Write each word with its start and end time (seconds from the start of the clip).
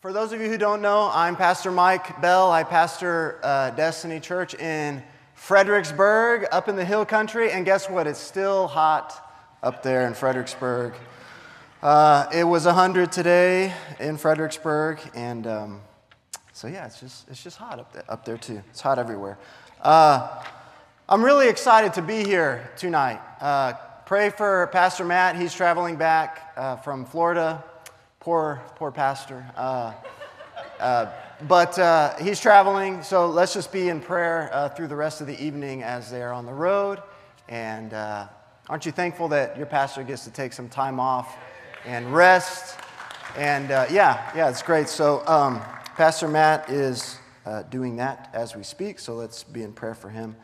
For 0.00 0.14
those 0.14 0.32
of 0.32 0.40
you 0.40 0.48
who 0.48 0.56
don't 0.56 0.80
know, 0.80 1.10
I'm 1.12 1.36
Pastor 1.36 1.70
Mike 1.70 2.22
Bell. 2.22 2.50
I 2.50 2.64
pastor 2.64 3.38
uh, 3.42 3.68
Destiny 3.72 4.18
Church 4.18 4.54
in 4.54 5.02
Fredericksburg, 5.34 6.46
up 6.50 6.70
in 6.70 6.76
the 6.76 6.86
hill 6.86 7.04
country. 7.04 7.52
And 7.52 7.66
guess 7.66 7.90
what? 7.90 8.06
It's 8.06 8.18
still 8.18 8.66
hot 8.66 9.12
up 9.62 9.82
there 9.82 10.06
in 10.06 10.14
Fredericksburg. 10.14 10.94
Uh, 11.82 12.24
it 12.32 12.44
was 12.44 12.64
100 12.64 13.12
today 13.12 13.74
in 13.98 14.16
Fredericksburg, 14.16 15.00
and 15.14 15.46
um, 15.46 15.82
so 16.54 16.66
yeah, 16.66 16.86
it's 16.86 16.98
just, 16.98 17.28
it's 17.28 17.42
just 17.42 17.58
hot 17.58 17.78
up 17.78 17.92
there, 17.92 18.04
up 18.08 18.24
there 18.24 18.38
too. 18.38 18.62
It's 18.70 18.80
hot 18.80 18.98
everywhere. 18.98 19.36
Uh, 19.82 20.42
I'm 21.10 21.22
really 21.22 21.50
excited 21.50 21.92
to 21.92 22.00
be 22.00 22.24
here 22.24 22.70
tonight. 22.78 23.20
Uh, 23.38 23.74
pray 24.06 24.30
for 24.30 24.70
Pastor 24.72 25.04
Matt. 25.04 25.36
He's 25.36 25.52
traveling 25.52 25.96
back 25.96 26.54
uh, 26.56 26.76
from 26.76 27.04
Florida 27.04 27.62
Poor, 28.20 28.60
poor 28.76 28.90
pastor. 28.90 29.46
Uh, 29.56 29.94
uh, 30.78 31.10
but 31.48 31.78
uh, 31.78 32.14
he's 32.18 32.38
traveling, 32.38 33.02
so 33.02 33.26
let's 33.26 33.54
just 33.54 33.72
be 33.72 33.88
in 33.88 33.98
prayer 33.98 34.50
uh, 34.52 34.68
through 34.68 34.88
the 34.88 34.94
rest 34.94 35.22
of 35.22 35.26
the 35.26 35.42
evening 35.42 35.82
as 35.82 36.10
they're 36.10 36.34
on 36.34 36.44
the 36.44 36.52
road. 36.52 36.98
And 37.48 37.94
uh, 37.94 38.28
aren't 38.68 38.84
you 38.84 38.92
thankful 38.92 39.28
that 39.28 39.56
your 39.56 39.64
pastor 39.64 40.02
gets 40.02 40.24
to 40.24 40.30
take 40.30 40.52
some 40.52 40.68
time 40.68 41.00
off 41.00 41.34
and 41.86 42.12
rest? 42.12 42.78
And 43.38 43.70
uh, 43.70 43.86
yeah, 43.90 44.30
yeah, 44.36 44.50
it's 44.50 44.60
great. 44.60 44.90
So 44.90 45.26
um, 45.26 45.62
Pastor 45.96 46.28
Matt 46.28 46.68
is 46.68 47.16
doing 47.70 47.96
that 47.96 48.28
as 48.34 48.54
we 48.54 48.64
speak, 48.64 48.98
so 48.98 49.14
let's 49.14 49.44
be 49.44 49.62
in 49.62 49.72
prayer 49.72 49.94
for 49.94 50.10
him. 50.10 50.36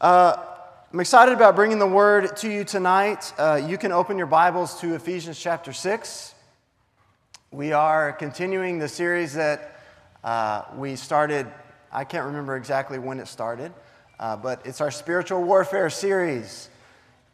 I'm 0.00 0.98
excited 0.98 1.34
about 1.34 1.54
bringing 1.54 1.78
the 1.78 1.86
word 1.86 2.36
to 2.38 2.50
you 2.50 2.64
tonight. 2.64 3.32
you 3.64 3.78
can 3.78 3.92
open 3.92 4.18
your 4.18 4.26
Bibles 4.26 4.80
to 4.80 4.96
Ephesians 4.96 5.38
chapter 5.38 5.72
6. 5.72 6.32
We 7.52 7.72
are 7.72 8.12
continuing 8.12 8.80
the 8.80 8.88
series 8.88 9.34
that 9.34 9.78
uh, 10.24 10.62
we 10.74 10.96
started, 10.96 11.46
I 11.92 12.02
can't 12.02 12.26
remember 12.26 12.56
exactly 12.56 12.98
when 12.98 13.20
it 13.20 13.28
started, 13.28 13.72
uh, 14.18 14.36
but 14.36 14.66
it's 14.66 14.80
our 14.80 14.90
spiritual 14.90 15.44
warfare 15.44 15.88
series. 15.88 16.68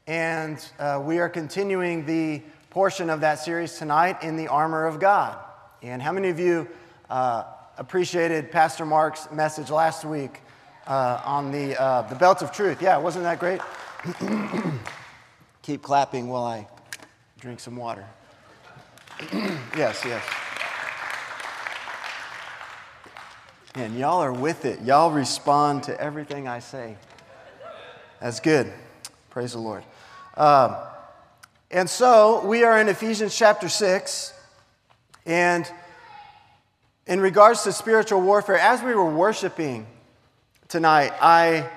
And 0.06 0.62
uh, 0.78 1.00
we 1.02 1.18
are 1.18 1.30
continuing 1.30 2.05
the 2.05 2.42
portion 2.68 3.08
of 3.08 3.22
that 3.22 3.38
series 3.38 3.78
tonight 3.78 4.22
in 4.22 4.36
the 4.36 4.48
armor 4.48 4.84
of 4.84 5.00
God. 5.00 5.38
And 5.80 6.02
how 6.02 6.12
many 6.12 6.28
of 6.28 6.38
you 6.38 6.68
uh, 7.08 7.44
appreciated 7.78 8.52
Pastor 8.52 8.84
Mark's 8.84 9.33
message 9.33 9.70
last 9.70 10.05
week 10.05 10.42
uh, 10.86 11.22
on 11.24 11.50
the, 11.50 11.80
uh, 11.80 12.02
the 12.02 12.16
belt 12.16 12.42
of 12.42 12.52
truth? 12.52 12.83
Yeah, 12.83 12.98
wasn't 12.98 13.24
that 13.24 13.38
great? 13.38 13.62
Keep 15.62 15.80
clapping 15.80 16.28
while 16.28 16.44
I 16.44 16.68
drink 17.40 17.60
some 17.60 17.77
water. 17.77 18.06
yes, 19.76 20.02
yes. 20.04 20.24
And 23.74 23.98
y'all 23.98 24.20
are 24.20 24.32
with 24.32 24.64
it. 24.64 24.82
Y'all 24.82 25.10
respond 25.10 25.84
to 25.84 26.00
everything 26.00 26.48
I 26.48 26.58
say. 26.58 26.96
That's 28.20 28.40
good. 28.40 28.72
Praise 29.30 29.52
the 29.52 29.58
Lord. 29.58 29.84
Um, 30.36 30.76
and 31.70 31.88
so 31.88 32.44
we 32.44 32.64
are 32.64 32.78
in 32.80 32.88
Ephesians 32.88 33.36
chapter 33.36 33.68
6. 33.68 34.34
And 35.24 35.70
in 37.06 37.20
regards 37.20 37.62
to 37.62 37.72
spiritual 37.72 38.20
warfare, 38.20 38.58
as 38.58 38.82
we 38.82 38.94
were 38.94 39.10
worshiping 39.10 39.86
tonight, 40.68 41.12
I, 41.20 41.68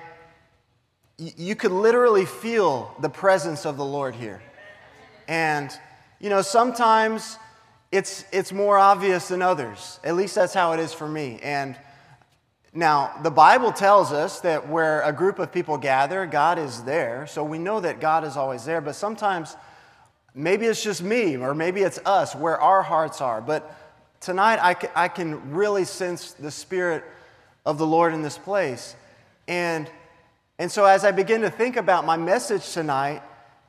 you 1.18 1.54
could 1.54 1.72
literally 1.72 2.26
feel 2.26 2.94
the 3.00 3.08
presence 3.08 3.64
of 3.64 3.76
the 3.76 3.84
Lord 3.84 4.14
here. 4.14 4.42
And 5.28 5.70
you 6.20 6.30
know, 6.30 6.42
sometimes 6.42 7.38
it's, 7.92 8.24
it's 8.32 8.52
more 8.52 8.78
obvious 8.78 9.28
than 9.28 9.42
others. 9.42 10.00
At 10.02 10.16
least 10.16 10.34
that's 10.34 10.54
how 10.54 10.72
it 10.72 10.80
is 10.80 10.92
for 10.92 11.08
me. 11.08 11.38
And 11.42 11.76
now, 12.76 13.12
the 13.22 13.30
Bible 13.30 13.72
tells 13.72 14.12
us 14.12 14.40
that 14.40 14.68
where 14.68 15.00
a 15.00 15.12
group 15.12 15.38
of 15.38 15.50
people 15.50 15.78
gather, 15.78 16.26
God 16.26 16.58
is 16.58 16.82
there. 16.82 17.26
So 17.26 17.42
we 17.42 17.58
know 17.58 17.80
that 17.80 18.00
God 18.00 18.22
is 18.22 18.36
always 18.36 18.66
there. 18.66 18.82
But 18.82 18.94
sometimes, 18.94 19.56
maybe 20.34 20.66
it's 20.66 20.82
just 20.82 21.02
me, 21.02 21.38
or 21.38 21.54
maybe 21.54 21.80
it's 21.80 21.98
us, 22.04 22.34
where 22.34 22.60
our 22.60 22.82
hearts 22.82 23.22
are. 23.22 23.40
But 23.40 23.74
tonight, 24.20 24.58
I 24.60 24.74
can, 24.74 24.90
I 24.94 25.08
can 25.08 25.52
really 25.52 25.86
sense 25.86 26.32
the 26.32 26.50
Spirit 26.50 27.02
of 27.64 27.78
the 27.78 27.86
Lord 27.86 28.12
in 28.12 28.20
this 28.20 28.36
place. 28.36 28.94
And, 29.48 29.90
and 30.58 30.70
so, 30.70 30.84
as 30.84 31.02
I 31.02 31.12
begin 31.12 31.40
to 31.42 31.50
think 31.50 31.76
about 31.76 32.04
my 32.04 32.18
message 32.18 32.72
tonight, 32.72 33.22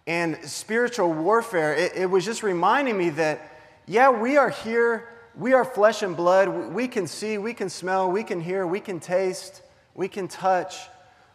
and 0.07 0.37
spiritual 0.45 1.13
warfare, 1.13 1.75
it, 1.75 1.91
it, 1.95 2.05
was 2.09 2.23
just 2.23 2.41
reminding 2.41 2.97
me 2.97 3.09
that, 3.11 3.51
yeah, 3.85 4.09
we 4.09 4.37
are 4.37 4.49
here, 4.49 5.09
we 5.35 5.51
are 5.51 5.65
flesh 5.65 6.01
and 6.01 6.15
blood. 6.15 6.47
We 6.73 6.87
can 6.87 7.07
see, 7.07 7.37
we 7.37 7.53
can 7.53 7.69
smell, 7.69 8.09
we 8.09 8.23
can 8.23 8.39
hear, 8.39 8.65
we 8.65 8.79
can 8.79 9.01
taste, 9.01 9.61
we 9.93 10.07
can 10.07 10.29
touch, 10.29 10.77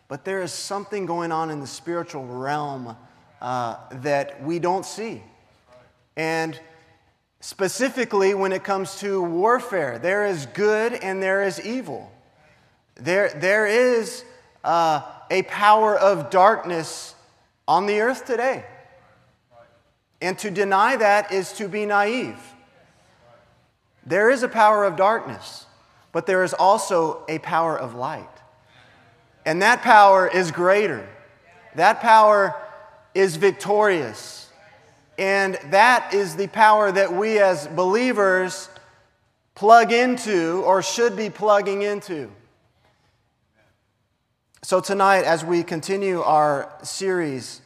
but 0.09 0.25
there 0.25 0.41
is 0.41 0.53
something 0.53 1.05
going 1.05 1.33
on 1.33 1.51
in 1.51 1.61
the 1.61 1.67
spiritual 1.67 2.25
realm 2.25 2.97
uh, 3.43 3.77
that 4.01 4.43
we 4.43 4.59
don't 4.59 4.87
see. 4.87 5.23
And 6.17 6.59
specifically, 7.41 8.33
when 8.33 8.53
it 8.53 8.65
comes 8.65 9.01
to 9.01 9.23
warfare, 9.23 9.99
there 9.99 10.25
is 10.25 10.47
good 10.47 10.95
and 10.95 11.23
there 11.23 11.43
is 11.43 11.61
evil. 11.61 12.11
There, 12.95 13.29
there 13.37 13.67
is 13.67 14.25
uh, 14.65 15.03
a 15.31 15.43
power 15.43 15.95
of 15.99 16.31
darkness 16.31 17.15
on 17.67 17.87
the 17.87 18.01
earth 18.01 18.25
today. 18.25 18.65
And 20.21 20.39
to 20.39 20.51
deny 20.51 20.97
that 20.97 21.33
is 21.33 21.53
to 21.55 21.69
be 21.69 21.85
naive. 21.85 22.39
There 24.07 24.31
is 24.31 24.43
a 24.43 24.49
power 24.49 24.85
of 24.85 24.97
darkness, 24.97 25.67
but 26.13 26.27
there 26.27 26.45
is 26.45 26.55
also 26.55 27.25
a 27.29 27.39
power 27.39 27.77
of 27.79 27.95
light. 27.95 28.29
And 29.45 29.63
that 29.63 29.83
power 29.83 30.29
is 30.29 30.51
greater. 30.51 31.09
That 31.75 32.01
power 32.01 32.55
is 33.15 33.37
victorious. 33.37 34.49
And 35.19 35.59
that 35.71 36.15
is 36.15 36.37
the 36.37 36.47
power 36.49 36.91
that 36.91 37.13
we 37.13 37.39
as 37.39 37.67
believers 37.69 38.69
plug 39.55 39.93
into 39.93 40.63
or 40.65 40.83
should 40.83 41.17
be 41.17 41.31
plugging 41.31 41.83
into. 41.83 42.31
So, 44.65 44.79
tonight, 44.79 45.25
as 45.25 45.45
we 45.45 45.65
continue 45.65 46.21
our 46.21 46.73
series, 46.85 47.61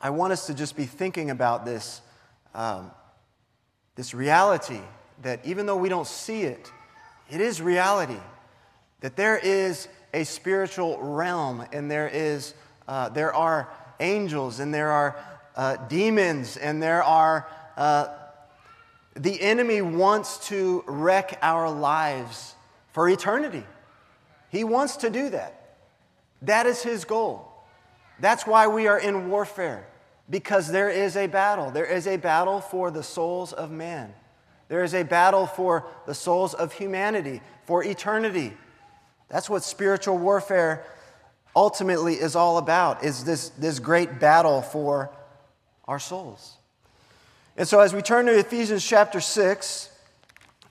I 0.00 0.10
want 0.10 0.32
us 0.32 0.48
to 0.48 0.54
just 0.54 0.74
be 0.74 0.86
thinking 0.86 1.30
about 1.30 1.64
this, 1.64 2.00
um, 2.52 2.90
this 3.94 4.12
reality 4.12 4.80
that 5.22 5.46
even 5.46 5.66
though 5.66 5.76
we 5.76 5.88
don't 5.88 6.08
see 6.08 6.42
it, 6.42 6.72
it 7.30 7.40
is 7.40 7.62
reality. 7.62 8.18
That 9.02 9.14
there 9.14 9.38
is 9.38 9.86
a 10.12 10.24
spiritual 10.24 10.98
realm, 11.00 11.64
and 11.72 11.88
there, 11.88 12.08
is, 12.08 12.54
uh, 12.88 13.10
there 13.10 13.32
are 13.32 13.68
angels, 14.00 14.58
and 14.58 14.74
there 14.74 14.90
are 14.90 15.16
uh, 15.54 15.76
demons, 15.86 16.56
and 16.56 16.82
there 16.82 17.04
are. 17.04 17.48
Uh, 17.76 18.08
the 19.14 19.40
enemy 19.40 19.80
wants 19.80 20.48
to 20.48 20.82
wreck 20.88 21.38
our 21.40 21.70
lives 21.70 22.56
for 22.92 23.08
eternity. 23.08 23.62
He 24.48 24.64
wants 24.64 24.96
to 24.96 25.08
do 25.08 25.30
that. 25.30 25.60
That 26.46 26.66
is 26.66 26.82
his 26.82 27.04
goal. 27.04 27.50
That's 28.20 28.46
why 28.46 28.66
we 28.66 28.86
are 28.86 28.98
in 28.98 29.28
warfare, 29.28 29.86
because 30.30 30.68
there 30.68 30.90
is 30.90 31.16
a 31.16 31.26
battle. 31.26 31.70
There 31.70 31.86
is 31.86 32.06
a 32.06 32.16
battle 32.16 32.60
for 32.60 32.90
the 32.90 33.02
souls 33.02 33.52
of 33.52 33.70
man. 33.70 34.14
There 34.68 34.84
is 34.84 34.94
a 34.94 35.02
battle 35.02 35.46
for 35.46 35.86
the 36.06 36.14
souls 36.14 36.54
of 36.54 36.72
humanity, 36.72 37.40
for 37.64 37.84
eternity. 37.84 38.54
That's 39.28 39.50
what 39.50 39.62
spiritual 39.62 40.18
warfare 40.18 40.86
ultimately 41.56 42.14
is 42.14 42.36
all 42.36 42.58
about, 42.58 43.04
is 43.04 43.24
this, 43.24 43.50
this 43.50 43.78
great 43.78 44.18
battle 44.18 44.62
for 44.62 45.10
our 45.86 45.98
souls. 45.98 46.56
And 47.56 47.68
so 47.68 47.80
as 47.80 47.92
we 47.92 48.02
turn 48.02 48.26
to 48.26 48.36
Ephesians 48.36 48.84
chapter 48.84 49.20
6, 49.20 49.90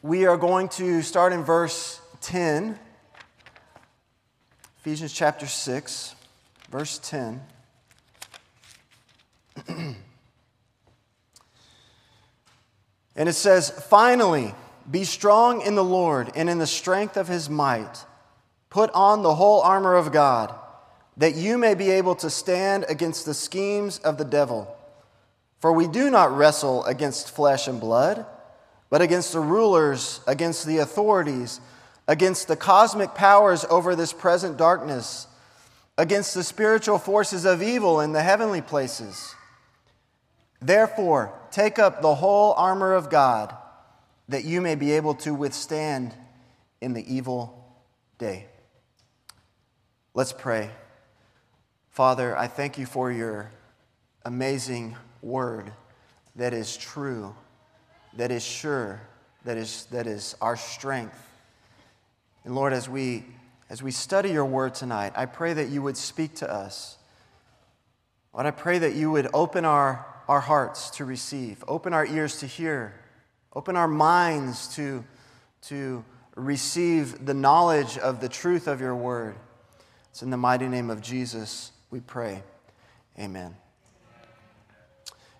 we 0.02 0.26
are 0.26 0.38
going 0.38 0.68
to 0.70 1.02
start 1.02 1.32
in 1.32 1.44
verse 1.44 2.02
10. 2.22 2.78
Ephesians 4.86 5.14
chapter 5.14 5.48
6, 5.48 6.14
verse 6.70 7.00
10. 7.04 7.42
and 9.70 9.96
it 13.16 13.32
says, 13.32 13.70
Finally, 13.70 14.54
be 14.92 15.06
strong 15.06 15.62
in 15.62 15.76
the 15.76 15.84
Lord 15.86 16.32
and 16.36 16.50
in 16.50 16.58
the 16.58 16.68
strength 16.68 17.16
of 17.16 17.30
his 17.30 17.50
might. 17.50 18.04
Put 18.70 18.92
on 18.92 19.24
the 19.24 19.36
whole 19.36 19.62
armor 19.62 19.96
of 19.96 20.12
God, 20.12 20.54
that 21.16 21.36
you 21.36 21.58
may 21.58 21.76
be 21.76 21.90
able 21.90 22.16
to 22.16 22.30
stand 22.30 22.84
against 22.90 23.26
the 23.26 23.34
schemes 23.34 24.00
of 24.00 24.18
the 24.18 24.26
devil. 24.26 24.76
For 25.60 25.72
we 25.72 25.88
do 25.88 26.10
not 26.10 26.36
wrestle 26.36 26.84
against 26.84 27.34
flesh 27.34 27.70
and 27.70 27.80
blood, 27.80 28.26
but 28.90 29.02
against 29.02 29.32
the 29.32 29.40
rulers, 29.40 30.20
against 30.28 30.68
the 30.68 30.80
authorities 30.80 31.62
against 32.08 32.48
the 32.48 32.56
cosmic 32.56 33.16
powers 33.16 33.66
over 33.70 33.96
this 33.96 34.14
present 34.14 34.58
darkness, 34.58 35.28
against 35.98 36.34
the 36.34 36.44
spiritual 36.44 36.98
forces 36.98 37.46
of 37.46 37.62
evil 37.62 38.02
in 38.02 38.12
the 38.12 38.22
heavenly 38.22 38.62
places. 38.62 39.36
Therefore, 40.62 41.34
take 41.52 41.80
up 41.80 42.02
the 42.02 42.16
whole 42.16 42.54
armor 42.54 42.94
of 42.94 43.10
God, 43.10 43.56
that 44.30 44.46
you 44.46 44.62
may 44.62 44.76
be 44.76 44.94
able 44.94 45.16
to 45.16 45.34
withstand 45.34 46.14
in 46.82 46.94
the 46.94 47.14
evil 47.14 47.78
day. 48.18 48.48
Let's 50.14 50.34
pray. 50.34 50.70
Father, 51.90 52.36
I 52.38 52.48
thank 52.48 52.78
you 52.78 52.86
for 52.86 53.12
your 53.12 53.52
amazing 54.26 54.96
word 55.22 55.72
that 56.36 56.54
is 56.54 56.76
true, 56.76 57.36
that 58.16 58.32
is 58.32 58.44
sure, 58.44 59.02
that 59.46 59.58
is, 59.58 59.86
that 59.92 60.08
is 60.08 60.36
our 60.42 60.58
strength. 60.58 61.18
And 62.46 62.56
Lord, 62.56 62.74
as 62.74 62.90
we, 62.90 63.26
as 63.70 63.82
we 63.82 63.92
study 63.92 64.32
your 64.32 64.46
word 64.46 64.74
tonight, 64.76 65.14
I 65.16 65.26
pray 65.26 65.54
that 65.54 65.70
you 65.70 65.82
would 65.82 65.98
speak 65.98 66.36
to 66.36 66.52
us. 66.52 66.98
Lord, 68.34 68.46
I 68.46 68.52
pray 68.52 68.80
that 68.80 68.96
you 68.96 69.12
would 69.12 69.30
open 69.34 69.64
our, 69.66 70.06
our 70.28 70.42
hearts 70.42 70.90
to 70.92 71.06
receive, 71.06 71.64
open 71.68 71.94
our 71.94 72.06
ears 72.06 72.40
to 72.40 72.48
hear, 72.48 72.94
open 73.54 73.76
our 73.76 73.88
minds 73.88 74.76
to, 74.76 75.04
to 75.64 76.04
receive 76.36 77.26
the 77.26 77.34
knowledge 77.34 77.98
of 77.98 78.20
the 78.20 78.30
truth 78.30 78.68
of 78.68 78.82
your 78.82 78.96
word. 78.96 79.36
It's 80.10 80.24
in 80.24 80.30
the 80.30 80.38
mighty 80.38 80.68
name 80.68 80.90
of 80.90 81.02
Jesus 81.02 81.72
we 81.92 82.00
pray. 82.00 82.44
Amen. 83.20 83.56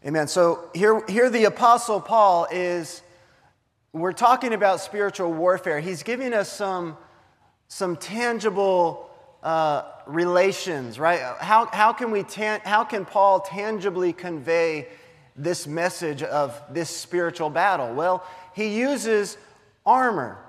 Amen. 0.06 0.28
So 0.28 0.70
here, 0.76 1.04
here 1.08 1.30
the 1.30 1.46
Apostle 1.46 2.00
Paul 2.00 2.48
is, 2.52 3.02
we're 3.94 4.12
talking 4.12 4.54
about 4.54 4.82
spiritual 4.82 5.32
warfare. 5.32 5.80
He's 5.80 6.02
giving 6.02 6.34
us 6.34 6.52
some, 6.52 6.98
some 7.68 7.96
tangible 7.96 9.08
uh, 9.44 9.84
relations, 10.08 10.98
right? 10.98 11.20
How, 11.40 11.68
how, 11.68 11.94
can 11.94 12.10
we 12.10 12.24
tan- 12.24 12.62
how 12.64 12.84
can 12.84 13.06
Paul 13.06 13.42
tangibly 13.42 14.12
convey 14.12 14.88
this 15.36 15.68
message 15.68 16.24
of 16.24 16.60
this 16.72 16.90
spiritual 16.90 17.52
battle? 17.52 17.94
Well, 17.94 18.26
he 18.56 18.80
uses 18.80 19.38
armor. 19.86 20.40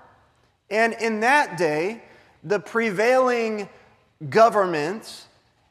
And 0.70 0.94
in 0.94 1.20
that 1.20 1.58
day, 1.58 2.02
the 2.42 2.58
prevailing 2.58 3.68
government 4.30 5.26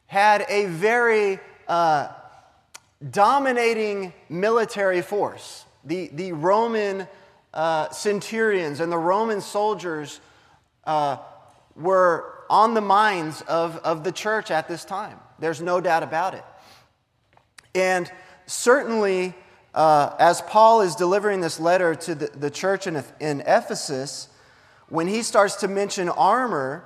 had 0.06 0.46
a 0.48 0.66
very 0.66 1.40
uh, 1.66 2.08
dominating 3.10 4.12
military 4.28 5.02
force. 5.02 5.64
The, 5.84 6.08
the 6.12 6.32
Roman 6.32 7.08
uh, 7.54 7.88
centurions 7.90 8.80
and 8.80 8.92
the 8.92 8.98
Roman 8.98 9.40
soldiers 9.40 10.20
uh, 10.84 11.16
were 11.76 12.34
on 12.50 12.74
the 12.74 12.80
minds 12.80 13.42
of, 13.42 13.76
of 13.78 14.04
the 14.04 14.12
church 14.12 14.50
at 14.50 14.68
this 14.68 14.84
time. 14.84 15.18
There's 15.38 15.60
no 15.60 15.80
doubt 15.80 16.02
about 16.02 16.34
it. 16.34 16.44
And 17.74 18.10
certainly, 18.46 19.34
uh, 19.74 20.14
as 20.18 20.40
Paul 20.42 20.82
is 20.82 20.94
delivering 20.94 21.40
this 21.40 21.58
letter 21.58 21.94
to 21.94 22.14
the, 22.14 22.26
the 22.26 22.50
church 22.50 22.86
in, 22.86 23.02
in 23.20 23.40
Ephesus, 23.40 24.28
when 24.88 25.08
he 25.08 25.22
starts 25.22 25.56
to 25.56 25.68
mention 25.68 26.08
armor, 26.08 26.84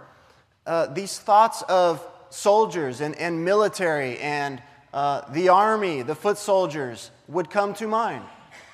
uh, 0.67 0.87
these 0.87 1.19
thoughts 1.19 1.63
of 1.63 2.07
soldiers 2.31 3.01
and, 3.01 3.17
and 3.17 3.45
military 3.45 4.19
and 4.19 4.63
uh, 4.93 5.23
the 5.33 5.49
army, 5.49 6.03
the 6.03 6.15
foot 6.15 6.39
soldiers 6.39 7.11
would 7.27 7.51
come 7.51 7.75
to 7.75 7.87
mind, 7.87 8.25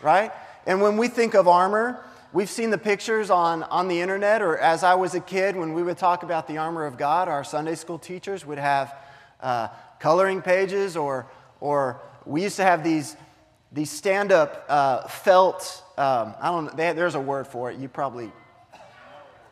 right? 0.00 0.32
And 0.66 0.80
when 0.80 0.96
we 0.96 1.08
think 1.08 1.34
of 1.34 1.46
armor, 1.46 2.02
we've 2.32 2.50
seen 2.50 2.70
the 2.70 2.78
pictures 2.78 3.30
on, 3.30 3.62
on 3.64 3.88
the 3.88 4.00
internet, 4.00 4.42
or 4.42 4.58
as 4.58 4.82
I 4.82 4.94
was 4.94 5.14
a 5.14 5.20
kid, 5.20 5.56
when 5.56 5.74
we 5.74 5.82
would 5.82 5.98
talk 5.98 6.22
about 6.22 6.48
the 6.48 6.58
armor 6.58 6.86
of 6.86 6.96
God, 6.96 7.28
our 7.28 7.44
Sunday 7.44 7.74
school 7.74 7.98
teachers 7.98 8.46
would 8.46 8.58
have 8.58 8.94
uh, 9.40 9.68
coloring 10.00 10.42
pages, 10.42 10.96
or, 10.96 11.26
or 11.60 12.00
we 12.24 12.42
used 12.42 12.56
to 12.56 12.64
have 12.64 12.82
these, 12.82 13.16
these 13.72 13.90
stand 13.90 14.32
up 14.32 14.64
uh, 14.68 15.06
felt, 15.06 15.82
um, 15.98 16.34
I 16.40 16.50
don't 16.50 16.64
know, 16.64 16.72
they, 16.74 16.92
there's 16.92 17.14
a 17.14 17.20
word 17.20 17.46
for 17.46 17.70
it. 17.70 17.78
You 17.78 17.88
probably, 17.88 18.32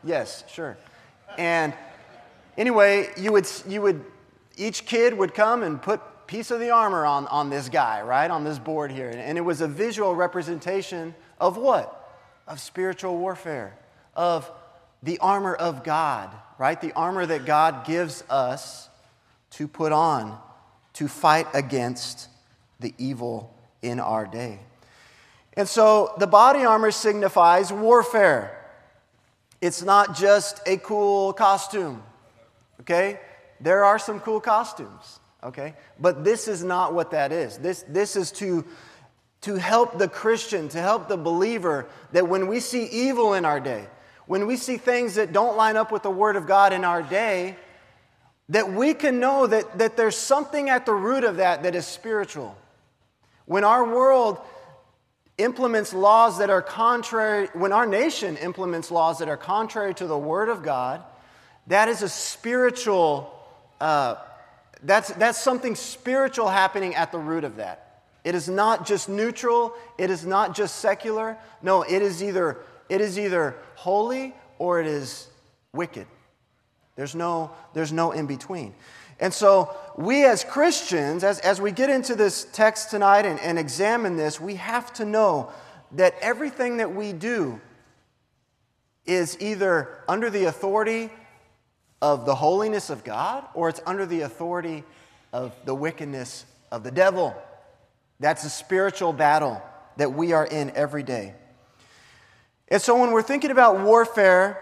yes, 0.02 0.44
sure. 0.48 0.76
And 1.36 1.74
anyway, 2.56 3.10
you 3.16 3.32
would, 3.32 3.48
you 3.68 3.82
would, 3.82 4.04
each 4.56 4.86
kid 4.86 5.16
would 5.16 5.34
come 5.34 5.62
and 5.62 5.80
put 5.80 6.00
piece 6.32 6.50
of 6.50 6.60
the 6.60 6.70
armor 6.70 7.04
on, 7.04 7.26
on 7.26 7.50
this 7.50 7.68
guy, 7.68 8.00
right? 8.00 8.30
On 8.30 8.42
this 8.42 8.58
board 8.58 8.90
here. 8.90 9.10
And 9.10 9.36
it 9.36 9.42
was 9.42 9.60
a 9.60 9.68
visual 9.68 10.16
representation 10.16 11.14
of 11.38 11.58
what? 11.58 12.18
Of 12.48 12.58
spiritual 12.58 13.18
warfare, 13.18 13.76
of 14.16 14.50
the 15.02 15.18
armor 15.18 15.54
of 15.54 15.84
God, 15.84 16.34
right? 16.56 16.80
The 16.80 16.92
armor 16.94 17.26
that 17.26 17.44
God 17.44 17.84
gives 17.84 18.24
us 18.30 18.88
to 19.50 19.68
put 19.68 19.92
on 19.92 20.40
to 20.94 21.06
fight 21.06 21.48
against 21.52 22.30
the 22.80 22.94
evil 22.96 23.54
in 23.82 24.00
our 24.00 24.24
day. 24.24 24.58
And 25.52 25.68
so 25.68 26.14
the 26.18 26.26
body 26.26 26.64
armor 26.64 26.92
signifies 26.92 27.70
warfare. 27.70 28.58
It's 29.60 29.82
not 29.82 30.16
just 30.16 30.62
a 30.66 30.78
cool 30.78 31.34
costume, 31.34 32.02
okay? 32.80 33.20
There 33.60 33.84
are 33.84 33.98
some 33.98 34.18
cool 34.18 34.40
costumes 34.40 35.18
okay? 35.42 35.74
But 35.98 36.24
this 36.24 36.48
is 36.48 36.62
not 36.62 36.94
what 36.94 37.10
that 37.10 37.32
is. 37.32 37.58
This, 37.58 37.84
this 37.88 38.16
is 38.16 38.30
to, 38.32 38.64
to 39.42 39.54
help 39.56 39.98
the 39.98 40.08
Christian, 40.08 40.68
to 40.70 40.80
help 40.80 41.08
the 41.08 41.16
believer, 41.16 41.86
that 42.12 42.28
when 42.28 42.46
we 42.46 42.60
see 42.60 42.84
evil 42.86 43.34
in 43.34 43.44
our 43.44 43.60
day, 43.60 43.86
when 44.26 44.46
we 44.46 44.56
see 44.56 44.76
things 44.76 45.16
that 45.16 45.32
don't 45.32 45.56
line 45.56 45.76
up 45.76 45.90
with 45.90 46.02
the 46.02 46.10
Word 46.10 46.36
of 46.36 46.46
God 46.46 46.72
in 46.72 46.84
our 46.84 47.02
day, 47.02 47.56
that 48.48 48.72
we 48.72 48.94
can 48.94 49.18
know 49.18 49.46
that, 49.46 49.78
that 49.78 49.96
there's 49.96 50.16
something 50.16 50.68
at 50.68 50.86
the 50.86 50.92
root 50.92 51.24
of 51.24 51.36
that 51.36 51.62
that 51.64 51.74
is 51.74 51.86
spiritual. 51.86 52.56
When 53.46 53.64
our 53.64 53.84
world 53.84 54.38
implements 55.38 55.92
laws 55.92 56.38
that 56.38 56.50
are 56.50 56.62
contrary, 56.62 57.48
when 57.54 57.72
our 57.72 57.86
nation 57.86 58.36
implements 58.36 58.90
laws 58.90 59.18
that 59.18 59.28
are 59.28 59.36
contrary 59.36 59.94
to 59.94 60.06
the 60.06 60.18
Word 60.18 60.48
of 60.48 60.62
God, 60.62 61.02
that 61.66 61.88
is 61.88 62.02
a 62.02 62.08
spiritual 62.08 63.32
uh, 63.80 64.16
that's, 64.82 65.10
that's 65.12 65.38
something 65.38 65.74
spiritual 65.74 66.48
happening 66.48 66.94
at 66.94 67.12
the 67.12 67.18
root 67.18 67.44
of 67.44 67.56
that. 67.56 68.02
It 68.24 68.34
is 68.34 68.48
not 68.48 68.86
just 68.86 69.08
neutral, 69.08 69.74
it 69.98 70.10
is 70.10 70.24
not 70.24 70.54
just 70.54 70.76
secular. 70.76 71.36
No, 71.60 71.82
it 71.82 72.02
is 72.02 72.22
either, 72.22 72.58
it 72.88 73.00
is 73.00 73.18
either 73.18 73.56
holy 73.74 74.34
or 74.58 74.80
it 74.80 74.86
is 74.86 75.28
wicked. 75.72 76.06
There's 76.94 77.14
no, 77.14 77.50
there's 77.74 77.92
no 77.92 78.12
in 78.12 78.26
between. 78.26 78.74
And 79.18 79.32
so, 79.32 79.76
we 79.96 80.24
as 80.24 80.42
Christians, 80.42 81.22
as, 81.22 81.38
as 81.40 81.60
we 81.60 81.70
get 81.70 81.90
into 81.90 82.14
this 82.14 82.44
text 82.52 82.90
tonight 82.90 83.24
and, 83.24 83.38
and 83.40 83.58
examine 83.58 84.16
this, 84.16 84.40
we 84.40 84.56
have 84.56 84.92
to 84.94 85.04
know 85.04 85.52
that 85.92 86.14
everything 86.20 86.78
that 86.78 86.94
we 86.94 87.12
do 87.12 87.60
is 89.04 89.36
either 89.40 90.02
under 90.08 90.30
the 90.30 90.44
authority 90.44 91.10
of 92.02 92.26
the 92.26 92.34
holiness 92.34 92.90
of 92.90 93.04
God 93.04 93.44
or 93.54 93.68
it's 93.68 93.80
under 93.86 94.04
the 94.04 94.22
authority 94.22 94.82
of 95.32 95.54
the 95.64 95.74
wickedness 95.74 96.44
of 96.72 96.82
the 96.82 96.90
devil. 96.90 97.34
That's 98.18 98.44
a 98.44 98.50
spiritual 98.50 99.12
battle 99.12 99.62
that 99.96 100.12
we 100.12 100.32
are 100.32 100.44
in 100.44 100.72
every 100.74 101.04
day. 101.04 101.34
And 102.68 102.82
so 102.82 102.98
when 102.98 103.12
we're 103.12 103.22
thinking 103.22 103.52
about 103.52 103.80
warfare, 103.80 104.60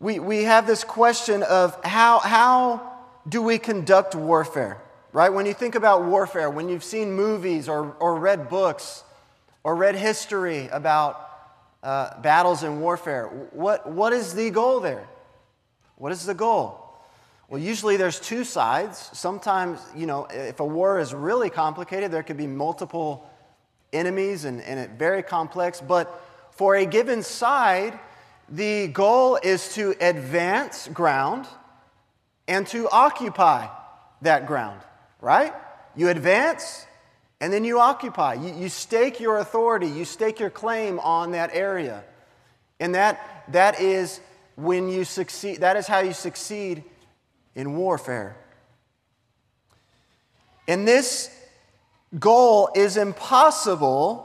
we, 0.00 0.18
we 0.18 0.44
have 0.44 0.66
this 0.66 0.82
question 0.82 1.42
of 1.42 1.78
how, 1.84 2.20
how 2.20 2.92
do 3.28 3.42
we 3.42 3.58
conduct 3.58 4.14
warfare, 4.14 4.80
right? 5.12 5.32
When 5.32 5.44
you 5.44 5.54
think 5.54 5.74
about 5.74 6.04
warfare, 6.04 6.48
when 6.48 6.70
you've 6.70 6.84
seen 6.84 7.12
movies 7.12 7.68
or, 7.68 7.94
or 8.00 8.18
read 8.18 8.48
books 8.48 9.04
or 9.62 9.76
read 9.76 9.94
history 9.94 10.68
about 10.68 11.20
uh, 11.82 12.18
battles 12.20 12.62
and 12.62 12.80
warfare, 12.80 13.26
what, 13.52 13.90
what 13.90 14.14
is 14.14 14.34
the 14.34 14.50
goal 14.50 14.80
there? 14.80 15.06
What 15.96 16.12
is 16.12 16.24
the 16.24 16.34
goal? 16.34 16.82
Well, 17.48 17.60
usually 17.60 17.96
there's 17.96 18.18
two 18.18 18.44
sides. 18.44 19.10
Sometimes, 19.12 19.80
you 19.94 20.06
know, 20.06 20.26
if 20.30 20.60
a 20.60 20.64
war 20.64 20.98
is 20.98 21.14
really 21.14 21.50
complicated, 21.50 22.10
there 22.10 22.22
could 22.22 22.36
be 22.36 22.46
multiple 22.46 23.28
enemies 23.92 24.44
and, 24.44 24.60
and 24.62 24.80
it 24.80 24.90
very 24.98 25.22
complex. 25.22 25.80
But 25.80 26.22
for 26.50 26.74
a 26.74 26.84
given 26.84 27.22
side, 27.22 27.98
the 28.48 28.88
goal 28.88 29.38
is 29.42 29.74
to 29.74 29.94
advance 30.00 30.88
ground 30.88 31.46
and 32.48 32.66
to 32.68 32.88
occupy 32.90 33.68
that 34.22 34.46
ground, 34.46 34.80
right? 35.20 35.52
You 35.94 36.08
advance 36.08 36.86
and 37.40 37.52
then 37.52 37.64
you 37.64 37.80
occupy. 37.80 38.34
You, 38.34 38.54
you 38.54 38.68
stake 38.68 39.20
your 39.20 39.38
authority, 39.38 39.88
you 39.88 40.04
stake 40.04 40.40
your 40.40 40.50
claim 40.50 40.98
on 41.00 41.32
that 41.32 41.50
area. 41.52 42.02
And 42.80 42.94
that, 42.94 43.44
that 43.52 43.80
is 43.80 44.20
when 44.56 44.88
you 44.88 45.04
succeed, 45.04 45.60
that 45.60 45.76
is 45.76 45.86
how 45.86 46.00
you 46.00 46.12
succeed 46.12 46.82
in 47.54 47.76
warfare. 47.76 48.36
And 50.66 50.86
this 50.86 51.30
goal 52.18 52.70
is 52.74 52.96
impossible 52.96 54.22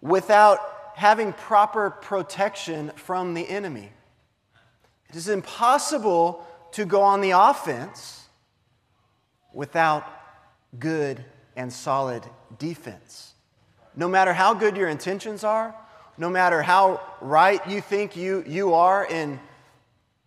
without 0.00 0.58
having 0.96 1.32
proper 1.32 1.90
protection 1.90 2.90
from 2.96 3.34
the 3.34 3.48
enemy. 3.48 3.90
It 5.08 5.16
is 5.16 5.28
impossible 5.28 6.46
to 6.72 6.84
go 6.84 7.02
on 7.02 7.20
the 7.20 7.32
offense 7.32 8.24
without 9.52 10.04
good 10.78 11.24
and 11.56 11.72
solid 11.72 12.24
defense. 12.58 13.34
No 13.96 14.08
matter 14.08 14.32
how 14.32 14.54
good 14.54 14.76
your 14.76 14.88
intentions 14.88 15.42
are, 15.42 15.74
no 16.20 16.28
matter 16.28 16.60
how 16.60 17.00
right 17.22 17.66
you 17.66 17.80
think 17.80 18.14
you, 18.14 18.44
you 18.46 18.74
are 18.74 19.06
in 19.06 19.40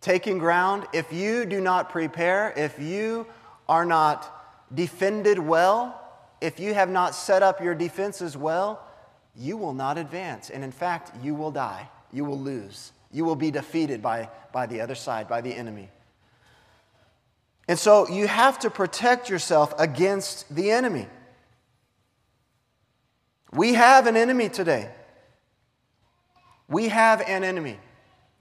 taking 0.00 0.38
ground, 0.38 0.88
if 0.92 1.12
you 1.12 1.44
do 1.44 1.60
not 1.60 1.88
prepare, 1.88 2.52
if 2.56 2.80
you 2.80 3.28
are 3.68 3.84
not 3.84 4.28
defended 4.74 5.38
well, 5.38 6.02
if 6.40 6.58
you 6.58 6.74
have 6.74 6.90
not 6.90 7.14
set 7.14 7.44
up 7.44 7.60
your 7.60 7.76
defenses 7.76 8.36
well, 8.36 8.84
you 9.36 9.56
will 9.56 9.72
not 9.72 9.96
advance. 9.96 10.50
And 10.50 10.64
in 10.64 10.72
fact, 10.72 11.12
you 11.22 11.36
will 11.36 11.52
die. 11.52 11.88
You 12.12 12.24
will 12.24 12.40
lose. 12.40 12.90
You 13.12 13.24
will 13.24 13.36
be 13.36 13.52
defeated 13.52 14.02
by, 14.02 14.28
by 14.52 14.66
the 14.66 14.80
other 14.80 14.96
side, 14.96 15.28
by 15.28 15.42
the 15.42 15.54
enemy. 15.54 15.90
And 17.68 17.78
so 17.78 18.08
you 18.08 18.26
have 18.26 18.58
to 18.58 18.68
protect 18.68 19.30
yourself 19.30 19.72
against 19.78 20.52
the 20.52 20.72
enemy. 20.72 21.06
We 23.52 23.74
have 23.74 24.08
an 24.08 24.16
enemy 24.16 24.48
today. 24.48 24.90
We 26.74 26.88
have 26.88 27.20
an 27.20 27.44
enemy. 27.44 27.78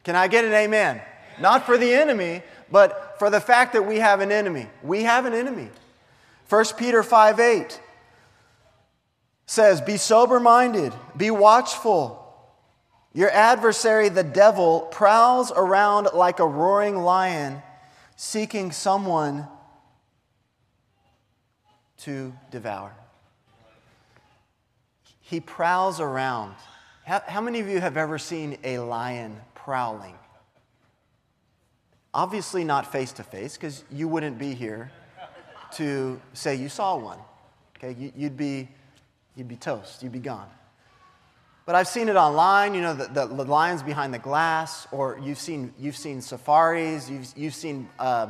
Can 0.04 0.16
I 0.16 0.28
get 0.28 0.44
an 0.44 0.54
amen? 0.54 1.00
Not 1.40 1.68
for 1.68 1.78
the 1.78 1.94
enemy, 1.94 2.42
but 2.72 3.20
for 3.20 3.30
the 3.30 3.40
fact 3.40 3.74
that 3.74 3.84
we 3.84 4.00
have 4.00 4.22
an 4.22 4.32
enemy. 4.32 4.66
We 4.82 5.04
have 5.04 5.26
an 5.26 5.36
enemy. 5.36 5.70
1 6.50 6.66
Peter 6.76 7.04
5 7.04 7.40
8 7.40 7.80
says, 9.46 9.82
Be 9.82 9.98
sober 9.98 10.40
minded, 10.40 10.94
be 11.16 11.30
watchful. 11.30 12.20
Your 13.14 13.30
adversary, 13.30 14.10
the 14.10 14.24
devil, 14.24 14.82
prowls 14.90 15.52
around 15.56 16.10
like 16.16 16.40
a 16.40 16.48
roaring 16.48 16.98
lion, 16.98 17.62
seeking 18.16 18.72
someone 18.72 19.48
to 21.98 22.34
devour. 22.50 22.96
He 25.22 25.40
prowls 25.40 26.00
around. 26.00 26.56
How, 27.06 27.22
how 27.28 27.42
many 27.42 27.60
of 27.60 27.68
you 27.68 27.82
have 27.82 27.98
ever 27.98 28.18
seen 28.18 28.58
a 28.64 28.80
lion 28.80 29.36
prowling? 29.56 30.16
Obviously, 32.14 32.64
not 32.64 32.90
face 32.92 33.12
to 33.14 33.24
face, 33.24 33.58
because 33.58 33.84
you 33.92 34.08
wouldn't 34.08 34.38
be 34.38 34.54
here 34.54 34.90
to 35.74 36.22
say 36.34 36.56
you 36.56 36.70
saw 36.70 36.96
one. 36.96 37.18
Okay, 37.78 38.00
you, 38.00 38.14
you'd, 38.16 38.38
be, 38.38 38.70
you'd 39.36 39.50
be 39.50 39.58
toast, 39.58 40.02
you'd 40.02 40.14
be 40.14 40.20
gone. 40.20 40.48
But 41.66 41.76
I've 41.76 41.88
seen 41.88 42.08
it 42.08 42.16
online, 42.16 42.74
you 42.74 42.82
know, 42.82 42.94
the, 42.94 43.26
the, 43.26 43.46
lions 43.46 43.84
behind 43.84 44.14
the 44.14 44.20
glass, 44.20 44.88
or 44.92 45.20
you've 45.22 45.40
seen, 45.40 45.74
you've 45.80 45.98
seen 45.98 46.22
safaris, 46.22 47.10
you've, 47.10 47.28
you've 47.36 47.56
seen 47.56 47.90
uh, 48.00 48.28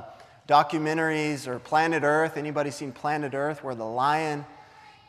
documentaries 0.47 1.47
or 1.47 1.59
Planet 1.59 2.03
Earth. 2.03 2.37
Anybody 2.37 2.71
seen 2.71 2.91
Planet 2.91 3.33
Earth 3.35 3.63
where 3.63 3.75
the 3.75 3.85
lion, 3.85 4.45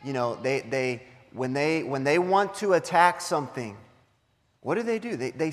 you 0.03 0.13
know, 0.13 0.37
they, 0.37 0.61
they, 0.61 1.03
when, 1.35 1.53
they, 1.53 1.83
when 1.83 2.05
they 2.05 2.19
want 2.19 2.55
to 2.55 2.73
attack 2.73 3.21
something, 3.21 3.77
what 4.61 4.77
do 4.77 4.83
they 4.83 4.99
do? 4.99 5.17
They, 5.17 5.31
they, 5.31 5.53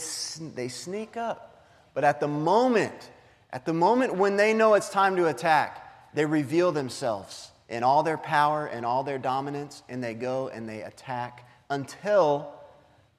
they 0.56 0.68
sneak 0.70 1.18
up 1.18 1.52
but 1.94 2.04
at 2.04 2.20
the 2.20 2.28
moment, 2.28 3.12
at 3.52 3.66
the 3.66 3.74
moment 3.74 4.16
when 4.16 4.38
they 4.38 4.54
know 4.54 4.76
it's 4.76 4.90
time 4.90 5.16
to 5.18 5.28
attack, 5.28 6.14
they 6.14 6.26
reveal 6.26 6.72
themselves 6.72 7.52
in 7.70 7.84
all 7.84 8.04
their 8.04 8.18
power 8.18 8.66
and 8.66 8.86
all 8.86 9.04
their 9.04 9.18
dominance, 9.18 9.84
and 9.90 10.04
they 10.04 10.14
go 10.14 10.50
and 10.50 10.68
they 10.68 10.82
attack 10.82 11.48
until 11.70 12.54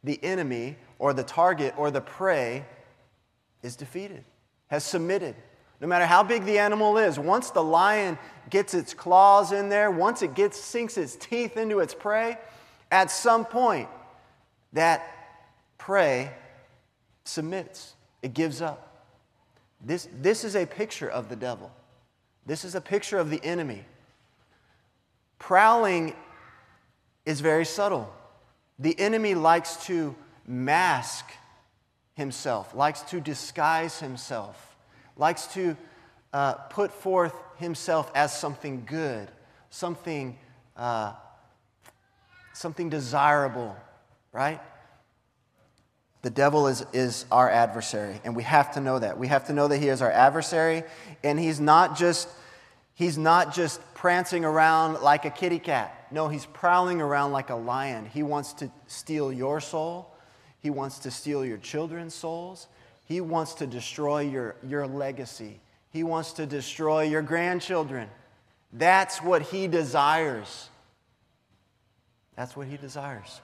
the 0.04 0.22
enemy 0.22 0.76
or 0.98 1.12
the 1.12 1.22
target 1.22 1.74
or 1.76 1.90
the 1.90 2.00
prey 2.00 2.64
is 3.62 3.76
defeated, 3.76 4.24
has 4.66 4.84
submitted. 4.84 5.34
No 5.82 5.88
matter 5.88 6.06
how 6.06 6.22
big 6.22 6.44
the 6.44 6.60
animal 6.60 6.96
is, 6.96 7.18
once 7.18 7.50
the 7.50 7.62
lion 7.62 8.16
gets 8.50 8.72
its 8.72 8.94
claws 8.94 9.50
in 9.50 9.68
there, 9.68 9.90
once 9.90 10.22
it 10.22 10.34
gets 10.34 10.56
sinks 10.56 10.96
its 10.96 11.16
teeth 11.16 11.56
into 11.56 11.80
its 11.80 11.92
prey, 11.92 12.38
at 12.92 13.10
some 13.10 13.44
point 13.44 13.88
that 14.72 15.04
prey 15.78 16.30
submits 17.24 17.94
it 18.22 18.32
gives 18.32 18.62
up. 18.62 19.10
This, 19.84 20.08
this 20.20 20.44
is 20.44 20.54
a 20.54 20.66
picture 20.66 21.08
of 21.08 21.28
the 21.28 21.34
devil. 21.34 21.72
This 22.46 22.64
is 22.64 22.76
a 22.76 22.80
picture 22.80 23.18
of 23.18 23.28
the 23.28 23.42
enemy. 23.44 23.84
Prowling 25.40 26.14
is 27.26 27.40
very 27.40 27.64
subtle. 27.64 28.14
The 28.78 28.98
enemy 29.00 29.34
likes 29.34 29.84
to 29.86 30.14
mask 30.46 31.24
himself, 32.14 32.72
likes 32.72 33.00
to 33.02 33.20
disguise 33.20 33.98
himself, 33.98 34.71
likes 35.16 35.46
to 35.48 35.76
uh, 36.32 36.54
put 36.54 36.92
forth 36.92 37.34
himself 37.58 38.10
as 38.14 38.36
something 38.36 38.84
good, 38.86 39.30
something, 39.70 40.38
uh, 40.76 41.12
something 42.52 42.88
desirable, 42.88 43.76
right? 44.32 44.60
The 46.22 46.30
devil 46.30 46.68
is, 46.68 46.84
is 46.92 47.26
our 47.32 47.50
adversary, 47.50 48.20
and 48.24 48.36
we 48.36 48.44
have 48.44 48.74
to 48.74 48.80
know 48.80 48.98
that. 48.98 49.18
We 49.18 49.26
have 49.26 49.46
to 49.48 49.52
know 49.52 49.68
that 49.68 49.78
he 49.78 49.88
is 49.88 50.00
our 50.00 50.10
adversary, 50.10 50.84
and 51.24 51.38
he's 51.38 51.58
not 51.58 51.96
just, 51.96 52.28
he's 52.94 53.18
not 53.18 53.52
just 53.52 53.80
prancing 53.94 54.44
around 54.44 55.02
like 55.02 55.24
a 55.24 55.30
kitty 55.30 55.58
cat. 55.58 56.06
No, 56.12 56.28
he's 56.28 56.46
prowling 56.46 57.00
around 57.00 57.32
like 57.32 57.50
a 57.50 57.56
lion. 57.56 58.06
He 58.06 58.22
wants 58.22 58.52
to 58.54 58.70
steal 58.86 59.32
your 59.32 59.60
soul, 59.60 60.14
he 60.60 60.70
wants 60.70 61.00
to 61.00 61.10
steal 61.10 61.44
your 61.44 61.58
children's 61.58 62.14
souls, 62.14 62.68
he 63.12 63.20
wants 63.20 63.52
to 63.52 63.66
destroy 63.66 64.20
your, 64.20 64.56
your 64.66 64.86
legacy, 64.86 65.60
he 65.90 66.02
wants 66.02 66.32
to 66.32 66.46
destroy 66.46 67.02
your 67.02 67.20
grandchildren. 67.20 68.08
That's 68.72 69.22
what 69.22 69.42
he 69.42 69.66
desires. 69.66 70.70
That's 72.36 72.56
what 72.56 72.68
he 72.68 72.78
desires. 72.78 73.42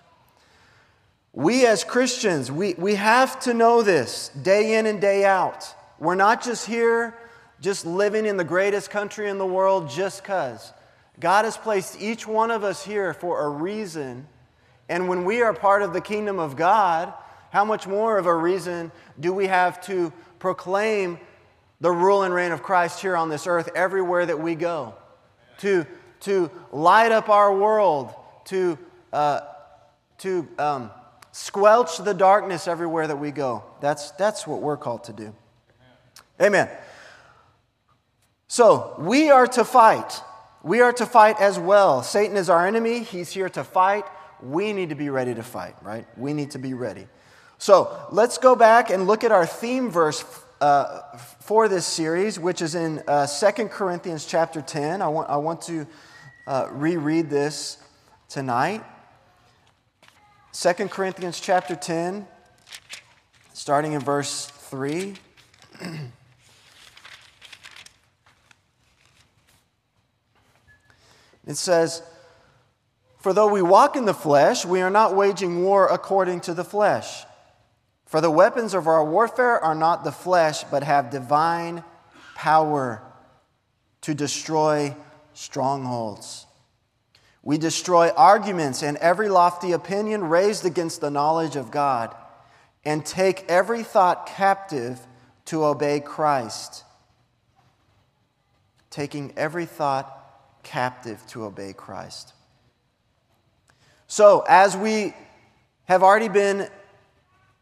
We 1.35 1.67
as 1.67 1.85
Christians, 1.85 2.51
we, 2.51 2.73
we 2.79 2.95
have 2.95 3.39
to 3.41 3.53
know 3.53 3.83
this 3.83 4.31
day 4.31 4.79
in 4.79 4.87
and 4.87 5.03
day 5.03 5.27
out. 5.27 5.67
We're 5.99 6.15
not 6.15 6.43
just 6.43 6.67
here, 6.67 7.19
just 7.61 7.85
living 7.85 8.25
in 8.25 8.39
the 8.39 8.45
greatest 8.45 8.89
country 8.89 9.29
in 9.29 9.37
the 9.37 9.47
world 9.47 9.91
just 9.91 10.23
because. 10.23 10.73
God 11.21 11.45
has 11.45 11.59
placed 11.59 12.01
each 12.01 12.27
one 12.27 12.51
of 12.51 12.65
us 12.65 12.83
here 12.83 13.13
for 13.13 13.45
a 13.45 13.51
reason. 13.51 14.29
And 14.89 15.11
when 15.11 15.27
we 15.27 15.43
are 15.43 15.53
part 15.53 15.83
of 15.83 15.93
the 15.93 16.01
kingdom 16.01 16.39
of 16.39 16.57
God, 16.57 17.13
how 17.51 17.65
much 17.65 17.87
more 17.87 18.19
of 18.19 18.27
a 18.27 18.35
reason 18.35 18.93
do 19.19 19.33
we 19.33 19.47
have 19.47 19.81
to 19.87 20.13
proclaim 20.39 21.19
the 21.81 21.91
rule 21.91 22.23
and 22.23 22.35
reign 22.35 22.53
of 22.53 22.63
Christ 22.63 23.01
here 23.01 23.17
on 23.17 23.29
this 23.29 23.47
earth 23.47 23.71
everywhere 23.75 24.27
that 24.27 24.41
we 24.41 24.55
go? 24.55 24.95
To, 25.59 25.87
to 26.21 26.51
light 26.73 27.11
up 27.11 27.29
our 27.29 27.57
world, 27.57 28.15
to, 28.47 28.79
uh, 29.13 29.41
to 30.19 30.47
um, 30.59 30.91
squelch 31.33 31.99
the 31.99 32.15
darkness 32.15 32.69
everywhere 32.69 33.07
that 33.07 33.17
we 33.17 33.31
go. 33.31 33.65
That's, 33.81 34.11
that's 34.13 34.47
what 34.47 34.61
we're 34.61 34.77
called 34.77 35.05
to 35.05 35.13
do. 35.13 35.35
Amen. 36.41 36.69
So, 38.47 38.95
we 38.99 39.31
are 39.31 39.47
to 39.49 39.65
fight. 39.65 40.23
We 40.63 40.81
are 40.81 40.93
to 40.95 41.07
fight 41.07 41.41
as 41.41 41.59
well. 41.59 42.03
Satan 42.03 42.37
is 42.37 42.49
our 42.49 42.67
enemy, 42.67 43.01
he's 43.01 43.31
here 43.31 43.49
to 43.51 43.65
fight. 43.65 44.05
We 44.43 44.73
need 44.73 44.91
to 44.91 44.95
be 44.95 45.11
ready 45.11 45.35
to 45.35 45.43
fight, 45.43 45.75
right? 45.83 46.07
We 46.17 46.33
need 46.33 46.53
to 46.53 46.59
be 46.59 46.75
ready. 46.75 47.09
So, 47.61 48.07
let's 48.13 48.39
go 48.39 48.55
back 48.55 48.89
and 48.91 49.09
look 49.09 49.25
at 49.25 49.33
our 49.33 49.45
theme 49.45 49.91
verse 49.91 50.25
uh, 50.61 51.01
for 51.41 51.69
this 51.69 51.85
series, 51.85 52.39
which 52.39 52.63
is 52.63 52.77
in 52.77 53.03
uh, 53.09 53.27
2 53.27 53.67
Corinthians 53.67 54.25
chapter 54.25 54.63
10. 54.63 55.03
I 55.03 55.09
want, 55.09 55.29
I 55.29 55.39
want 55.39 55.63
to 55.63 55.85
uh, 56.47 56.69
reread 56.71 57.29
this 57.29 57.79
tonight. 58.29 58.85
2 60.53 60.73
Corinthians 60.89 61.41
chapter 61.41 61.75
10, 61.75 62.29
starting 63.55 63.95
in 63.95 64.01
verse 64.01 64.47
3. 64.47 65.15
it 71.45 71.57
says, 71.57 72.03
For 73.19 73.33
though 73.33 73.49
we 73.49 73.63
walk 73.63 73.97
in 73.97 74.05
the 74.05 74.15
flesh, 74.15 74.65
we 74.65 74.81
are 74.81 74.91
not 74.91 75.17
waging 75.17 75.65
war 75.65 75.89
according 75.89 76.41
to 76.43 76.55
the 76.55 76.65
flesh. 76.65 77.25
For 78.09 78.23
the 78.23 78.31
weapons 78.31 78.73
of 78.73 78.87
our 78.87 79.05
warfare 79.05 79.63
are 79.63 79.75
not 79.75 80.03
the 80.03 80.13
flesh, 80.13 80.65
but 80.65 80.83
have 80.83 81.11
divine 81.11 81.85
power 82.35 83.03
to 84.01 84.15
destroy 84.15 84.97
strongholds. 85.35 86.47
We 87.43 87.59
destroy 87.59 88.09
arguments 88.09 88.83
and 88.83 88.97
every 88.97 89.29
lofty 89.29 89.73
opinion 89.73 90.25
raised 90.25 90.65
against 90.65 91.03
the 91.03 91.11
knowledge 91.11 91.55
of 91.55 91.71
God 91.71 92.17
and 92.83 93.05
take 93.05 93.45
every 93.47 93.83
thought 93.83 94.25
captive 94.25 94.99
to 95.45 95.67
obey 95.67 96.01
Christ. 96.01 96.85
Taking 98.89 99.35
every 99.37 99.67
thought 99.67 100.63
captive 100.63 101.23
to 101.27 101.45
obey 101.45 101.75
Christ. 101.75 102.33
So, 104.07 104.47
as 104.49 104.75
we 104.75 105.13
have 105.85 106.03
already 106.03 106.29
been 106.29 106.71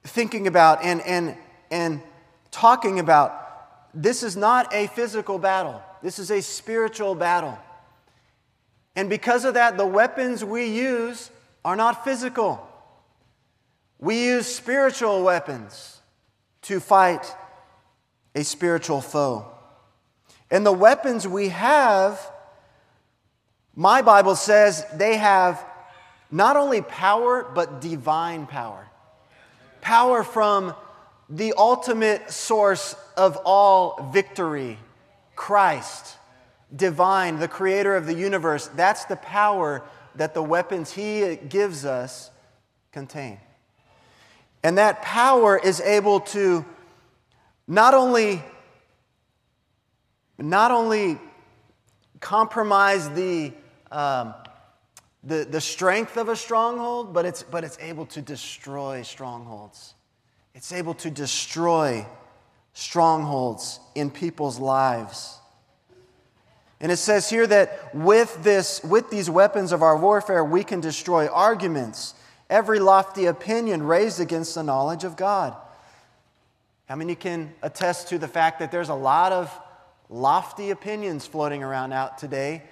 thinking 0.07 0.47
about 0.47 0.83
and, 0.83 1.01
and, 1.03 1.37
and 1.71 2.01
talking 2.51 2.99
about, 2.99 3.43
this 3.93 4.23
is 4.23 4.37
not 4.37 4.73
a 4.73 4.87
physical 4.89 5.39
battle, 5.39 5.83
this 6.03 6.19
is 6.19 6.31
a 6.31 6.41
spiritual 6.41 7.15
battle. 7.15 7.59
And 8.95 9.11
because 9.11 9.45
of 9.45 9.55
that, 9.55 9.77
the 9.77 9.87
weapons 9.87 10.43
we 10.43 10.67
use 10.67 11.31
are 11.65 11.77
not 11.77 12.05
physical. 12.05 12.67
We 13.99 14.25
use 14.25 14.47
spiritual 14.47 15.23
weapons 15.23 16.01
to 16.63 16.81
fight 16.81 17.35
a 18.35 18.45
spiritual 18.45 19.01
foe. 19.01 19.47
And 20.51 20.65
the 20.65 20.73
weapons 20.73 21.27
we 21.27 21.49
have, 21.49 22.21
my 23.75 24.01
Bible 24.03 24.37
says 24.37 24.87
they 24.95 25.17
have 25.17 25.63
not 26.31 26.57
only 26.57 26.83
power, 26.83 27.51
but 27.55 27.81
divine 27.81 28.47
power. 28.47 28.86
Power 29.87 30.25
from 30.25 30.75
the 31.29 31.55
ultimate 31.57 32.33
source 32.33 32.97
of 33.17 33.37
all 33.45 34.11
victory, 34.13 34.81
Christ, 35.37 36.17
divine, 36.75 37.39
the 37.39 37.47
creator 37.47 37.95
of 37.95 38.05
the 38.05 38.13
universe. 38.13 38.67
That's 38.75 39.05
the 39.05 39.15
power 39.15 39.85
that 40.17 40.35
the 40.35 40.43
weapons 40.43 40.91
he 40.91 41.37
gives 41.37 41.85
us 41.85 42.33
contain. 42.91 43.39
And 44.65 44.77
that 44.77 45.03
power 45.03 45.57
is 45.57 45.81
able 45.81 46.19
to 46.35 46.65
not 47.69 47.95
only, 47.95 48.43
not 50.37 50.73
only 50.73 51.21
compromise 52.19 53.09
the, 53.11 53.53
um, 53.93 54.35
the, 55.27 55.45
the 55.45 55.61
strength 55.61 56.17
of 56.17 56.29
a 56.29 56.37
stronghold, 56.37 57.13
but 57.13 57.27
it's, 57.27 57.43
but 57.43 57.65
it's 57.65 57.79
able 57.81 58.07
to 58.07 58.23
destroy 58.23 59.03
strongholds. 59.03 59.95
It's 60.55 60.73
able 60.73 60.95
to 60.95 61.11
destroy 61.11 62.07
strongholds 62.73 63.81
in 63.95 64.11
people's 64.11 64.59
lives. 64.59 65.39
And 66.81 66.93
it 66.93 66.99
says 66.99 67.29
here 67.29 67.47
that 67.47 67.95
with, 67.95 68.43
this, 68.43 68.83
with 68.85 69.11
these 69.11 69.29
weapons 69.29 69.73
of 69.73 69.83
our 69.83 69.97
warfare, 69.97 70.45
we 70.45 70.63
can 70.63 70.81
destroy 70.81 71.27
arguments, 71.27 72.15
every 72.49 72.79
lofty 72.79 73.27
opinion 73.27 73.83
raised 73.83 74.21
against 74.21 74.55
the 74.55 74.63
knowledge 74.63 75.03
of 75.03 75.17
God. 75.17 75.57
How 76.89 76.95
many 76.95 77.17
can 77.17 77.53
attest 77.63 78.09
to 78.09 78.19
the 78.19 78.29
fact 78.29 78.61
that 78.61 78.71
there's 78.71 78.91
a 78.91 78.95
lot 78.95 79.33
of 79.33 79.51
lofty 80.09 80.71
opinions 80.71 81.27
floating 81.27 81.65
around 81.65 81.93
out 81.93 82.19
today 82.19 82.63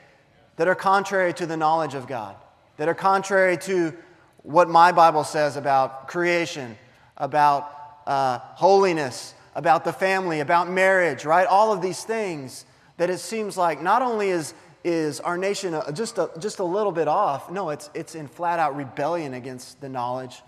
that 0.56 0.68
are 0.68 0.75
contrary 0.75 1.32
to 1.34 1.46
the 1.46 1.56
knowledge 1.56 1.94
of 1.94 2.06
God, 2.06 2.37
that 2.76 2.88
are 2.88 2.94
contrary 2.94 3.56
to 3.58 3.94
what 4.42 4.68
my 4.68 4.92
Bible 4.92 5.24
says 5.24 5.56
about 5.56 6.08
creation, 6.08 6.76
about 7.16 7.70
uh, 8.06 8.38
holiness, 8.38 9.34
about 9.54 9.84
the 9.84 9.92
family, 9.92 10.40
about 10.40 10.68
marriage, 10.68 11.24
right? 11.24 11.46
All 11.46 11.72
of 11.72 11.80
these 11.80 12.04
things 12.04 12.66
that 12.96 13.10
it 13.10 13.18
seems 13.18 13.56
like 13.56 13.82
not 13.82 14.02
only 14.02 14.30
is, 14.30 14.54
is 14.82 15.20
our 15.20 15.38
nation 15.38 15.80
just, 15.94 16.18
a, 16.18 16.30
just 16.38 16.58
a 16.58 16.64
little 16.64 16.92
bit 16.92 17.08
off, 17.08 17.50
no, 17.50 17.70
it's, 17.70 17.90
it's 17.94 18.14
in 18.14 18.28
flat 18.28 18.58
out 18.58 18.76
rebellion 18.76 19.34
against 19.34 19.80
the 19.80 19.88
knowledge 19.88 20.42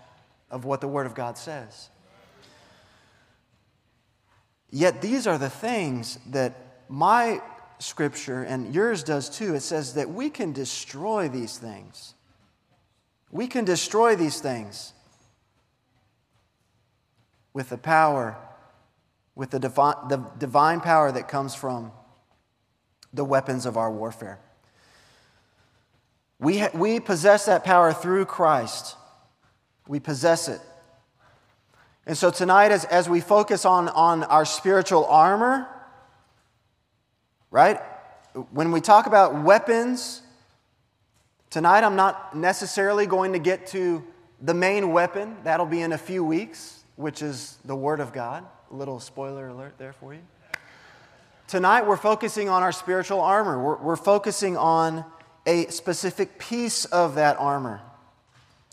of 0.51 0.65
what 0.65 0.81
the 0.81 0.87
Word 0.87 1.05
of 1.05 1.15
God 1.15 1.37
says. 1.37 1.89
Yet 4.69 5.01
these 5.01 5.27
are 5.27 5.37
the 5.37 5.49
things 5.49 6.19
that 6.27 6.53
my 6.89 7.41
scripture 7.79 8.43
and 8.43 8.73
yours 8.73 9.03
does 9.03 9.29
too. 9.29 9.55
It 9.55 9.61
says 9.61 9.93
that 9.93 10.09
we 10.09 10.29
can 10.29 10.51
destroy 10.51 11.29
these 11.29 11.57
things. 11.57 12.13
We 13.31 13.47
can 13.47 13.65
destroy 13.65 14.15
these 14.15 14.39
things 14.39 14.93
with 17.53 17.69
the 17.69 17.77
power, 17.77 18.37
with 19.35 19.49
the 19.49 19.59
divine, 19.59 19.95
the 20.09 20.17
divine 20.37 20.79
power 20.79 21.11
that 21.11 21.27
comes 21.27 21.55
from 21.55 21.91
the 23.13 23.25
weapons 23.25 23.65
of 23.65 23.77
our 23.77 23.91
warfare. 23.91 24.39
We, 26.39 26.59
ha- 26.59 26.69
we 26.73 26.99
possess 26.99 27.45
that 27.45 27.63
power 27.63 27.93
through 27.93 28.25
Christ. 28.25 28.95
We 29.87 29.99
possess 29.99 30.47
it. 30.47 30.61
And 32.05 32.17
so 32.17 32.29
tonight, 32.31 32.71
as, 32.71 32.85
as 32.85 33.09
we 33.09 33.19
focus 33.19 33.65
on, 33.65 33.89
on 33.89 34.23
our 34.23 34.45
spiritual 34.45 35.05
armor, 35.05 35.67
right? 37.51 37.81
When 38.51 38.71
we 38.71 38.81
talk 38.81 39.07
about 39.07 39.43
weapons, 39.43 40.21
tonight 41.49 41.83
I'm 41.83 41.95
not 41.95 42.35
necessarily 42.35 43.05
going 43.05 43.33
to 43.33 43.39
get 43.39 43.67
to 43.67 44.03
the 44.41 44.53
main 44.53 44.91
weapon. 44.91 45.37
That'll 45.43 45.65
be 45.65 45.81
in 45.81 45.93
a 45.93 45.97
few 45.97 46.23
weeks 46.23 46.77
which 46.97 47.21
is 47.21 47.57
the 47.63 47.75
Word 47.75 48.01
of 48.01 48.11
God. 48.11 48.43
A 48.71 48.75
little 48.75 48.99
spoiler 48.99 49.47
alert 49.47 49.75
there 49.77 49.93
for 49.93 50.13
you. 50.13 50.19
Tonight, 51.47 51.87
we're 51.87 51.95
focusing 51.95 52.49
on 52.49 52.63
our 52.63 52.73
spiritual 52.73 53.21
armor. 53.21 53.63
We're, 53.63 53.77
we're 53.77 53.95
focusing 53.95 54.57
on 54.57 55.05
a 55.45 55.67
specific 55.67 56.37
piece 56.37 56.83
of 56.83 57.15
that 57.15 57.37
armor. 57.39 57.79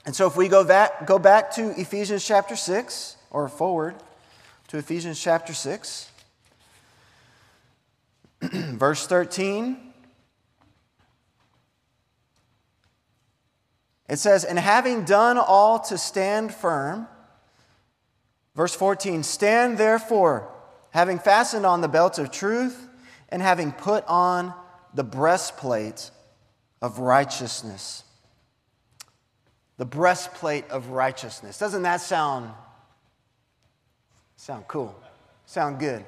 And 0.05 0.17
so, 0.17 0.27
if 0.27 0.37
we 0.37 0.49
go 0.49 0.65
back, 0.65 1.07
go 1.07 1.21
back 1.21 1.53
to 1.53 1.79
Ephesians 1.81 2.27
chapter 2.27 2.57
6, 2.57 3.17
or 3.31 3.49
forward 3.49 3.95
to 4.69 4.79
Ephesians 4.79 5.21
chapter 5.21 5.55
6, 5.55 6.11
verse 8.43 9.07
13, 9.07 9.84
it 14.09 14.19
says, 14.19 14.45
And 14.45 14.59
having 14.59 15.05
done 15.05 15.39
all 15.39 15.79
to 15.81 15.99
stand 15.99 16.55
firm, 16.55 17.09
Verse 18.55 18.75
14 18.75 19.23
Stand 19.23 19.79
therefore, 19.79 20.49
having 20.91 21.19
fastened 21.19 21.67
on 21.67 21.81
the 21.81 21.89
belt 21.89 22.19
of 22.19 22.31
truth, 22.31 22.89
and 23.29 23.43
having 23.43 23.73
put 23.73 24.05
on 24.07 24.55
the 24.95 25.05
breastplate 25.05 26.11
of 26.81 26.99
righteousness. 26.99 28.05
The 29.77 29.85
breastplate 29.85 30.71
of 30.71 30.91
righteousness. 30.91 31.59
Doesn't 31.59 31.83
that 31.83 32.01
sound 32.01 32.51
sound 34.37 34.69
cool? 34.69 34.95
Sound 35.47 35.81
good, 35.81 36.05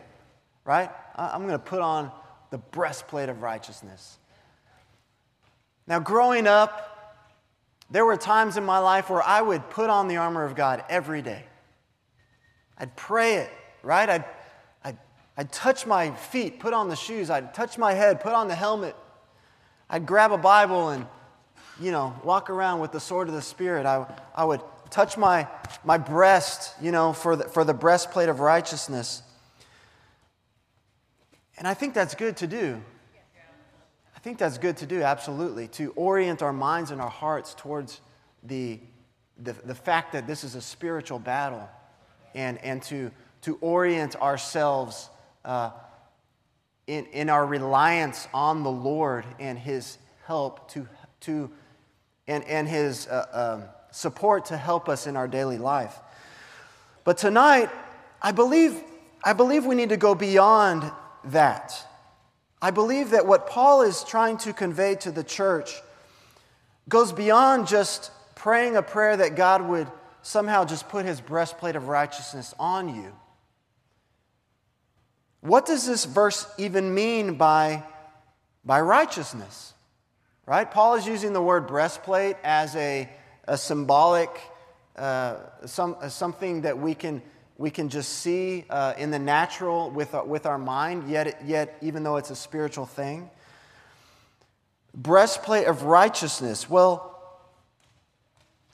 right? 0.65 0.91
I'm 1.17 1.41
going 1.41 1.53
to 1.53 1.59
put 1.59 1.81
on 1.81 2.13
the 2.51 2.59
breastplate 2.59 3.29
of 3.29 3.43
righteousness. 3.43 4.19
Now, 5.89 5.99
growing 5.99 6.47
up, 6.47 6.96
there 7.91 8.05
were 8.05 8.17
times 8.17 8.57
in 8.57 8.65
my 8.65 8.79
life 8.79 9.09
where 9.11 9.23
I 9.23 9.41
would 9.41 9.71
put 9.71 9.91
on 9.91 10.09
the 10.09 10.17
armor 10.17 10.45
of 10.45 10.55
God 10.55 10.85
every 10.89 11.23
day. 11.23 11.45
I'd 12.79 12.95
pray 12.97 13.37
it, 13.37 13.51
right? 13.83 14.09
I'd, 14.09 14.25
I'd, 14.85 14.99
I'd 15.37 15.53
touch 15.53 15.87
my 15.87 16.11
feet, 16.11 16.59
put 16.61 16.75
on 16.75 16.89
the 16.89 16.97
shoes. 16.97 17.31
I'd 17.31 17.55
touch 17.55 17.79
my 17.79 17.95
head, 17.95 18.21
put 18.21 18.33
on 18.33 18.49
the 18.49 18.55
helmet. 18.55 18.97
I'd 19.89 20.05
grab 20.05 20.33
a 20.33 20.39
Bible 20.39 20.89
and, 20.89 21.07
you 21.81 21.93
know, 21.93 22.15
walk 22.25 22.51
around 22.51 22.81
with 22.81 22.93
the 22.93 23.01
sword 23.01 23.29
of 23.29 23.35
the 23.35 23.43
Spirit. 23.43 23.87
I, 23.87 24.05
I 24.35 24.45
would 24.45 24.61
touch 24.91 25.17
my, 25.17 25.47
my 25.85 25.97
breast, 25.97 26.75
you 26.83 26.91
know, 26.91 27.13
for 27.13 27.37
the, 27.37 27.45
for 27.45 27.65
the 27.65 27.75
breastplate 27.75 28.29
of 28.29 28.41
righteousness. 28.41 29.23
And 31.57 31.67
I 31.69 31.75
think 31.75 31.95
that's 31.95 32.15
good 32.15 32.37
to 32.39 32.47
do. 32.47 32.83
I 34.27 34.29
think 34.29 34.39
that's 34.39 34.59
good 34.59 34.79
to 34.79 34.87
do, 34.87 35.03
absolutely, 35.03 35.69
to 35.69 35.93
orient 35.95 36.43
our 36.43 36.53
minds 36.53 36.91
and 36.91 37.01
our 37.01 37.09
hearts 37.09 37.55
towards 37.55 38.01
the, 38.43 38.81
the, 39.41 39.53
the 39.53 39.75
fact 39.77 40.15
that 40.15 40.27
this 40.27 40.43
is 40.43 40.57
a 40.57 40.61
spiritual 40.61 41.21
battle 41.21 41.69
and, 42.35 42.59
and 42.65 42.83
to, 42.83 43.13
to 43.43 43.57
orient 43.61 44.17
ourselves 44.17 45.11
uh, 45.45 45.71
in, 46.89 47.07
in 47.13 47.31
our 47.31 47.47
reliance 47.47 48.27
on 48.35 48.65
the 48.65 48.71
Lord 48.71 49.25
and 49.39 49.57
His 49.57 49.97
help 50.25 50.73
to, 50.73 50.89
to 51.21 51.49
and, 52.27 52.43
and 52.47 52.67
His 52.67 53.07
uh, 53.07 53.61
um, 53.61 53.69
support 53.93 54.47
to 54.47 54.57
help 54.57 54.89
us 54.89 55.07
in 55.07 55.17
our 55.17 55.29
daily 55.29 55.59
life. 55.59 56.01
But 57.05 57.17
tonight, 57.17 57.71
I 58.21 58.33
believe, 58.33 58.83
I 59.23 59.35
believe 59.35 59.67
we 59.67 59.77
need 59.77 59.91
to 59.91 59.97
go 59.97 60.17
beyond 60.17 60.91
that. 61.27 61.87
I 62.61 62.71
believe 62.71 63.11
that 63.11 63.27
what 63.27 63.49
Paul 63.49 63.83
is 63.83 64.03
trying 64.05 64.39
to 64.39 64.53
convey 64.53 64.95
to 64.97 65.11
the 65.11 65.25
church 65.25 65.75
goes 66.89 67.13
beyond 67.13 67.67
just 67.67 68.11
praying 68.35 68.77
a 68.77 68.83
prayer 68.83 69.17
that 69.17 69.37
God 69.37 69.63
would 69.63 69.89
somehow 70.23 70.65
just 70.65 70.89
put 70.89 71.05
his 71.05 71.21
breastplate 71.21 71.77
of 71.77 71.89
righteousness 71.89 72.55
on 72.59 72.95
you. 72.95 73.13
What 75.41 75.67
does 75.67 75.87
this 75.87 76.05
verse 76.05 76.47
even 76.59 76.95
mean 76.95 77.35
by, 77.35 77.85
by 78.65 78.81
righteousness? 78.81 79.75
Right? 80.45 80.69
Paul 80.69 80.95
is 80.95 81.07
using 81.07 81.33
the 81.33 81.43
word 81.43 81.67
breastplate 81.67 82.37
as 82.43 82.75
a, 82.75 83.09
a 83.47 83.57
symbolic, 83.57 84.31
uh, 84.97 85.37
some, 85.65 85.97
something 86.09 86.63
that 86.63 86.79
we 86.79 86.95
can, 86.95 87.23
we 87.59 87.71
can 87.71 87.89
just 87.89 88.19
see 88.19 88.65
uh, 88.69 88.95
in 88.99 89.11
the 89.11 89.19
natural 89.19 89.91
with 89.91 90.15
our, 90.15 90.25
with 90.25 90.47
our 90.47 90.59
mind, 90.59 91.09
yet, 91.09 91.43
yet, 91.47 91.79
even 91.81 92.03
though 92.03 92.17
it's 92.17 92.31
a 92.31 92.37
spiritual 92.37 92.87
thing. 92.87 93.31
Breastplate 94.95 95.67
of 95.67 95.85
righteousness. 95.85 96.69
Well, 96.69 97.13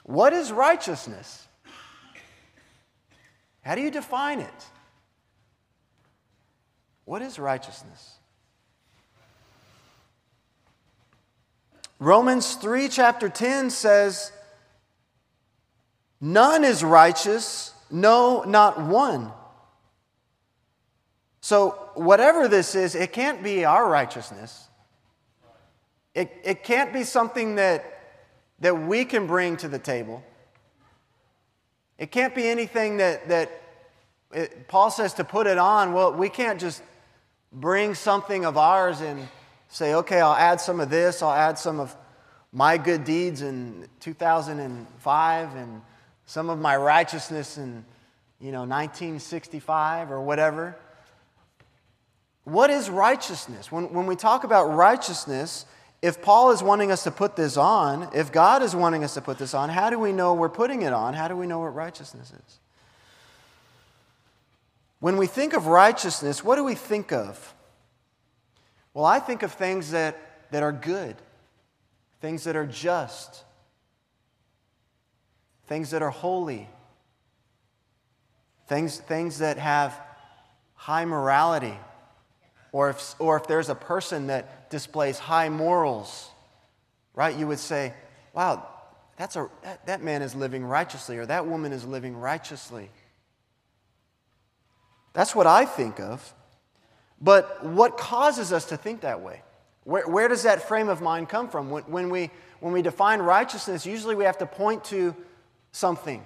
what 0.02 0.32
is 0.32 0.50
righteousness? 0.50 1.46
How 3.62 3.76
do 3.76 3.80
you 3.80 3.90
define 3.90 4.40
it? 4.40 4.66
What 7.04 7.22
is 7.22 7.38
righteousness? 7.38 8.16
Romans 12.00 12.56
3, 12.56 12.88
chapter 12.88 13.28
10 13.28 13.70
says 13.70 14.32
None 16.20 16.64
is 16.64 16.82
righteous, 16.82 17.71
no, 17.92 18.42
not 18.42 18.80
one. 18.80 19.30
So, 21.40 21.90
whatever 21.94 22.48
this 22.48 22.74
is, 22.74 22.94
it 22.94 23.12
can't 23.12 23.42
be 23.42 23.64
our 23.64 23.88
righteousness. 23.88 24.68
It, 26.14 26.32
it 26.44 26.64
can't 26.64 26.92
be 26.92 27.04
something 27.04 27.56
that, 27.56 27.84
that 28.60 28.80
we 28.82 29.04
can 29.04 29.26
bring 29.26 29.56
to 29.58 29.68
the 29.68 29.78
table. 29.78 30.22
It 31.98 32.10
can't 32.10 32.34
be 32.34 32.48
anything 32.48 32.98
that, 32.98 33.28
that 33.28 33.50
it, 34.32 34.68
Paul 34.68 34.90
says 34.90 35.14
to 35.14 35.24
put 35.24 35.46
it 35.46 35.58
on. 35.58 35.92
Well, 35.92 36.12
we 36.12 36.28
can't 36.28 36.60
just 36.60 36.82
bring 37.52 37.94
something 37.94 38.44
of 38.44 38.56
ours 38.56 39.00
and 39.00 39.28
say, 39.68 39.94
okay, 39.94 40.20
I'll 40.20 40.34
add 40.34 40.60
some 40.60 40.80
of 40.80 40.90
this, 40.90 41.22
I'll 41.22 41.32
add 41.32 41.58
some 41.58 41.80
of 41.80 41.94
my 42.52 42.76
good 42.78 43.04
deeds 43.04 43.42
in 43.42 43.88
2005 44.00 45.56
and 45.56 45.82
some 46.26 46.50
of 46.50 46.58
my 46.58 46.76
righteousness 46.76 47.58
in 47.58 47.84
you 48.40 48.52
know 48.52 48.60
1965 48.60 50.10
or 50.10 50.20
whatever. 50.20 50.76
What 52.44 52.70
is 52.70 52.90
righteousness? 52.90 53.70
When, 53.70 53.92
when 53.92 54.06
we 54.06 54.16
talk 54.16 54.44
about 54.44 54.66
righteousness 54.66 55.64
if 56.02 56.20
paul 56.20 56.50
is 56.50 56.62
wanting 56.62 56.90
us 56.90 57.04
to 57.04 57.12
put 57.12 57.36
this 57.36 57.56
on 57.56 58.10
if 58.12 58.32
god 58.32 58.60
is 58.62 58.74
wanting 58.74 59.04
us 59.04 59.14
to 59.14 59.20
put 59.20 59.38
this 59.38 59.54
on 59.54 59.68
how 59.68 59.88
do 59.88 59.98
we 59.98 60.12
know 60.12 60.34
we're 60.34 60.48
putting 60.48 60.82
it 60.82 60.92
on? 60.92 61.14
How 61.14 61.28
do 61.28 61.36
we 61.36 61.46
know 61.46 61.60
what 61.60 61.74
righteousness 61.74 62.32
is? 62.32 62.58
When 64.98 65.16
we 65.16 65.26
think 65.26 65.52
of 65.52 65.66
righteousness 65.66 66.42
what 66.42 66.56
do 66.56 66.64
we 66.64 66.74
think 66.74 67.12
of? 67.12 67.54
Well 68.94 69.04
i 69.04 69.20
think 69.20 69.42
of 69.42 69.52
things 69.52 69.92
that, 69.92 70.18
that 70.50 70.62
are 70.62 70.72
good 70.72 71.16
things 72.20 72.44
that 72.44 72.56
are 72.56 72.66
just 72.66 73.44
things 75.66 75.90
that 75.90 76.02
are 76.02 76.10
holy, 76.10 76.68
things, 78.68 78.98
things 78.98 79.38
that 79.38 79.58
have 79.58 79.98
high 80.74 81.04
morality, 81.04 81.76
or 82.72 82.90
if, 82.90 83.14
or 83.18 83.36
if 83.36 83.46
there's 83.46 83.68
a 83.68 83.74
person 83.74 84.28
that 84.28 84.70
displays 84.70 85.18
high 85.18 85.48
morals, 85.48 86.30
right, 87.14 87.36
you 87.36 87.46
would 87.46 87.58
say, 87.58 87.92
wow, 88.32 88.66
that's 89.16 89.36
a, 89.36 89.48
that, 89.62 89.86
that 89.86 90.02
man 90.02 90.22
is 90.22 90.34
living 90.34 90.64
righteously, 90.64 91.18
or 91.18 91.26
that 91.26 91.46
woman 91.46 91.72
is 91.72 91.84
living 91.84 92.16
righteously. 92.16 92.90
That's 95.12 95.34
what 95.34 95.46
I 95.46 95.64
think 95.64 96.00
of. 96.00 96.34
But 97.20 97.64
what 97.64 97.96
causes 97.96 98.52
us 98.52 98.64
to 98.66 98.76
think 98.76 99.02
that 99.02 99.20
way? 99.20 99.42
Where, 99.84 100.08
where 100.08 100.28
does 100.28 100.42
that 100.44 100.66
frame 100.66 100.88
of 100.88 101.00
mind 101.00 101.28
come 101.28 101.48
from? 101.48 101.70
When, 101.70 101.82
when, 101.84 102.10
we, 102.10 102.30
when 102.60 102.72
we 102.72 102.82
define 102.82 103.20
righteousness, 103.20 103.86
usually 103.86 104.14
we 104.14 104.24
have 104.24 104.38
to 104.38 104.46
point 104.46 104.84
to 104.86 105.14
something, 105.72 106.24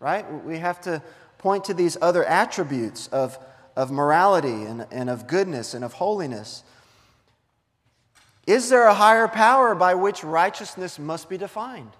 right? 0.00 0.44
We 0.44 0.58
have 0.58 0.80
to 0.82 1.02
point 1.38 1.64
to 1.66 1.74
these 1.74 1.96
other 2.00 2.24
attributes 2.24 3.08
of, 3.08 3.38
of 3.76 3.90
morality 3.90 4.64
and, 4.64 4.86
and 4.90 5.08
of 5.08 5.26
goodness 5.26 5.74
and 5.74 5.84
of 5.84 5.92
holiness. 5.92 6.64
Is 8.46 8.68
there 8.68 8.86
a 8.86 8.94
higher 8.94 9.28
power 9.28 9.74
by 9.74 9.94
which 9.94 10.24
righteousness 10.24 10.98
must 10.98 11.28
be 11.28 11.36
defined? 11.36 11.90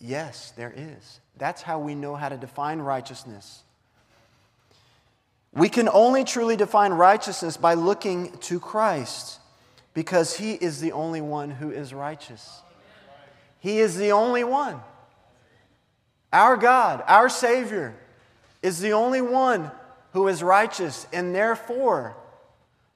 Yes, 0.00 0.52
there 0.56 0.72
is. 0.76 1.20
That's 1.36 1.62
how 1.62 1.78
we 1.78 1.94
know 1.94 2.14
how 2.14 2.28
to 2.28 2.36
define 2.36 2.80
righteousness. 2.80 3.62
We 5.52 5.68
can 5.68 5.88
only 5.88 6.24
truly 6.24 6.56
define 6.56 6.92
righteousness 6.92 7.56
by 7.56 7.74
looking 7.74 8.36
to 8.38 8.58
Christ 8.58 9.38
because 9.94 10.36
he 10.36 10.52
is 10.52 10.80
the 10.80 10.92
only 10.92 11.20
one 11.20 11.50
who 11.50 11.70
is 11.70 11.94
righteous. 11.94 12.60
He 13.64 13.78
is 13.78 13.96
the 13.96 14.12
only 14.12 14.44
one. 14.44 14.78
Our 16.30 16.58
God, 16.58 17.02
our 17.06 17.30
Savior, 17.30 17.94
is 18.62 18.78
the 18.78 18.92
only 18.92 19.22
one 19.22 19.70
who 20.12 20.28
is 20.28 20.42
righteous, 20.42 21.06
and 21.14 21.34
therefore, 21.34 22.14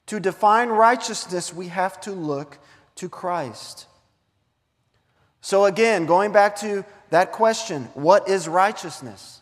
to 0.09 0.21
define 0.21 0.69
righteousness, 0.69 1.55
we 1.55 1.69
have 1.69 1.99
to 2.03 2.13
look 2.13 2.59
to 2.97 3.09
Christ. 3.09 3.87
So, 5.41 5.65
again, 5.65 6.05
going 6.05 6.33
back 6.33 6.57
to 6.57 6.85
that 7.09 7.33
question 7.33 7.85
what 7.95 8.29
is 8.29 8.47
righteousness? 8.47 9.41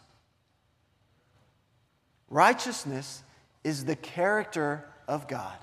Righteousness 2.31 3.25
is 3.65 3.85
the 3.85 3.97
character 3.97 4.85
of 5.09 5.27
God. 5.27 5.59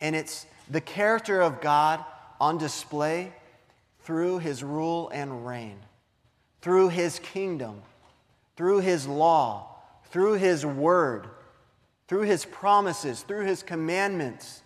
And 0.00 0.16
it's 0.16 0.46
the 0.70 0.80
character 0.80 1.42
of 1.42 1.60
God 1.60 2.02
on 2.40 2.56
display 2.56 3.34
through 4.08 4.38
his 4.38 4.64
rule 4.64 5.10
and 5.12 5.46
reign, 5.46 5.76
through 6.62 6.88
his 6.88 7.18
kingdom, 7.18 7.82
through 8.56 8.80
his 8.80 9.06
law, 9.06 9.68
through 10.06 10.32
his 10.32 10.64
word, 10.64 11.26
through 12.06 12.22
his 12.22 12.46
promises, 12.46 13.20
through 13.20 13.44
his 13.44 13.62
commandments. 13.62 14.62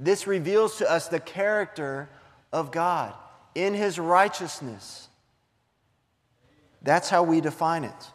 This 0.00 0.26
reveals 0.26 0.78
to 0.78 0.90
us 0.90 1.06
the 1.06 1.20
character 1.20 2.08
of 2.52 2.72
God 2.72 3.14
in 3.54 3.72
his 3.72 4.00
righteousness. 4.00 5.06
That's 6.82 7.08
how 7.08 7.22
we 7.22 7.40
define 7.40 7.84
it. 7.84 8.10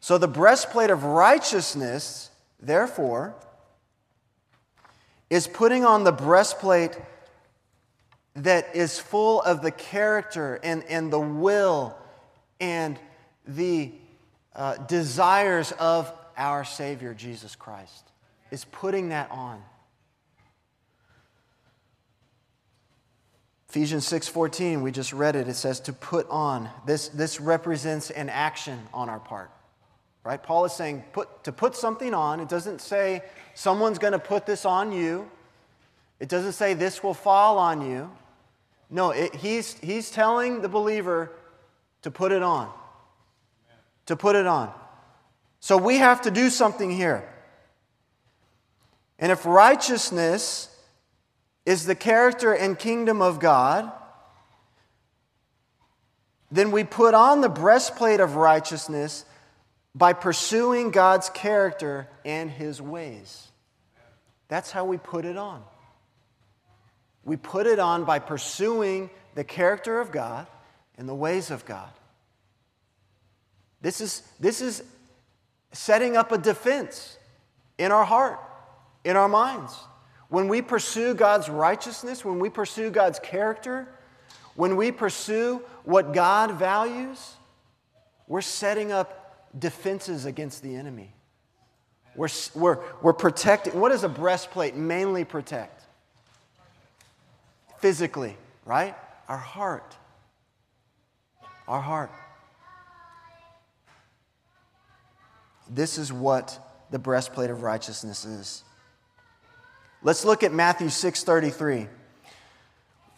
So, 0.00 0.18
the 0.18 0.28
breastplate 0.28 0.90
of 0.90 1.04
righteousness, 1.04 2.30
therefore, 2.60 3.34
is 5.30 5.46
putting 5.46 5.86
on 5.86 6.04
the 6.04 6.12
breastplate 6.12 6.98
that 8.36 8.76
is 8.76 8.98
full 8.98 9.40
of 9.42 9.62
the 9.62 9.70
character 9.70 10.60
and, 10.62 10.84
and 10.84 11.12
the 11.12 11.20
will 11.20 11.96
and 12.60 12.98
the 13.46 13.92
uh, 14.54 14.76
desires 14.86 15.72
of 15.72 16.12
our 16.36 16.64
Savior, 16.64 17.14
Jesus 17.14 17.56
Christ, 17.56 18.10
is 18.50 18.64
putting 18.64 19.08
that 19.10 19.30
on. 19.30 19.62
Ephesians 23.68 24.06
6:14, 24.06 24.80
we 24.80 24.90
just 24.90 25.12
read 25.12 25.36
it. 25.36 25.48
It 25.48 25.54
says 25.54 25.80
to 25.80 25.92
put 25.92 26.28
on. 26.30 26.70
This, 26.86 27.08
this 27.08 27.40
represents 27.40 28.10
an 28.10 28.28
action 28.28 28.80
on 28.94 29.08
our 29.08 29.20
part. 29.20 29.50
Right? 30.24 30.42
Paul 30.42 30.64
is 30.64 30.72
saying 30.72 31.04
put, 31.12 31.44
to 31.44 31.52
put 31.52 31.76
something 31.76 32.14
on. 32.14 32.40
It 32.40 32.48
doesn't 32.48 32.80
say 32.80 33.22
someone's 33.54 33.98
going 33.98 34.12
to 34.12 34.18
put 34.18 34.46
this 34.46 34.64
on 34.64 34.92
you. 34.92 35.30
It 36.20 36.28
doesn't 36.28 36.52
say 36.52 36.74
this 36.74 37.02
will 37.02 37.14
fall 37.14 37.58
on 37.58 37.82
you. 37.82 38.10
No, 38.88 39.10
it, 39.10 39.34
he's, 39.34 39.78
he's 39.78 40.10
telling 40.10 40.62
the 40.62 40.68
believer 40.68 41.32
to 42.02 42.10
put 42.10 42.32
it 42.32 42.42
on. 42.42 42.70
To 44.06 44.16
put 44.16 44.36
it 44.36 44.46
on. 44.46 44.72
So 45.60 45.76
we 45.76 45.98
have 45.98 46.22
to 46.22 46.30
do 46.30 46.50
something 46.50 46.90
here. 46.90 47.28
And 49.18 49.32
if 49.32 49.44
righteousness 49.44 50.68
is 51.64 51.86
the 51.86 51.94
character 51.94 52.52
and 52.52 52.78
kingdom 52.78 53.20
of 53.20 53.40
God, 53.40 53.90
then 56.50 56.70
we 56.70 56.84
put 56.84 57.14
on 57.14 57.40
the 57.40 57.48
breastplate 57.48 58.20
of 58.20 58.36
righteousness 58.36 59.24
by 59.94 60.12
pursuing 60.12 60.90
God's 60.90 61.28
character 61.30 62.08
and 62.24 62.50
his 62.50 62.80
ways. 62.80 63.48
That's 64.48 64.70
how 64.70 64.84
we 64.84 64.98
put 64.98 65.24
it 65.24 65.36
on. 65.36 65.64
We 67.26 67.36
put 67.36 67.66
it 67.66 67.80
on 67.80 68.04
by 68.04 68.20
pursuing 68.20 69.10
the 69.34 69.42
character 69.42 70.00
of 70.00 70.12
God 70.12 70.46
and 70.96 71.08
the 71.08 71.14
ways 71.14 71.50
of 71.50 71.66
God. 71.66 71.90
This 73.82 74.00
is, 74.00 74.22
this 74.38 74.60
is 74.60 74.82
setting 75.72 76.16
up 76.16 76.30
a 76.30 76.38
defense 76.38 77.18
in 77.78 77.90
our 77.90 78.04
heart, 78.04 78.38
in 79.04 79.16
our 79.16 79.28
minds. 79.28 79.76
When 80.28 80.46
we 80.46 80.62
pursue 80.62 81.14
God's 81.14 81.48
righteousness, 81.48 82.24
when 82.24 82.38
we 82.38 82.48
pursue 82.48 82.90
God's 82.90 83.18
character, 83.18 83.88
when 84.54 84.76
we 84.76 84.92
pursue 84.92 85.60
what 85.82 86.14
God 86.14 86.52
values, 86.52 87.34
we're 88.28 88.40
setting 88.40 88.92
up 88.92 89.50
defenses 89.58 90.26
against 90.26 90.62
the 90.62 90.76
enemy. 90.76 91.12
We're, 92.14 92.28
we're, 92.54 92.78
we're 93.02 93.12
protecting. 93.12 93.78
What 93.80 93.90
does 93.90 94.04
a 94.04 94.08
breastplate 94.08 94.76
mainly 94.76 95.24
protect? 95.24 95.75
Physically, 97.78 98.36
right? 98.64 98.94
Our 99.28 99.36
heart. 99.36 99.96
Our 101.68 101.80
heart. 101.80 102.10
This 105.68 105.98
is 105.98 106.12
what 106.12 106.58
the 106.90 106.98
breastplate 106.98 107.50
of 107.50 107.62
righteousness 107.62 108.24
is. 108.24 108.62
Let's 110.02 110.24
look 110.24 110.42
at 110.42 110.52
Matthew 110.52 110.88
6:33. 110.88 111.88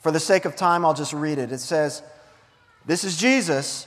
For 0.01 0.11
the 0.11 0.21
sake 0.21 0.44
of 0.44 0.57
time, 0.57 0.85
I'll 0.85 0.94
just 0.94 1.12
read 1.12 1.38
it. 1.38 1.53
It 1.53 1.61
says, 1.61 2.03
This 2.87 3.05
is 3.05 3.16
Jesus. 3.16 3.87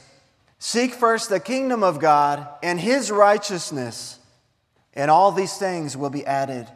Seek 0.60 0.94
first 0.94 1.30
the 1.30 1.40
kingdom 1.40 1.84
of 1.84 2.00
God 2.00 2.48
and 2.62 2.80
his 2.80 3.10
righteousness, 3.10 4.20
and 4.94 5.10
all 5.10 5.32
these 5.32 5.58
things 5.58 5.98
will 5.98 6.12
be 6.12 6.26
added 6.26 6.68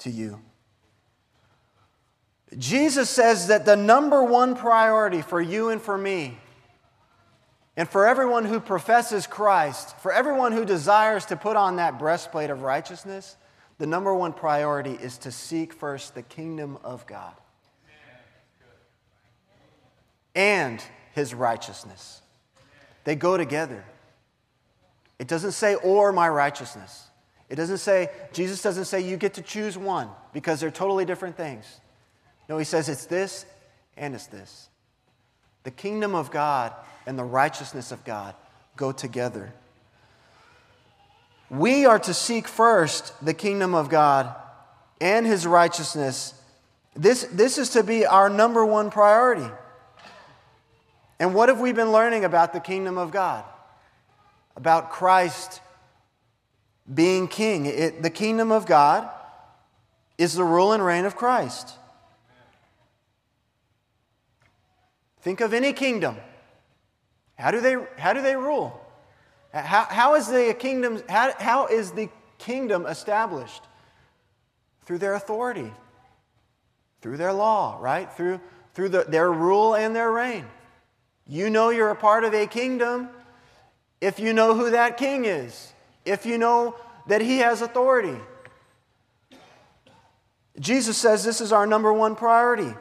to 0.00 0.10
you. 0.10 0.40
Jesus 2.58 3.08
says 3.08 3.46
that 3.46 3.64
the 3.64 3.76
number 3.76 4.24
one 4.24 4.56
priority 4.56 5.22
for 5.22 5.40
you 5.40 5.68
and 5.68 5.80
for 5.80 5.96
me, 5.96 6.38
and 7.76 7.88
for 7.88 8.06
everyone 8.06 8.44
who 8.44 8.60
professes 8.60 9.26
Christ, 9.26 9.96
for 10.00 10.12
everyone 10.12 10.52
who 10.52 10.64
desires 10.64 11.24
to 11.26 11.36
put 11.36 11.56
on 11.56 11.76
that 11.76 11.98
breastplate 11.98 12.50
of 12.50 12.62
righteousness, 12.62 13.36
the 13.78 13.86
number 13.86 14.14
one 14.14 14.32
priority 14.32 14.92
is 14.92 15.16
to 15.18 15.32
seek 15.32 15.72
first 15.72 16.14
the 16.14 16.22
kingdom 16.22 16.76
of 16.84 17.06
God 17.06 17.32
and 20.34 20.82
his 21.12 21.34
righteousness. 21.34 22.22
They 23.04 23.14
go 23.14 23.36
together. 23.36 23.84
It 25.18 25.28
doesn't 25.28 25.52
say, 25.52 25.74
or 25.76 26.12
my 26.12 26.28
righteousness. 26.28 27.08
It 27.48 27.56
doesn't 27.56 27.78
say, 27.78 28.10
Jesus 28.32 28.62
doesn't 28.62 28.84
say 28.84 29.00
you 29.00 29.16
get 29.16 29.34
to 29.34 29.42
choose 29.42 29.76
one 29.76 30.08
because 30.32 30.60
they're 30.60 30.70
totally 30.70 31.04
different 31.04 31.36
things. 31.36 31.80
No, 32.50 32.58
he 32.58 32.64
says 32.64 32.88
it's 32.88 33.06
this 33.06 33.46
and 33.96 34.12
it's 34.12 34.26
this. 34.26 34.68
The 35.62 35.70
kingdom 35.70 36.16
of 36.16 36.32
God 36.32 36.72
and 37.06 37.16
the 37.16 37.22
righteousness 37.22 37.92
of 37.92 38.02
God 38.02 38.34
go 38.76 38.90
together. 38.90 39.52
We 41.48 41.86
are 41.86 42.00
to 42.00 42.12
seek 42.12 42.48
first 42.48 43.12
the 43.24 43.34
kingdom 43.34 43.72
of 43.72 43.88
God 43.88 44.34
and 45.00 45.24
his 45.24 45.46
righteousness. 45.46 46.34
This, 46.96 47.22
this 47.30 47.56
is 47.56 47.70
to 47.70 47.84
be 47.84 48.04
our 48.04 48.28
number 48.28 48.66
one 48.66 48.90
priority. 48.90 49.48
And 51.20 51.36
what 51.36 51.50
have 51.50 51.60
we 51.60 51.70
been 51.70 51.92
learning 51.92 52.24
about 52.24 52.52
the 52.52 52.58
kingdom 52.58 52.98
of 52.98 53.12
God? 53.12 53.44
About 54.56 54.90
Christ 54.90 55.60
being 56.92 57.28
king. 57.28 57.66
It, 57.66 58.02
the 58.02 58.10
kingdom 58.10 58.50
of 58.50 58.66
God 58.66 59.08
is 60.18 60.34
the 60.34 60.42
rule 60.42 60.72
and 60.72 60.84
reign 60.84 61.04
of 61.04 61.14
Christ. 61.14 61.76
Think 65.20 65.40
of 65.40 65.52
any 65.52 65.72
kingdom. 65.72 66.16
How 67.38 67.50
do 67.50 67.60
they, 67.60 67.76
how 67.96 68.12
do 68.12 68.22
they 68.22 68.36
rule? 68.36 68.80
How, 69.52 69.84
how, 69.84 70.14
is 70.14 70.28
the 70.28 70.54
kingdom, 70.58 71.02
how, 71.08 71.32
how 71.38 71.66
is 71.66 71.92
the 71.92 72.08
kingdom 72.38 72.86
established? 72.86 73.62
Through 74.82 74.98
their 74.98 75.14
authority, 75.14 75.72
through 77.00 77.16
their 77.16 77.32
law, 77.32 77.78
right? 77.80 78.12
Through, 78.12 78.40
through 78.74 78.90
the, 78.90 79.04
their 79.04 79.30
rule 79.32 79.74
and 79.74 79.94
their 79.94 80.10
reign. 80.10 80.46
You 81.26 81.50
know 81.50 81.70
you're 81.70 81.90
a 81.90 81.96
part 81.96 82.24
of 82.24 82.34
a 82.34 82.46
kingdom 82.46 83.08
if 84.00 84.18
you 84.18 84.32
know 84.32 84.54
who 84.54 84.70
that 84.70 84.96
king 84.96 85.26
is, 85.26 85.72
if 86.04 86.24
you 86.24 86.38
know 86.38 86.74
that 87.06 87.20
he 87.20 87.38
has 87.38 87.60
authority. 87.60 88.18
Jesus 90.58 90.96
says 90.96 91.24
this 91.24 91.40
is 91.40 91.52
our 91.52 91.66
number 91.66 91.92
one 91.92 92.16
priority. 92.16 92.74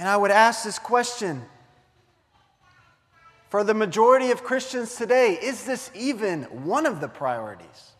And 0.00 0.08
I 0.08 0.16
would 0.16 0.30
ask 0.30 0.64
this 0.64 0.78
question 0.78 1.42
for 3.50 3.62
the 3.62 3.74
majority 3.74 4.30
of 4.30 4.42
Christians 4.42 4.94
today 4.96 5.34
is 5.34 5.64
this 5.64 5.90
even 5.94 6.44
one 6.44 6.86
of 6.86 7.02
the 7.02 7.06
priorities? 7.06 7.92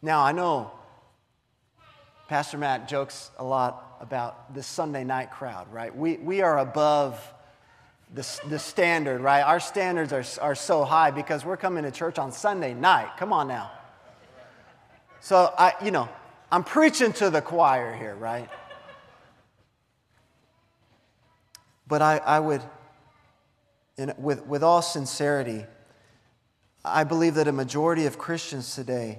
Now, 0.00 0.22
I 0.22 0.32
know 0.32 0.70
Pastor 2.28 2.56
Matt 2.56 2.88
jokes 2.88 3.30
a 3.36 3.44
lot 3.44 3.98
about 4.00 4.54
the 4.54 4.62
Sunday 4.62 5.04
night 5.04 5.30
crowd, 5.30 5.70
right? 5.70 5.94
We, 5.94 6.16
we 6.16 6.40
are 6.40 6.58
above 6.58 7.22
the, 8.14 8.26
the 8.48 8.58
standard, 8.58 9.20
right? 9.20 9.42
Our 9.42 9.60
standards 9.60 10.14
are, 10.14 10.24
are 10.40 10.54
so 10.54 10.84
high 10.84 11.10
because 11.10 11.44
we're 11.44 11.58
coming 11.58 11.84
to 11.84 11.90
church 11.90 12.18
on 12.18 12.32
Sunday 12.32 12.72
night. 12.72 13.10
Come 13.18 13.34
on 13.34 13.46
now. 13.46 13.70
So, 15.20 15.52
I, 15.58 15.74
you 15.84 15.90
know, 15.90 16.08
I'm 16.50 16.64
preaching 16.64 17.12
to 17.14 17.28
the 17.28 17.42
choir 17.42 17.94
here, 17.94 18.14
right? 18.14 18.48
But 21.86 22.02
I, 22.02 22.18
I 22.18 22.40
would, 22.40 22.62
in, 23.96 24.14
with, 24.16 24.46
with 24.46 24.62
all 24.62 24.80
sincerity, 24.80 25.64
I 26.84 27.04
believe 27.04 27.34
that 27.34 27.48
a 27.48 27.52
majority 27.52 28.06
of 28.06 28.18
Christians 28.18 28.74
today 28.74 29.18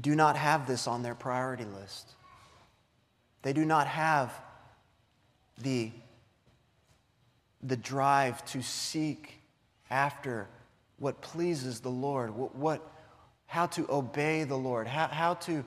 do 0.00 0.14
not 0.14 0.36
have 0.36 0.66
this 0.66 0.86
on 0.86 1.02
their 1.02 1.14
priority 1.14 1.64
list. 1.64 2.14
They 3.42 3.52
do 3.52 3.64
not 3.64 3.86
have 3.86 4.32
the, 5.60 5.90
the 7.62 7.76
drive 7.76 8.44
to 8.46 8.62
seek 8.62 9.40
after 9.90 10.48
what 10.98 11.20
pleases 11.20 11.80
the 11.80 11.90
Lord, 11.90 12.34
what, 12.34 12.54
what 12.54 12.92
how 13.48 13.66
to 13.66 13.86
obey 13.90 14.44
the 14.44 14.56
Lord, 14.56 14.86
how, 14.86 15.08
how, 15.08 15.34
to, 15.34 15.64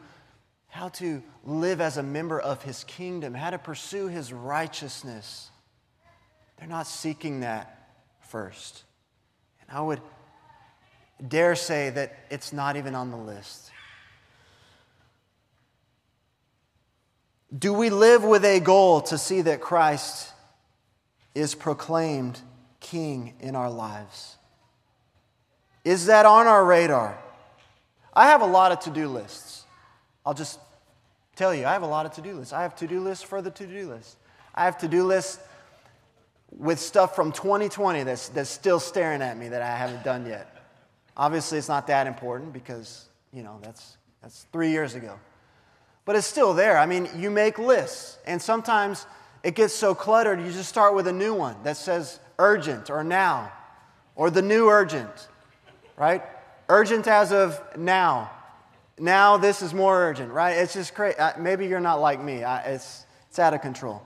how 0.70 0.90
to 0.90 1.22
live 1.44 1.82
as 1.82 1.98
a 1.98 2.04
member 2.04 2.40
of 2.40 2.62
His 2.62 2.84
kingdom, 2.86 3.34
how 3.34 3.50
to 3.50 3.58
pursue 3.58 4.08
His 4.08 4.32
righteousness. 4.32 5.50
They're 6.58 6.70
not 6.70 6.86
seeking 6.86 7.42
that 7.42 7.90
first. 8.22 8.84
And 9.62 9.76
I 9.76 9.82
would 9.82 10.00
dare 11.28 11.56
say 11.56 11.90
that 11.90 12.16
it's 12.30 12.54
not 12.54 12.78
even 12.78 12.94
on 12.94 13.10
the 13.10 13.18
list. 13.18 13.72
Do 17.58 17.74
we 17.74 17.90
live 17.90 18.24
with 18.24 18.46
a 18.46 18.60
goal 18.60 19.02
to 19.02 19.18
see 19.18 19.42
that 19.42 19.60
Christ 19.60 20.32
is 21.34 21.56
proclaimed 21.56 22.40
King 22.80 23.34
in 23.40 23.56
our 23.56 23.72
lives? 23.72 24.38
Is 25.84 26.06
that 26.06 26.28
on 26.28 26.46
our 26.46 26.64
radar? 26.64 27.18
I 28.14 28.28
have 28.28 28.42
a 28.42 28.46
lot 28.46 28.72
of 28.72 28.80
to 28.82 28.90
do 28.90 29.08
lists. 29.08 29.64
I'll 30.26 30.34
just 30.34 30.60
tell 31.36 31.54
you, 31.54 31.66
I 31.66 31.74
have 31.74 31.84
a 31.84 31.88
lot 31.88 32.06
of 32.06 32.14
to 32.14 32.22
do 32.22 32.34
lists. 32.36 32.54
I 32.54 32.62
have 32.64 32.76
to 32.78 32.88
do 32.88 33.00
lists 33.00 33.24
for 33.24 33.42
the 33.42 33.52
to 33.52 33.66
do 33.66 33.90
list. 33.90 34.18
I 34.54 34.66
have 34.66 34.78
to 34.80 34.88
do 34.88 35.04
lists 35.04 35.40
with 36.52 36.80
stuff 36.80 37.16
from 37.16 37.32
2020 37.32 38.04
that's, 38.04 38.30
that's 38.30 38.50
still 38.50 38.80
staring 38.80 39.22
at 39.22 39.38
me 39.38 39.48
that 39.48 39.62
I 39.62 39.76
haven't 39.76 40.04
done 40.04 40.26
yet. 40.26 40.56
Obviously, 41.16 41.58
it's 41.58 41.70
not 41.70 41.88
that 41.88 42.08
important 42.08 42.54
because, 42.54 43.06
you 43.32 43.44
know, 43.44 43.60
that's, 43.62 43.98
that's 44.22 44.46
three 44.52 44.72
years 44.72 44.96
ago. 44.96 45.18
But 46.04 46.16
it's 46.16 46.28
still 46.28 46.54
there. 46.54 46.78
I 46.78 46.86
mean, 46.86 47.08
you 47.16 47.30
make 47.30 47.58
lists, 47.58 48.18
and 48.26 48.42
sometimes 48.42 49.06
it 49.44 49.56
gets 49.56 49.74
so 49.74 49.96
cluttered, 49.96 50.42
you 50.42 50.52
just 50.52 50.70
start 50.70 50.94
with 50.94 51.08
a 51.08 51.14
new 51.14 51.34
one 51.34 51.56
that 51.64 51.78
says 51.78 52.20
urgent 52.38 52.90
or 52.90 53.04
now 53.04 53.52
or 54.16 54.30
the 54.30 54.42
new 54.42 54.68
urgent, 54.70 55.30
right? 55.96 56.24
Urgent 56.72 57.06
as 57.06 57.34
of 57.34 57.62
now. 57.78 58.32
Now 58.98 59.36
this 59.36 59.62
is 59.62 59.74
more 59.74 59.94
urgent, 60.04 60.32
right? 60.32 60.52
It's 60.52 60.74
just 60.74 60.96
crazy. 60.96 61.18
Uh, 61.20 61.34
maybe 61.38 61.68
you're 61.68 61.82
not 61.82 62.00
like 62.00 62.24
me. 62.24 62.44
It's, 62.46 63.06
it's 63.28 63.40
out 63.40 63.54
of 63.54 63.62
control. 63.62 64.02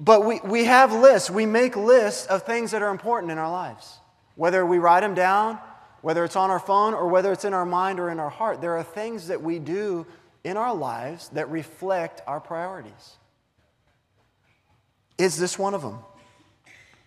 But 0.00 0.24
we, 0.24 0.40
we 0.42 0.64
have 0.64 0.92
lists. 0.92 1.30
We 1.30 1.46
make 1.46 1.76
lists 1.76 2.26
of 2.26 2.42
things 2.42 2.72
that 2.72 2.82
are 2.82 2.90
important 2.90 3.30
in 3.30 3.38
our 3.38 3.48
lives. 3.48 3.98
Whether 4.34 4.66
we 4.66 4.78
write 4.78 5.02
them 5.02 5.14
down, 5.14 5.60
whether 6.02 6.24
it's 6.24 6.34
on 6.34 6.50
our 6.50 6.58
phone, 6.58 6.92
or 6.92 7.06
whether 7.06 7.30
it's 7.30 7.44
in 7.44 7.54
our 7.54 7.64
mind 7.64 8.00
or 8.00 8.10
in 8.10 8.18
our 8.18 8.28
heart, 8.28 8.60
there 8.60 8.76
are 8.76 8.82
things 8.82 9.28
that 9.28 9.40
we 9.40 9.60
do 9.60 10.06
in 10.42 10.56
our 10.56 10.74
lives 10.74 11.28
that 11.28 11.48
reflect 11.50 12.20
our 12.26 12.40
priorities. 12.40 13.16
Is 15.18 15.36
this 15.36 15.56
one 15.56 15.72
of 15.72 15.82
them? 15.82 16.00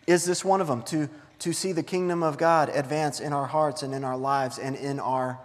Is 0.08 0.24
this 0.24 0.46
one 0.46 0.62
of 0.62 0.68
them? 0.68 0.84
To 0.84 1.10
to 1.40 1.54
see 1.54 1.72
the 1.72 1.84
kingdom 1.84 2.22
of 2.22 2.38
God 2.38 2.70
advance 2.70 3.20
in 3.20 3.34
our 3.34 3.46
hearts 3.46 3.84
and 3.84 3.94
in 3.94 4.04
our 4.04 4.18
lives 4.18 4.60
and 4.60 4.76
in 4.76 5.00
our 5.00 5.40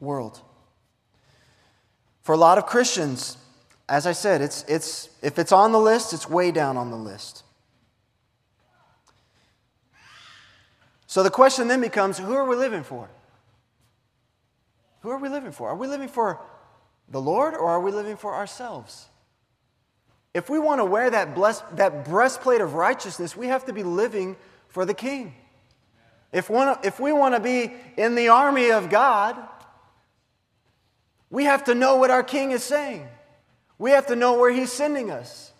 world. 0.00 0.40
For 2.22 2.34
a 2.34 2.38
lot 2.38 2.58
of 2.58 2.66
Christians, 2.66 3.38
as 3.88 4.06
I 4.06 4.12
said, 4.12 4.42
it's, 4.42 4.64
it's, 4.68 5.08
if 5.22 5.38
it's 5.38 5.52
on 5.52 5.72
the 5.72 5.78
list, 5.78 6.12
it's 6.12 6.28
way 6.28 6.50
down 6.50 6.76
on 6.76 6.90
the 6.90 6.96
list. 6.96 7.44
So 11.06 11.22
the 11.22 11.30
question 11.30 11.68
then 11.68 11.80
becomes 11.80 12.18
who 12.18 12.34
are 12.34 12.44
we 12.44 12.56
living 12.56 12.82
for? 12.82 13.08
Who 15.02 15.10
are 15.10 15.18
we 15.18 15.28
living 15.28 15.52
for? 15.52 15.68
Are 15.68 15.76
we 15.76 15.86
living 15.86 16.08
for 16.08 16.40
the 17.08 17.20
Lord 17.20 17.54
or 17.54 17.70
are 17.70 17.80
we 17.80 17.92
living 17.92 18.16
for 18.16 18.34
ourselves? 18.34 19.06
If 20.34 20.50
we 20.50 20.58
want 20.58 20.80
to 20.80 20.84
wear 20.84 21.08
that, 21.08 21.34
blessed, 21.34 21.76
that 21.76 22.04
breastplate 22.04 22.60
of 22.60 22.74
righteousness, 22.74 23.36
we 23.36 23.46
have 23.46 23.64
to 23.66 23.72
be 23.72 23.84
living 23.84 24.36
for 24.76 24.84
the 24.84 24.92
king. 24.92 25.32
If, 26.32 26.50
one, 26.50 26.76
if 26.84 27.00
we 27.00 27.10
want 27.10 27.34
to 27.34 27.40
be 27.40 27.72
in 27.96 28.14
the 28.14 28.28
army 28.28 28.72
of 28.72 28.90
God, 28.90 29.34
we 31.30 31.44
have 31.44 31.64
to 31.64 31.74
know 31.74 31.96
what 31.96 32.10
our 32.10 32.22
king 32.22 32.50
is 32.50 32.62
saying. 32.62 33.08
We 33.78 33.92
have 33.92 34.08
to 34.08 34.16
know 34.16 34.38
where 34.38 34.52
he's 34.52 34.70
sending 34.70 35.10
us. 35.10 35.50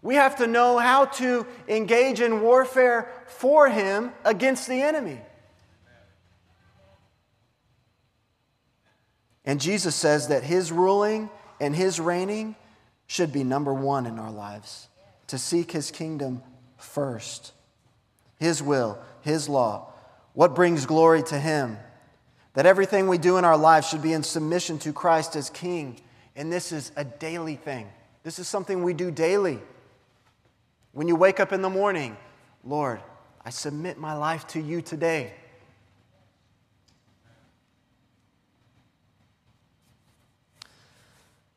We 0.00 0.14
have 0.14 0.36
to 0.36 0.46
know 0.46 0.78
how 0.78 1.04
to 1.20 1.46
engage 1.68 2.22
in 2.22 2.40
warfare 2.40 3.12
for 3.26 3.68
him 3.68 4.12
against 4.24 4.66
the 4.66 4.80
enemy. 4.80 5.20
And 9.44 9.60
Jesus 9.60 9.94
says 9.94 10.28
that 10.28 10.42
his 10.42 10.72
ruling 10.72 11.28
and 11.60 11.76
his 11.76 12.00
reigning 12.00 12.56
should 13.08 13.30
be 13.30 13.44
number 13.44 13.74
one 13.74 14.06
in 14.06 14.18
our 14.18 14.32
lives, 14.32 14.88
to 15.26 15.36
seek 15.36 15.70
his 15.70 15.90
kingdom 15.90 16.42
first. 16.78 17.52
His 18.38 18.62
will, 18.62 18.98
His 19.20 19.48
law. 19.48 19.92
What 20.32 20.54
brings 20.54 20.86
glory 20.86 21.22
to 21.24 21.38
Him? 21.38 21.78
that 22.58 22.66
everything 22.66 23.06
we 23.06 23.18
do 23.18 23.36
in 23.36 23.44
our 23.44 23.56
lives 23.56 23.88
should 23.88 24.02
be 24.02 24.12
in 24.12 24.24
submission 24.24 24.80
to 24.80 24.92
Christ 24.92 25.36
as 25.36 25.48
King. 25.48 25.96
And 26.34 26.52
this 26.52 26.72
is 26.72 26.90
a 26.96 27.04
daily 27.04 27.54
thing. 27.54 27.88
This 28.24 28.40
is 28.40 28.48
something 28.48 28.82
we 28.82 28.94
do 28.94 29.12
daily. 29.12 29.60
When 30.90 31.06
you 31.06 31.14
wake 31.14 31.38
up 31.38 31.52
in 31.52 31.62
the 31.62 31.70
morning, 31.70 32.16
Lord, 32.64 33.00
I 33.44 33.50
submit 33.50 33.96
my 33.96 34.14
life 34.14 34.44
to 34.48 34.60
you 34.60 34.82
today. 34.82 35.34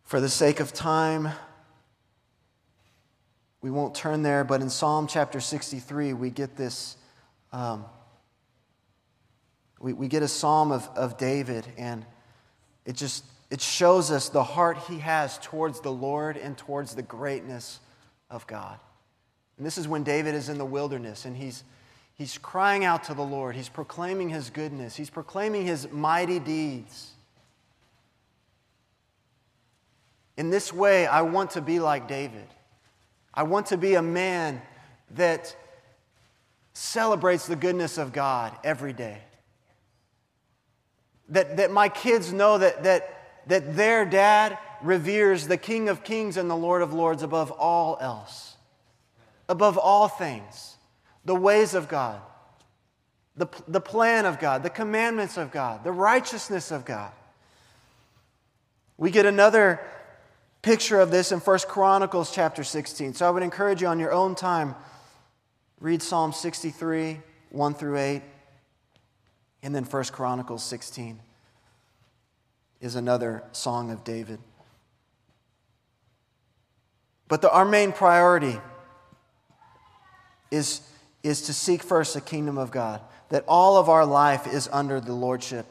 For 0.03 0.19
the 0.19 0.29
sake 0.29 0.59
of 0.59 0.71
time, 0.71 1.29
we 3.61 3.71
won't 3.71 3.93
turn 3.93 4.23
there, 4.23 4.43
but 4.43 4.61
in 4.61 4.69
Psalm 4.69 5.07
chapter 5.07 5.39
63, 5.39 6.13
we 6.13 6.29
get 6.29 6.55
this. 6.57 6.97
Um, 7.51 7.85
we, 9.79 9.93
we 9.93 10.07
get 10.07 10.23
a 10.23 10.27
psalm 10.27 10.71
of, 10.71 10.87
of 10.95 11.17
David, 11.17 11.65
and 11.77 12.05
it 12.85 12.95
just 12.95 13.23
it 13.51 13.59
shows 13.59 14.11
us 14.11 14.29
the 14.29 14.43
heart 14.43 14.77
he 14.87 14.99
has 14.99 15.37
towards 15.39 15.81
the 15.81 15.91
Lord 15.91 16.37
and 16.37 16.57
towards 16.57 16.95
the 16.95 17.01
greatness 17.01 17.81
of 18.29 18.47
God. 18.47 18.79
And 19.57 19.65
this 19.65 19.77
is 19.77 19.89
when 19.89 20.03
David 20.03 20.33
is 20.33 20.47
in 20.47 20.57
the 20.57 20.65
wilderness 20.65 21.25
and 21.25 21.35
he's, 21.35 21.65
he's 22.15 22.37
crying 22.37 22.85
out 22.85 23.03
to 23.03 23.13
the 23.13 23.21
Lord. 23.21 23.57
He's 23.57 23.67
proclaiming 23.67 24.29
his 24.29 24.49
goodness, 24.49 24.95
he's 24.95 25.09
proclaiming 25.09 25.65
his 25.65 25.91
mighty 25.91 26.39
deeds. 26.39 27.11
In 30.37 30.49
this 30.49 30.71
way, 30.71 31.05
I 31.05 31.21
want 31.21 31.51
to 31.51 31.61
be 31.61 31.79
like 31.81 32.07
David. 32.07 32.47
I 33.33 33.43
want 33.43 33.67
to 33.67 33.77
be 33.77 33.95
a 33.95 34.01
man 34.01 34.61
that 35.11 35.55
celebrates 36.73 37.47
the 37.47 37.55
goodness 37.55 37.97
of 37.97 38.13
God 38.13 38.53
every 38.63 38.93
day. 38.93 39.19
That, 41.29 41.57
that 41.57 41.71
my 41.71 41.89
kids 41.89 42.33
know 42.33 42.57
that, 42.57 42.83
that, 42.83 43.47
that 43.47 43.75
their 43.75 44.05
dad 44.05 44.57
reveres 44.81 45.47
the 45.47 45.57
King 45.57 45.89
of 45.89 46.03
Kings 46.03 46.37
and 46.37 46.49
the 46.49 46.55
Lord 46.55 46.81
of 46.81 46.93
Lords 46.93 47.23
above 47.23 47.51
all 47.51 47.97
else, 48.01 48.55
above 49.47 49.77
all 49.77 50.07
things, 50.07 50.77
the 51.23 51.35
ways 51.35 51.73
of 51.73 51.87
God, 51.87 52.19
the, 53.37 53.47
the 53.67 53.81
plan 53.81 54.25
of 54.25 54.39
God, 54.39 54.63
the 54.63 54.69
commandments 54.69 55.37
of 55.37 55.51
God, 55.51 55.83
the 55.83 55.91
righteousness 55.91 56.71
of 56.71 56.83
God. 56.83 57.11
We 58.97 59.09
get 59.09 59.25
another 59.25 59.79
picture 60.61 60.99
of 60.99 61.11
this 61.11 61.31
in 61.31 61.39
1 61.39 61.59
Chronicles 61.67 62.31
chapter 62.31 62.63
16. 62.63 63.13
So 63.15 63.27
I 63.27 63.31
would 63.31 63.43
encourage 63.43 63.81
you 63.81 63.87
on 63.87 63.99
your 63.99 64.11
own 64.11 64.35
time, 64.35 64.75
read 65.79 66.01
Psalm 66.01 66.33
63, 66.33 67.19
1 67.49 67.73
through 67.73 67.97
8, 67.97 68.21
and 69.63 69.75
then 69.75 69.83
1 69.83 70.03
Chronicles 70.05 70.63
16 70.63 71.19
is 72.79 72.95
another 72.95 73.43
song 73.51 73.91
of 73.91 74.03
David. 74.03 74.39
But 77.27 77.41
the, 77.41 77.51
our 77.51 77.65
main 77.65 77.91
priority 77.91 78.59
is, 80.49 80.81
is 81.23 81.43
to 81.43 81.53
seek 81.53 81.81
first 81.81 82.13
the 82.13 82.21
kingdom 82.21 82.57
of 82.57 82.71
God, 82.71 83.01
that 83.29 83.45
all 83.47 83.77
of 83.77 83.87
our 83.87 84.05
life 84.05 84.47
is 84.47 84.67
under 84.71 84.99
the 84.99 85.13
lordship 85.13 85.65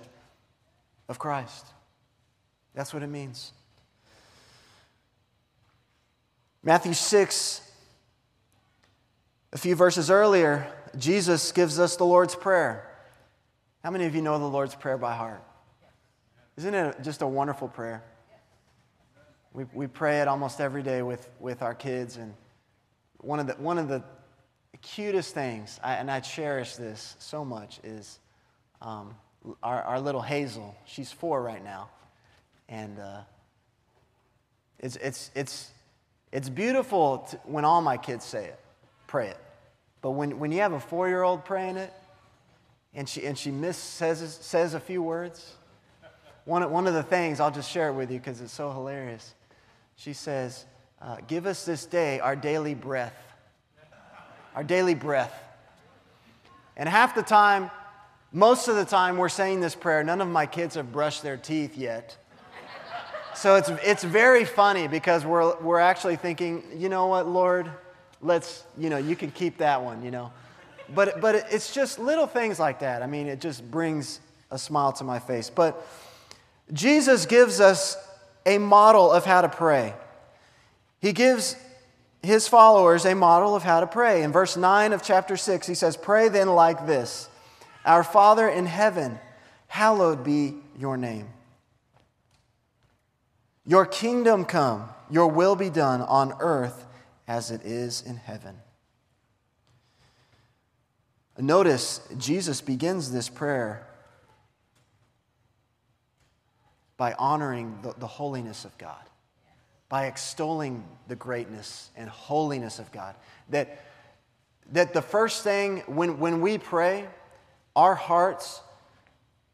of 1.09 1.18
Christ. 1.18 1.66
That's 2.74 2.94
what 2.94 3.03
it 3.03 3.09
means. 3.09 3.53
Matthew 6.62 6.92
6, 6.92 7.62
a 9.55 9.59
few 9.59 9.75
verses 9.75 10.11
earlier, 10.11 10.70
Jesus 10.99 11.53
gives 11.53 11.81
us 11.81 11.96
the 11.96 12.05
Lord's 12.05 12.35
Prayer. 12.35 12.87
How 13.83 13.90
many 13.90 14.05
of 14.05 14.14
you 14.14 14.20
know 14.20 14.38
the 14.38 14.44
Lord's 14.44 14.75
Prayer 14.75 14.99
by 14.99 15.14
heart? 15.14 15.42
Isn't 16.59 16.75
it 16.75 17.03
just 17.03 17.23
a 17.23 17.27
wonderful 17.27 17.68
prayer? 17.68 18.05
We, 19.55 19.64
we 19.73 19.87
pray 19.87 20.20
it 20.20 20.29
almost 20.29 20.61
every 20.61 20.83
day 20.83 21.01
with, 21.01 21.31
with 21.40 21.62
our 21.62 21.75
kids. 21.75 22.18
And 22.18 22.35
one 23.20 23.40
of 23.40 23.46
the, 23.46 23.55
one 23.55 23.79
of 23.79 23.88
the 23.88 24.03
cutest 24.83 25.33
things, 25.33 25.81
I, 25.83 25.94
and 25.94 26.11
I 26.11 26.20
cherish 26.20 26.77
this 26.77 27.16
so 27.18 27.42
much, 27.42 27.81
is 27.83 28.18
um, 28.83 29.14
our, 29.62 29.83
our 29.83 29.99
little 29.99 30.20
Hazel. 30.20 30.77
She's 30.85 31.11
four 31.11 31.42
right 31.42 31.64
now. 31.64 31.88
And 32.68 32.99
uh, 32.99 33.20
it's, 34.79 34.96
it's, 34.96 35.31
it's, 35.35 35.70
it's 36.33 36.49
beautiful 36.49 37.19
to, 37.31 37.37
when 37.45 37.64
all 37.64 37.83
my 37.83 37.97
kids 37.97 38.25
say 38.25 38.45
it, 38.47 38.61
pray 39.07 39.29
it. 39.29 39.38
But 40.03 40.12
when, 40.12 40.38
when 40.38 40.53
you 40.53 40.61
have 40.61 40.73
a 40.73 40.81
four 40.81 41.09
year 41.09 41.23
old 41.23 41.45
praying 41.45 41.77
it, 41.77 41.93
and 42.95 43.09
she, 43.09 43.25
and 43.27 43.37
she 43.38 43.51
miss, 43.51 43.77
says, 43.77 44.38
says 44.40 44.75
a 44.75 44.81
few 44.81 45.03
words, 45.03 45.55
one, 46.45 46.69
one 46.71 46.87
of 46.87 46.95
the 46.95 47.03
things, 47.03 47.38
I'll 47.38 47.51
just 47.51 47.71
share 47.71 47.88
it 47.90 47.95
with 47.95 48.11
you 48.11 48.19
because 48.19 48.40
it's 48.40 48.53
so 48.53 48.73
hilarious. 48.73 49.35
She 49.97 50.12
says, 50.12 50.64
uh, 51.01 51.19
Give 51.27 51.47
us 51.47 51.64
this 51.64 51.87
day 51.87 52.21
our 52.21 52.35
daily 52.35 52.75
breath. 52.75 53.14
Our 54.55 54.64
daily 54.64 54.95
breath. 54.95 55.33
And 56.77 56.88
half 56.88 57.14
the 57.14 57.23
time, 57.23 57.71
most 58.33 58.69
of 58.69 58.77
the 58.77 58.85
time, 58.85 59.16
we're 59.16 59.29
saying 59.29 59.61
this 59.61 59.75
prayer. 59.75 60.03
None 60.03 60.21
of 60.21 60.29
my 60.29 60.47
kids 60.47 60.77
have 60.77 60.93
brushed 60.93 61.23
their 61.23 61.37
teeth 61.37 61.77
yet. 61.77 62.16
So 63.40 63.57
it's, 63.57 63.70
it's 63.83 64.05
very 64.05 64.44
funny 64.44 64.87
because 64.87 65.24
we're, 65.24 65.57
we're 65.61 65.79
actually 65.79 66.16
thinking, 66.16 66.62
you 66.76 66.90
know 66.90 67.07
what, 67.07 67.26
Lord, 67.26 67.70
let's, 68.20 68.64
you 68.76 68.90
know, 68.90 68.98
you 68.98 69.16
can 69.16 69.31
keep 69.31 69.57
that 69.57 69.83
one, 69.83 70.03
you 70.03 70.11
know. 70.11 70.31
But, 70.94 71.22
but 71.22 71.46
it's 71.50 71.72
just 71.72 71.98
little 71.98 72.26
things 72.26 72.59
like 72.59 72.81
that. 72.81 73.03
I 73.03 73.07
mean, 73.07 73.29
it 73.29 73.40
just 73.40 73.68
brings 73.70 74.20
a 74.50 74.59
smile 74.59 74.92
to 74.92 75.05
my 75.05 75.20
face. 75.20 75.48
But 75.48 75.83
Jesus 76.74 77.24
gives 77.24 77.61
us 77.61 77.96
a 78.44 78.59
model 78.59 79.11
of 79.11 79.24
how 79.24 79.40
to 79.40 79.48
pray. 79.48 79.94
He 81.00 81.14
gives 81.14 81.57
his 82.22 82.46
followers 82.46 83.07
a 83.07 83.14
model 83.14 83.57
of 83.57 83.62
how 83.62 83.81
to 83.81 83.87
pray. 83.87 84.22
In 84.22 84.33
verse 84.33 84.59
9 84.59 84.92
of 84.92 85.03
chapter 85.03 85.38
6, 85.38 85.66
he 85.66 85.74
says, 85.74 85.96
Pray 85.96 86.29
then 86.29 86.48
like 86.50 86.87
this 86.87 87.31
Our 87.87 88.05
Father 88.05 88.50
in 88.50 88.66
heaven, 88.66 89.18
hallowed 89.66 90.24
be 90.24 90.57
your 90.79 90.98
name. 90.98 91.29
Your 93.70 93.87
kingdom 93.87 94.46
come, 94.46 94.88
your 95.11 95.28
will 95.28 95.54
be 95.54 95.70
done 95.70 96.00
on 96.02 96.35
earth 96.40 96.87
as 97.28 97.52
it 97.52 97.64
is 97.64 98.02
in 98.02 98.16
heaven. 98.16 98.56
Notice 101.38 102.00
Jesus 102.18 102.61
begins 102.61 103.12
this 103.12 103.28
prayer 103.28 103.87
by 106.96 107.12
honoring 107.12 107.78
the, 107.83 107.94
the 107.96 108.09
holiness 108.09 108.64
of 108.64 108.76
God, 108.76 109.04
by 109.88 110.06
extolling 110.06 110.85
the 111.06 111.14
greatness 111.14 111.90
and 111.96 112.11
holiness 112.11 112.80
of 112.80 112.90
God. 112.90 113.14
That, 113.50 113.85
that 114.72 114.92
the 114.92 115.00
first 115.00 115.44
thing, 115.44 115.85
when, 115.87 116.18
when 116.18 116.40
we 116.40 116.59
pray, 116.59 117.06
our 117.76 117.94
hearts 117.94 118.62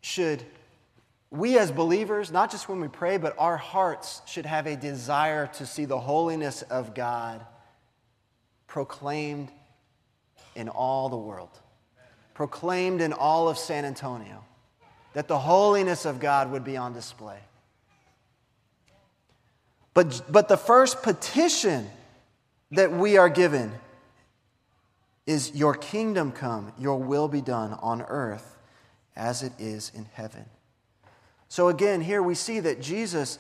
should, 0.01 0.43
we 1.31 1.59
as 1.59 1.73
believers, 1.73 2.31
not 2.31 2.51
just 2.51 2.69
when 2.69 2.81
we 2.81 2.89
pray, 2.89 3.17
but 3.17 3.35
our 3.39 3.57
hearts 3.57 4.23
should 4.27 4.47
have 4.47 4.67
a 4.67 4.77
desire 4.77 5.49
to 5.55 5.67
see 5.67 5.85
the 5.85 5.99
holiness 5.99 6.63
of 6.63 6.95
God 6.95 7.45
proclaimed 8.67 9.51
in 10.55 10.69
all 10.69 11.09
the 11.09 11.17
world, 11.17 11.51
proclaimed 12.35 13.01
in 13.01 13.13
all 13.13 13.49
of 13.49 13.59
San 13.59 13.85
Antonio 13.85 14.45
that 15.15 15.29
the 15.29 15.39
holiness 15.39 16.05
of 16.05 16.21
God 16.21 16.51
would 16.51 16.63
be 16.63 16.77
on 16.77 16.93
display. 16.93 17.39
But, 19.95 20.31
but 20.31 20.49
the 20.49 20.59
first 20.59 21.03
petition 21.03 21.89
that 22.73 22.93
we 22.93 23.17
are 23.17 23.31
given 23.31 23.73
is 25.27 25.55
Your 25.55 25.75
kingdom 25.75 26.33
come, 26.33 26.73
Your 26.79 26.99
will 26.99 27.29
be 27.29 27.41
done 27.41 27.73
on 27.81 28.03
earth 28.03 28.59
as 29.17 29.43
it 29.43 29.53
is 29.59 29.91
in 29.95 30.05
heaven. 30.13 30.45
So 31.49 31.69
again, 31.69 32.01
here 32.01 32.23
we 32.23 32.35
see 32.35 32.61
that 32.61 32.81
Jesus, 32.81 33.39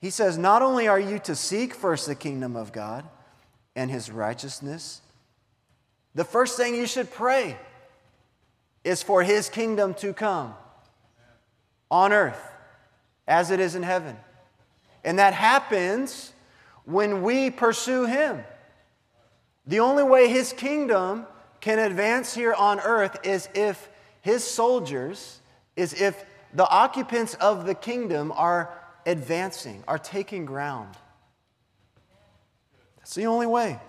He 0.00 0.10
says, 0.10 0.38
not 0.38 0.62
only 0.62 0.88
are 0.88 1.00
you 1.00 1.18
to 1.20 1.34
seek 1.34 1.74
first 1.74 2.06
the 2.06 2.14
kingdom 2.14 2.56
of 2.56 2.72
God 2.72 3.04
and 3.74 3.90
His 3.90 4.10
righteousness, 4.10 5.02
the 6.14 6.24
first 6.24 6.56
thing 6.56 6.74
you 6.74 6.86
should 6.86 7.10
pray 7.10 7.56
is 8.84 9.02
for 9.02 9.22
His 9.22 9.48
kingdom 9.48 9.94
to 9.94 10.12
come 10.12 10.54
on 11.90 12.12
earth 12.12 12.40
as 13.26 13.50
it 13.50 13.60
is 13.60 13.74
in 13.74 13.82
heaven. 13.82 14.16
And 15.04 15.18
that 15.18 15.34
happens 15.34 16.32
when 16.84 17.22
we 17.22 17.50
pursue 17.50 18.06
Him. 18.06 18.42
The 19.66 19.80
only 19.80 20.02
way 20.02 20.28
His 20.28 20.52
kingdom 20.52 21.26
can 21.60 21.78
advance 21.78 22.34
here 22.34 22.54
on 22.54 22.80
earth 22.80 23.18
is 23.24 23.48
if 23.54 23.88
His 24.22 24.44
soldiers, 24.44 25.40
is 25.76 25.92
if 26.00 26.24
the 26.54 26.68
occupants 26.68 27.34
of 27.34 27.66
the 27.66 27.74
kingdom 27.74 28.32
are 28.34 28.72
advancing, 29.06 29.82
are 29.86 29.98
taking 29.98 30.44
ground. 30.44 30.94
That's 32.98 33.14
the 33.14 33.26
only 33.26 33.46
way. 33.46 33.80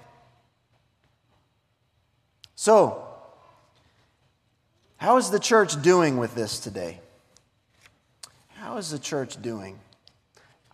So, 2.55 3.05
how 4.97 5.17
is 5.17 5.29
the 5.29 5.39
church 5.39 5.81
doing 5.81 6.17
with 6.17 6.35
this 6.35 6.59
today? 6.59 6.99
How 8.55 8.77
is 8.77 8.91
the 8.91 8.99
church 8.99 9.41
doing? 9.41 9.79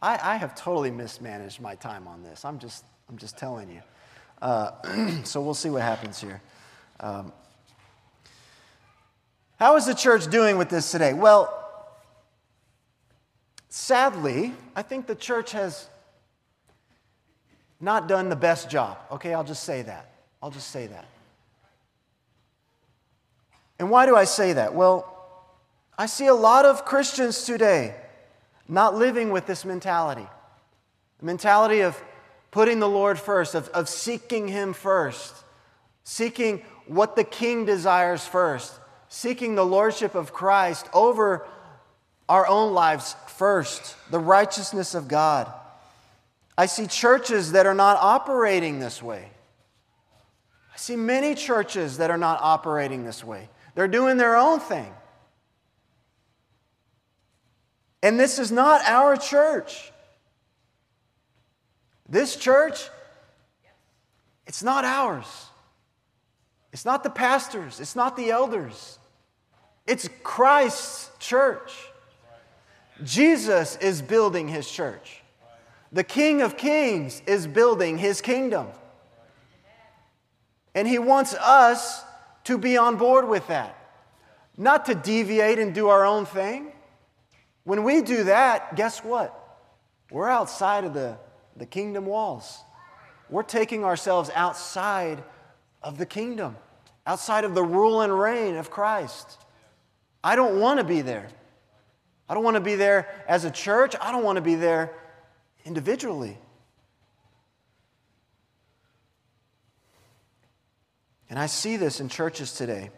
I, 0.01 0.33
I 0.33 0.35
have 0.37 0.55
totally 0.55 0.91
mismanaged 0.91 1.61
my 1.61 1.75
time 1.75 2.07
on 2.07 2.23
this. 2.23 2.43
I'm 2.43 2.59
just, 2.59 2.85
I'm 3.09 3.17
just 3.17 3.37
telling 3.37 3.69
you. 3.69 3.81
Uh, 4.41 5.21
so 5.23 5.41
we'll 5.41 5.53
see 5.53 5.69
what 5.69 5.81
happens 5.81 6.19
here. 6.19 6.41
Um, 6.99 7.31
how 9.57 9.75
is 9.75 9.85
the 9.85 9.93
church 9.93 10.27
doing 10.27 10.57
with 10.57 10.69
this 10.69 10.91
today? 10.91 11.13
Well, 11.13 11.64
sadly, 13.75 14.53
I 14.73 14.83
think 14.83 15.05
the 15.05 15.15
church 15.15 15.51
has 15.51 15.89
not 17.81 18.07
done 18.07 18.29
the 18.29 18.35
best 18.35 18.69
job. 18.69 18.97
Okay, 19.11 19.33
I'll 19.33 19.43
just 19.43 19.65
say 19.65 19.81
that. 19.81 20.11
I'll 20.41 20.49
just 20.49 20.69
say 20.69 20.87
that. 20.87 21.05
And 23.77 23.89
why 23.89 24.05
do 24.05 24.15
I 24.15 24.23
say 24.23 24.53
that? 24.53 24.73
Well, 24.73 25.11
I 25.97 26.05
see 26.05 26.27
a 26.27 26.33
lot 26.33 26.63
of 26.63 26.85
Christians 26.85 27.43
today 27.43 27.95
not 28.69 28.95
living 28.95 29.29
with 29.29 29.45
this 29.45 29.65
mentality 29.65 30.27
the 31.19 31.25
mentality 31.25 31.81
of 31.81 32.01
putting 32.51 32.79
the 32.79 32.89
Lord 32.89 33.17
first, 33.17 33.55
of, 33.55 33.67
of 33.69 33.87
seeking 33.89 34.47
Him 34.47 34.73
first, 34.73 35.33
seeking 36.03 36.63
what 36.87 37.15
the 37.15 37.23
King 37.23 37.65
desires 37.65 38.25
first, 38.25 38.79
seeking 39.07 39.55
the 39.55 39.65
Lordship 39.65 40.13
of 40.13 40.33
Christ 40.33 40.89
over 40.93 41.47
our 42.27 42.47
own 42.47 42.73
lives 42.73 43.15
first, 43.27 43.95
the 44.09 44.19
righteousness 44.19 44.95
of 44.95 45.07
God. 45.07 45.51
I 46.57 46.65
see 46.65 46.87
churches 46.87 47.51
that 47.51 47.65
are 47.65 47.73
not 47.73 47.97
operating 47.99 48.79
this 48.79 49.03
way. 49.03 49.29
I 50.73 50.77
see 50.77 50.95
many 50.95 51.35
churches 51.35 51.97
that 51.97 52.09
are 52.11 52.17
not 52.17 52.39
operating 52.41 53.05
this 53.05 53.23
way. 53.23 53.49
They're 53.75 53.87
doing 53.87 54.17
their 54.17 54.35
own 54.35 54.59
thing. 54.59 54.91
And 58.01 58.19
this 58.19 58.39
is 58.39 58.51
not 58.51 58.81
our 58.85 59.17
church. 59.17 59.91
This 62.07 62.35
church, 62.35 62.89
it's 64.45 64.61
not 64.61 64.85
ours. 64.85 65.25
It's 66.71 66.85
not 66.85 67.03
the 67.03 67.09
pastors, 67.09 67.79
it's 67.79 67.95
not 67.95 68.15
the 68.15 68.31
elders. 68.31 68.99
It's 69.87 70.09
Christ's 70.23 71.09
church. 71.19 71.73
Jesus 73.03 73.75
is 73.77 74.01
building 74.01 74.47
his 74.47 74.69
church. 74.69 75.21
The 75.91 76.03
King 76.03 76.41
of 76.41 76.57
Kings 76.57 77.21
is 77.25 77.47
building 77.47 77.97
his 77.97 78.21
kingdom. 78.21 78.67
And 80.73 80.87
he 80.87 80.99
wants 80.99 81.33
us 81.33 82.03
to 82.45 82.57
be 82.57 82.77
on 82.77 82.97
board 82.97 83.27
with 83.27 83.47
that, 83.47 83.77
not 84.57 84.85
to 84.85 84.95
deviate 84.95 85.57
and 85.57 85.73
do 85.73 85.87
our 85.87 86.05
own 86.05 86.25
thing. 86.25 86.71
When 87.63 87.83
we 87.83 88.01
do 88.01 88.25
that, 88.25 88.75
guess 88.75 89.03
what? 89.03 89.41
We're 90.11 90.29
outside 90.29 90.83
of 90.83 90.93
the, 90.93 91.17
the 91.55 91.65
kingdom 91.65 92.05
walls. 92.05 92.59
We're 93.29 93.43
taking 93.43 93.83
ourselves 93.83 94.29
outside 94.35 95.23
of 95.81 95.97
the 95.97 96.05
kingdom, 96.05 96.57
outside 97.07 97.43
of 97.43 97.55
the 97.55 97.63
rule 97.63 98.01
and 98.01 98.17
reign 98.17 98.55
of 98.55 98.69
Christ. 98.69 99.39
I 100.23 100.35
don't 100.35 100.59
want 100.59 100.79
to 100.79 100.83
be 100.83 101.01
there. 101.01 101.27
I 102.27 102.33
don't 102.33 102.43
want 102.43 102.55
to 102.55 102.61
be 102.61 102.75
there 102.75 103.07
as 103.27 103.45
a 103.45 103.51
church. 103.51 103.95
I 104.01 104.11
don't 104.11 104.23
want 104.23 104.37
to 104.37 104.41
be 104.41 104.55
there 104.55 104.91
individually. 105.63 106.37
And 111.29 111.39
I 111.39 111.45
see 111.47 111.77
this 111.77 111.99
in 111.99 112.09
churches 112.09 112.53
today. 112.53 112.89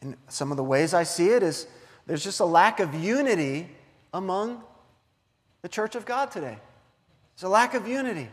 And 0.00 0.16
some 0.28 0.50
of 0.50 0.56
the 0.56 0.64
ways 0.64 0.94
I 0.94 1.02
see 1.02 1.28
it 1.28 1.42
is 1.42 1.66
there's 2.06 2.24
just 2.24 2.40
a 2.40 2.44
lack 2.44 2.80
of 2.80 2.94
unity 2.94 3.68
among 4.12 4.62
the 5.62 5.68
church 5.68 5.94
of 5.94 6.06
God 6.06 6.30
today. 6.30 6.58
There's 7.36 7.44
a 7.44 7.48
lack 7.48 7.74
of 7.74 7.86
unity. 7.86 8.28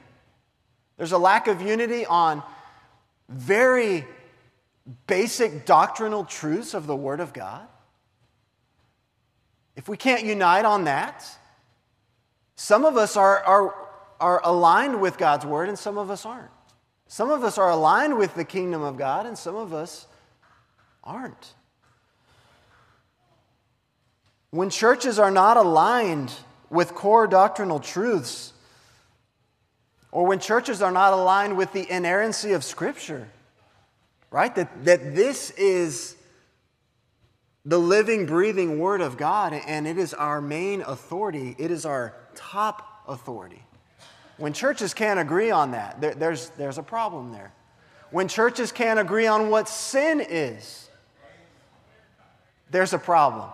There's 0.98 1.12
a 1.12 1.18
lack 1.18 1.48
of 1.48 1.62
unity 1.62 2.06
on 2.06 2.42
very 3.30 4.06
basic 5.06 5.66
doctrinal 5.66 6.24
truths 6.24 6.74
of 6.74 6.88
the 6.88 6.96
Word 6.96 7.20
of 7.20 7.34
God. 7.34 7.68
If 9.78 9.88
we 9.88 9.96
can't 9.96 10.26
unite 10.26 10.66
on 10.66 10.86
that, 10.86 11.24
some 12.56 12.84
of 12.84 12.98
us 12.98 13.16
are, 13.16 13.44
are, 13.44 13.76
are 14.20 14.42
aligned 14.44 15.00
with 15.00 15.20
God's 15.20 15.46
Word 15.46 15.70
and 15.70 15.78
some 15.78 16.00
of 16.00 16.10
us 16.10 16.26
aren't. 16.26 16.50
Some 17.08 17.30
of 17.30 17.44
us 17.44 17.60
are 17.60 17.70
aligned 17.70 18.18
with 18.18 18.34
the 18.34 18.44
kingdom 18.44 18.82
of 18.82 18.98
God 18.98 19.28
and 19.28 19.38
some 19.38 19.56
of 19.56 19.74
us 19.74 20.08
aren't. 21.04 21.54
When 24.50 24.72
churches 24.72 25.20
are 25.20 25.32
not 25.32 25.58
aligned 25.58 26.34
with 26.72 26.96
core 26.96 27.28
doctrinal 27.28 27.80
truths, 27.80 28.54
or 30.12 30.26
when 30.26 30.40
churches 30.40 30.82
are 30.82 30.92
not 30.92 31.14
aligned 31.14 31.56
with 31.56 31.72
the 31.74 31.90
inerrancy 31.90 32.54
of 32.54 32.64
Scripture, 32.64 33.28
right? 34.32 34.54
That, 34.56 34.86
that 34.86 35.14
this 35.16 35.52
is 35.52 36.17
the 37.68 37.78
living, 37.78 38.26
breathing 38.26 38.80
Word 38.80 39.02
of 39.02 39.18
God, 39.18 39.52
and 39.52 39.86
it 39.86 39.98
is 39.98 40.14
our 40.14 40.40
main 40.40 40.82
authority, 40.82 41.54
it 41.60 41.70
is 41.70 41.86
our 41.86 42.16
top 42.34 43.04
authority. 43.10 43.62
When 44.38 44.54
churches 44.54 44.94
can't 44.94 45.20
agree 45.20 45.52
on 45.52 45.72
that, 45.72 46.00
there, 46.00 46.16
there's, 46.16 46.50
there's 46.52 46.78
a 46.78 46.84
problem 46.84 47.34
there. 47.34 47.52
When 48.10 48.30
churches 48.30 48.72
can't 48.72 49.00
agree 49.00 49.28
on 49.28 49.50
what 49.50 49.68
sin 49.68 50.22
is, 50.22 50.90
there's 52.72 52.94
a 52.94 52.98
problem. 52.98 53.50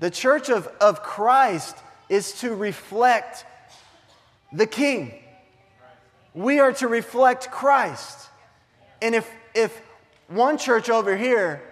The 0.00 0.10
church 0.10 0.50
of, 0.50 0.66
of 0.80 1.04
Christ 1.04 1.76
is 2.08 2.32
to 2.40 2.52
reflect 2.52 3.44
the 4.52 4.66
King. 4.66 5.14
We 6.34 6.58
are 6.58 6.72
to 6.74 6.88
reflect 6.88 7.52
Christ. 7.52 8.28
And 9.00 9.14
if, 9.14 9.30
if 9.54 9.80
one 10.26 10.58
church 10.58 10.90
over 10.90 11.16
here 11.16 11.62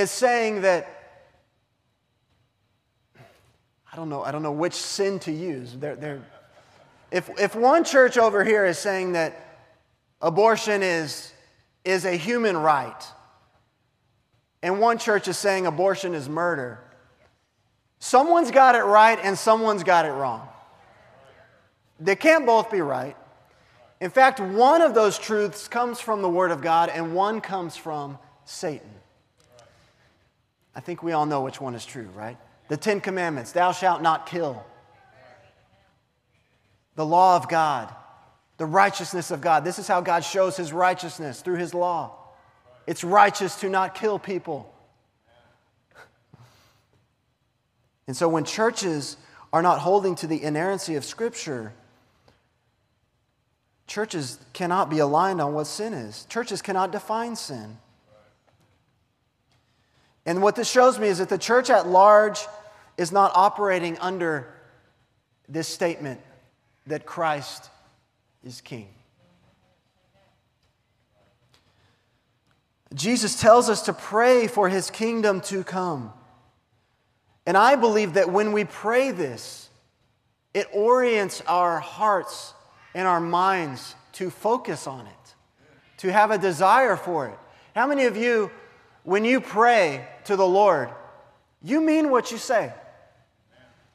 is 0.00 0.10
saying 0.10 0.62
that, 0.62 0.88
I 3.92 3.96
don't 3.96 4.08
know, 4.08 4.22
I 4.22 4.32
don't 4.32 4.42
know 4.42 4.52
which 4.52 4.74
sin 4.74 5.18
to 5.20 5.32
use. 5.32 5.76
They're, 5.76 5.96
they're, 5.96 6.22
if, 7.10 7.30
if 7.38 7.54
one 7.54 7.84
church 7.84 8.18
over 8.18 8.44
here 8.44 8.64
is 8.64 8.78
saying 8.78 9.12
that 9.12 9.64
abortion 10.20 10.82
is, 10.82 11.32
is 11.84 12.04
a 12.04 12.16
human 12.16 12.56
right, 12.56 13.04
and 14.62 14.80
one 14.80 14.98
church 14.98 15.28
is 15.28 15.38
saying 15.38 15.66
abortion 15.66 16.14
is 16.14 16.28
murder, 16.28 16.80
Someone's 18.00 18.50
got 18.50 18.74
it 18.74 18.82
right 18.82 19.18
and 19.22 19.38
someone's 19.38 19.84
got 19.84 20.06
it 20.06 20.10
wrong. 20.10 20.48
They 22.00 22.16
can't 22.16 22.46
both 22.46 22.70
be 22.70 22.80
right. 22.80 23.14
In 24.00 24.10
fact, 24.10 24.40
one 24.40 24.80
of 24.80 24.94
those 24.94 25.18
truths 25.18 25.68
comes 25.68 26.00
from 26.00 26.22
the 26.22 26.28
Word 26.28 26.50
of 26.50 26.62
God 26.62 26.88
and 26.88 27.14
one 27.14 27.42
comes 27.42 27.76
from 27.76 28.18
Satan. 28.46 28.88
I 30.74 30.80
think 30.80 31.02
we 31.02 31.12
all 31.12 31.26
know 31.26 31.42
which 31.42 31.60
one 31.60 31.74
is 31.74 31.84
true, 31.84 32.08
right? 32.14 32.36
The 32.68 32.76
Ten 32.76 33.00
Commandments 33.00 33.52
Thou 33.52 33.72
shalt 33.72 34.02
not 34.02 34.26
kill. 34.26 34.64
The 36.94 37.04
law 37.04 37.36
of 37.36 37.48
God, 37.48 37.92
the 38.56 38.66
righteousness 38.66 39.30
of 39.30 39.40
God. 39.40 39.64
This 39.64 39.78
is 39.78 39.88
how 39.88 40.00
God 40.00 40.24
shows 40.24 40.56
His 40.56 40.72
righteousness 40.72 41.40
through 41.40 41.56
His 41.56 41.74
law. 41.74 42.14
It's 42.86 43.04
righteous 43.04 43.56
to 43.60 43.68
not 43.68 43.94
kill 43.94 44.18
people. 44.18 44.72
And 48.06 48.16
so 48.16 48.28
when 48.28 48.44
churches 48.44 49.16
are 49.52 49.62
not 49.62 49.78
holding 49.78 50.14
to 50.16 50.26
the 50.26 50.42
inerrancy 50.42 50.96
of 50.96 51.04
Scripture, 51.04 51.72
churches 53.86 54.38
cannot 54.52 54.90
be 54.90 54.98
aligned 54.98 55.40
on 55.40 55.54
what 55.54 55.66
sin 55.66 55.92
is. 55.92 56.24
Churches 56.28 56.62
cannot 56.62 56.92
define 56.92 57.36
sin. 57.36 57.78
And 60.26 60.42
what 60.42 60.56
this 60.56 60.70
shows 60.70 60.98
me 60.98 61.08
is 61.08 61.18
that 61.18 61.28
the 61.28 61.38
church 61.38 61.70
at 61.70 61.88
large 61.88 62.40
is 62.96 63.10
not 63.10 63.32
operating 63.34 63.98
under 63.98 64.52
this 65.48 65.66
statement 65.66 66.20
that 66.86 67.06
Christ 67.06 67.70
is 68.44 68.60
king. 68.60 68.88
Jesus 72.94 73.40
tells 73.40 73.70
us 73.70 73.82
to 73.82 73.92
pray 73.92 74.46
for 74.46 74.68
his 74.68 74.90
kingdom 74.90 75.40
to 75.42 75.62
come. 75.62 76.12
And 77.46 77.56
I 77.56 77.76
believe 77.76 78.14
that 78.14 78.30
when 78.30 78.52
we 78.52 78.64
pray 78.64 79.12
this, 79.12 79.68
it 80.52 80.66
orients 80.72 81.42
our 81.46 81.78
hearts 81.78 82.52
and 82.94 83.06
our 83.06 83.20
minds 83.20 83.94
to 84.12 84.30
focus 84.30 84.86
on 84.86 85.06
it, 85.06 85.34
to 85.98 86.12
have 86.12 86.30
a 86.30 86.38
desire 86.38 86.96
for 86.96 87.28
it. 87.28 87.38
How 87.74 87.86
many 87.86 88.04
of 88.04 88.16
you, 88.16 88.50
when 89.04 89.24
you 89.24 89.40
pray 89.40 90.06
to 90.24 90.36
the 90.36 90.46
Lord, 90.46 90.90
you 91.62 91.80
mean 91.80 92.10
what 92.10 92.30
you 92.30 92.38
say? 92.38 92.72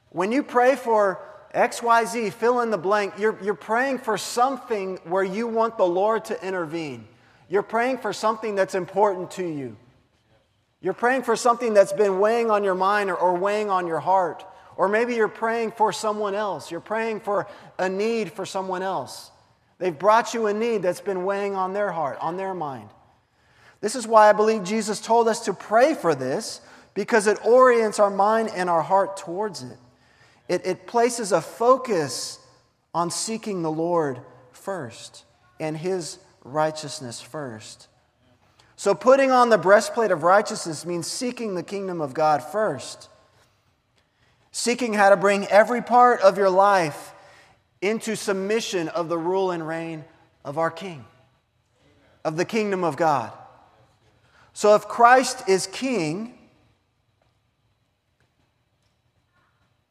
When 0.10 0.32
you 0.32 0.44
pray 0.44 0.76
for 0.76 1.20
XYZ, 1.54 2.34
fill 2.34 2.62
in 2.62 2.72
the 2.72 2.78
blank, 2.78 3.14
you're, 3.18 3.38
you're 3.42 3.54
praying 3.54 4.00
for 4.00 4.18
something 4.18 4.98
where 5.04 5.24
you 5.24 5.48
want 5.48 5.78
the 5.78 5.86
Lord 5.86 6.26
to 6.26 6.46
intervene. 6.46 7.08
You're 7.50 7.64
praying 7.64 8.00
for 8.00 8.14
something 8.14 8.56
that's 8.56 8.76
important 8.76 9.32
to 9.32 9.46
you. 9.46 9.78
You're 10.82 10.94
praying 10.94 11.24
for 11.24 11.36
something 11.36 11.74
that's 11.74 11.94
been 11.94 12.20
weighing 12.20 12.52
on 12.52 12.64
your 12.64 12.76
mind 12.76 13.10
or, 13.10 13.16
or 13.16 13.36
weighing 13.36 13.70
on 13.70 13.88
your 13.88 14.00
heart. 14.00 14.46
Or 14.78 14.88
maybe 14.88 15.16
you're 15.16 15.28
praying 15.28 15.72
for 15.72 15.94
someone 15.94 16.36
else. 16.36 16.70
You're 16.70 16.82
praying 16.82 17.22
for 17.22 17.48
a 17.80 17.88
need 17.88 18.32
for 18.32 18.46
someone 18.46 18.84
else. 18.84 19.32
They've 19.78 19.98
brought 19.98 20.34
you 20.34 20.48
a 20.48 20.54
need 20.54 20.82
that's 20.82 21.02
been 21.02 21.26
weighing 21.26 21.56
on 21.56 21.74
their 21.74 21.92
heart, 21.92 22.18
on 22.22 22.38
their 22.38 22.54
mind. 22.54 22.90
This 23.82 23.96
is 23.96 24.08
why 24.08 24.30
I 24.30 24.34
believe 24.34 24.64
Jesus 24.64 25.00
told 25.00 25.28
us 25.28 25.42
to 25.46 25.54
pray 25.54 25.94
for 25.94 26.16
this 26.16 26.62
because 26.94 27.28
it 27.28 27.46
orients 27.46 28.00
our 28.00 28.10
mind 28.10 28.50
and 28.56 28.70
our 28.70 28.82
heart 28.82 29.18
towards 29.18 29.62
it. 29.64 29.78
It, 30.48 30.66
it 30.66 30.88
places 30.88 31.32
a 31.32 31.42
focus 31.42 32.40
on 32.94 33.12
seeking 33.12 33.62
the 33.62 33.72
Lord 33.72 34.22
first 34.52 35.26
and 35.60 35.78
His 35.78 36.20
righteousness 36.44 37.22
first. 37.22 37.88
So, 38.78 38.94
putting 38.94 39.32
on 39.32 39.50
the 39.50 39.58
breastplate 39.58 40.12
of 40.12 40.24
righteousness 40.24 40.86
means 40.86 41.08
seeking 41.08 41.56
the 41.56 41.64
kingdom 41.64 42.02
of 42.02 42.14
God 42.14 42.44
first. 42.44 43.10
Seeking 44.52 44.94
how 44.94 45.10
to 45.10 45.18
bring 45.18 45.46
every 45.48 45.82
part 45.82 46.22
of 46.22 46.38
your 46.38 46.50
life 46.50 47.14
into 47.82 48.16
submission 48.16 48.88
of 48.90 49.10
the 49.10 49.18
rule 49.18 49.52
and 49.52 49.68
reign 49.68 50.06
of 50.44 50.58
our 50.58 50.72
King, 50.72 51.06
of 52.24 52.38
the 52.38 52.46
kingdom 52.46 52.84
of 52.84 52.98
God. 52.98 53.32
So, 54.56 54.74
if 54.74 54.88
Christ 54.88 55.50
is 55.50 55.68
King, 55.68 56.34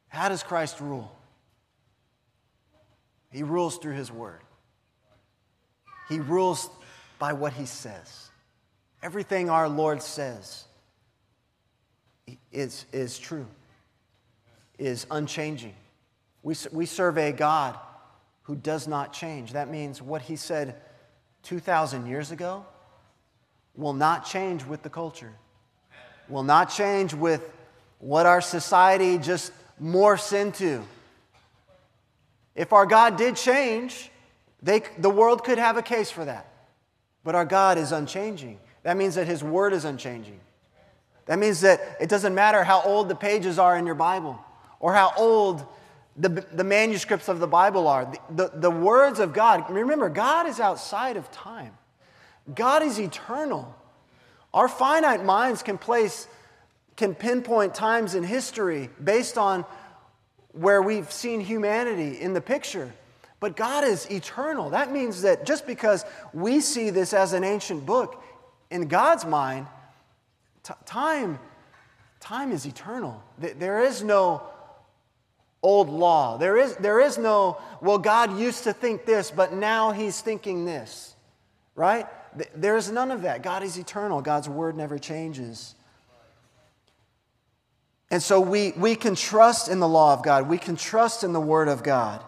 how 0.07 0.27
does 0.27 0.41
Christ 0.41 0.81
rule? 0.81 1.15
He 3.31 3.43
rules 3.43 3.77
through 3.77 3.93
His 3.93 4.11
Word, 4.11 4.41
He 6.09 6.19
rules 6.19 6.67
by 7.19 7.33
what 7.33 7.53
He 7.53 7.67
says. 7.67 8.29
Everything 9.03 9.51
our 9.51 9.69
Lord 9.69 10.01
says 10.01 10.63
is, 12.51 12.87
is 12.91 13.19
true, 13.19 13.45
is 14.79 15.05
unchanging. 15.11 15.75
We, 16.41 16.55
we 16.71 16.87
serve 16.87 17.19
a 17.19 17.31
God 17.31 17.77
who 18.41 18.55
does 18.55 18.87
not 18.87 19.13
change. 19.13 19.53
That 19.53 19.69
means 19.69 20.01
what 20.01 20.23
he 20.23 20.35
said 20.35 20.81
2,000 21.43 22.07
years 22.07 22.31
ago 22.31 22.65
will 23.77 23.93
not 23.93 24.25
change 24.25 24.65
with 24.65 24.83
the 24.83 24.89
culture, 24.89 25.33
will 26.29 26.43
not 26.43 26.69
change 26.69 27.13
with 27.13 27.49
what 27.99 28.25
our 28.25 28.41
society 28.41 29.17
just 29.17 29.51
morphs 29.81 30.33
into. 30.33 30.83
If 32.55 32.71
our 32.71 32.85
God 32.85 33.17
did 33.17 33.35
change, 33.35 34.09
they, 34.61 34.81
the 34.97 35.09
world 35.09 35.43
could 35.43 35.57
have 35.57 35.77
a 35.77 35.81
case 35.81 36.09
for 36.09 36.25
that. 36.25 36.47
But 37.23 37.35
our 37.35 37.45
God 37.45 37.77
is 37.77 37.91
unchanging. 37.91 38.59
That 38.83 38.97
means 38.97 39.15
that 39.15 39.27
His 39.27 39.43
Word 39.43 39.73
is 39.73 39.83
unchanging. 39.83 40.39
That 41.25 41.39
means 41.39 41.61
that 41.61 41.97
it 41.99 42.07
doesn't 42.07 42.35
matter 42.35 42.63
how 42.63 42.81
old 42.83 43.09
the 43.09 43.15
pages 43.15 43.57
are 43.57 43.77
in 43.77 43.85
your 43.85 43.95
Bible 43.95 44.39
or 44.79 44.93
how 44.93 45.11
old 45.17 45.65
the, 46.15 46.29
the 46.29 46.63
manuscripts 46.63 47.27
of 47.27 47.39
the 47.39 47.47
Bible 47.47 47.87
are. 47.87 48.05
The, 48.05 48.19
the, 48.29 48.59
the 48.59 48.71
words 48.71 49.19
of 49.19 49.33
God, 49.33 49.69
remember, 49.69 50.09
God 50.09 50.47
is 50.47 50.59
outside 50.59 51.17
of 51.17 51.31
time, 51.31 51.73
God 52.53 52.83
is 52.83 52.99
eternal. 52.99 53.73
Our 54.53 54.67
finite 54.67 55.23
minds 55.23 55.63
can 55.63 55.77
place, 55.77 56.27
can 56.95 57.15
pinpoint 57.15 57.73
times 57.73 58.15
in 58.15 58.23
history 58.23 58.89
based 59.03 59.37
on 59.37 59.65
where 60.51 60.81
we've 60.81 61.11
seen 61.11 61.41
humanity 61.41 62.19
in 62.21 62.33
the 62.33 62.41
picture. 62.41 62.93
But 63.39 63.55
God 63.55 63.83
is 63.83 64.09
eternal. 64.09 64.69
That 64.69 64.91
means 64.91 65.23
that 65.23 65.45
just 65.45 65.67
because 65.67 66.05
we 66.33 66.61
see 66.61 66.89
this 66.89 67.13
as 67.13 67.33
an 67.33 67.43
ancient 67.43 67.85
book, 67.85 68.23
in 68.71 68.87
God's 68.87 69.25
mind, 69.25 69.67
t- 70.63 70.73
time, 70.85 71.39
time 72.19 72.51
is 72.51 72.65
eternal. 72.65 73.21
There 73.37 73.83
is 73.83 74.03
no 74.03 74.41
old 75.61 75.89
law. 75.89 76.37
There 76.37 76.57
is, 76.57 76.75
there 76.77 77.01
is 77.01 77.17
no, 77.17 77.57
well, 77.81 77.97
God 77.97 78.37
used 78.39 78.63
to 78.63 78.73
think 78.73 79.05
this, 79.05 79.31
but 79.31 79.53
now 79.53 79.91
he's 79.91 80.21
thinking 80.21 80.63
this, 80.63 81.15
right? 81.75 82.07
There 82.55 82.77
is 82.77 82.91
none 82.91 83.11
of 83.11 83.21
that. 83.23 83.43
God 83.43 83.63
is 83.63 83.77
eternal, 83.77 84.21
God's 84.21 84.49
word 84.49 84.75
never 84.75 84.97
changes. 84.97 85.75
And 88.11 88.21
so 88.21 88.39
we, 88.39 88.71
we 88.77 88.95
can 88.95 89.15
trust 89.15 89.67
in 89.67 89.79
the 89.79 89.87
law 89.87 90.13
of 90.13 90.23
God, 90.23 90.47
we 90.47 90.57
can 90.57 90.75
trust 90.75 91.23
in 91.23 91.33
the 91.33 91.41
word 91.41 91.67
of 91.67 91.83
God. 91.83 92.23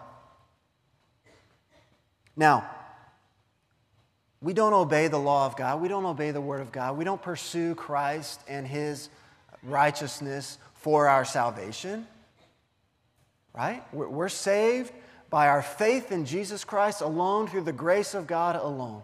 Now, 2.36 2.70
we 4.40 4.52
don't 4.52 4.72
obey 4.72 5.08
the 5.08 5.18
law 5.18 5.46
of 5.46 5.56
God. 5.56 5.80
We 5.80 5.88
don't 5.88 6.06
obey 6.06 6.30
the 6.30 6.40
Word 6.40 6.60
of 6.60 6.70
God. 6.70 6.96
We 6.96 7.04
don't 7.04 7.20
pursue 7.20 7.74
Christ 7.74 8.40
and 8.48 8.66
His 8.66 9.10
righteousness 9.64 10.58
for 10.74 11.08
our 11.08 11.24
salvation. 11.24 12.06
Right? 13.52 13.82
We're 13.92 14.28
saved 14.28 14.92
by 15.30 15.48
our 15.48 15.62
faith 15.62 16.12
in 16.12 16.24
Jesus 16.24 16.64
Christ 16.64 17.00
alone 17.00 17.48
through 17.48 17.62
the 17.62 17.72
grace 17.72 18.14
of 18.14 18.28
God 18.28 18.54
alone. 18.54 19.02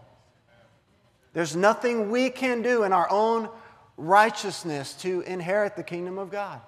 There's 1.35 1.55
nothing 1.55 2.11
we 2.11 2.31
can 2.31 2.63
do 2.63 2.85
in 2.85 2.93
our 2.93 3.11
own 3.11 3.49
righteousness 3.97 4.95
to 4.95 5.21
inherit 5.23 5.77
the 5.77 5.83
kingdom 5.83 6.19
of 6.19 6.31
God. 6.31 6.61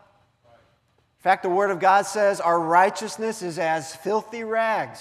In 0.44 1.22
fact, 1.22 1.42
the 1.42 1.48
Word 1.48 1.70
of 1.70 1.80
God 1.80 2.06
says 2.06 2.40
our 2.40 2.60
righteousness 2.60 3.42
is 3.42 3.58
as 3.58 3.96
filthy 3.96 4.44
rags. 4.44 5.00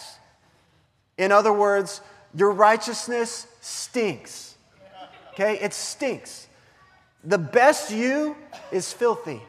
In 1.18 1.32
other 1.32 1.52
words, 1.52 2.02
your 2.34 2.52
righteousness 2.52 3.48
stinks. 3.62 4.56
Okay? 5.34 5.60
It 5.60 5.74
stinks. 5.74 6.48
The 7.24 7.38
best 7.38 7.92
you 7.92 8.36
is 8.72 8.94
filthy. 8.94 9.42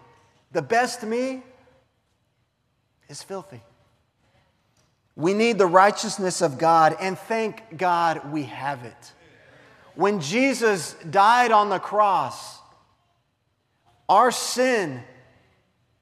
The 0.52 0.62
best 0.62 1.02
me 1.02 1.42
is 3.08 3.22
filthy. 3.22 3.60
We 5.14 5.34
need 5.34 5.58
the 5.58 5.66
righteousness 5.66 6.42
of 6.42 6.58
God, 6.58 6.96
and 7.00 7.18
thank 7.18 7.78
God 7.78 8.32
we 8.32 8.44
have 8.44 8.84
it. 8.84 9.12
When 9.96 10.20
Jesus 10.20 10.94
died 11.10 11.50
on 11.50 11.70
the 11.70 11.78
cross, 11.78 12.58
our 14.08 14.30
sin 14.30 15.02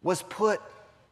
was 0.03 0.23
put 0.23 0.61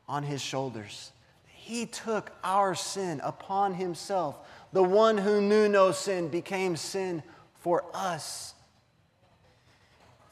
on 0.09 0.25
his 0.25 0.43
shoulders. 0.43 1.13
He 1.47 1.87
took 1.87 2.33
our 2.45 2.75
sin 2.75 3.21
upon 3.23 3.75
himself 3.75 4.39
the 4.73 4.83
one 4.83 5.17
who 5.17 5.41
knew 5.41 5.69
no 5.69 5.93
sin 5.93 6.29
became 6.29 6.77
sin 6.77 7.23
for 7.61 7.85
us. 7.95 8.55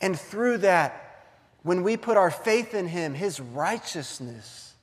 And 0.01 0.19
through 0.19 0.59
that, 0.59 1.25
when 1.63 1.83
we 1.83 1.97
put 1.97 2.17
our 2.17 2.31
faith 2.31 2.75
in 2.75 2.89
him, 2.89 3.15
his 3.15 3.39
righteousness 3.39 4.75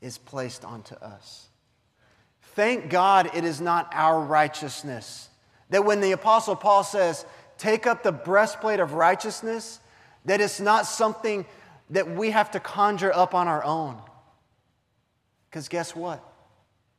is 0.00 0.18
placed 0.18 0.64
onto 0.64 0.94
us. 0.94 1.48
Thank 2.54 2.88
God 2.88 3.30
it 3.34 3.44
is 3.44 3.60
not 3.60 3.90
our 3.92 4.20
righteousness. 4.20 5.28
That 5.70 5.84
when 5.84 6.00
the 6.00 6.12
Apostle 6.12 6.56
Paul 6.56 6.84
says, 6.84 7.24
take 7.58 7.86
up 7.86 8.02
the 8.02 8.12
breastplate 8.12 8.80
of 8.80 8.94
righteousness, 8.94 9.80
that 10.24 10.40
it's 10.40 10.60
not 10.60 10.86
something 10.86 11.46
that 11.90 12.10
we 12.10 12.30
have 12.30 12.50
to 12.52 12.60
conjure 12.60 13.14
up 13.14 13.34
on 13.34 13.48
our 13.48 13.64
own. 13.64 13.98
Because 15.48 15.68
guess 15.68 15.94
what? 15.94 16.22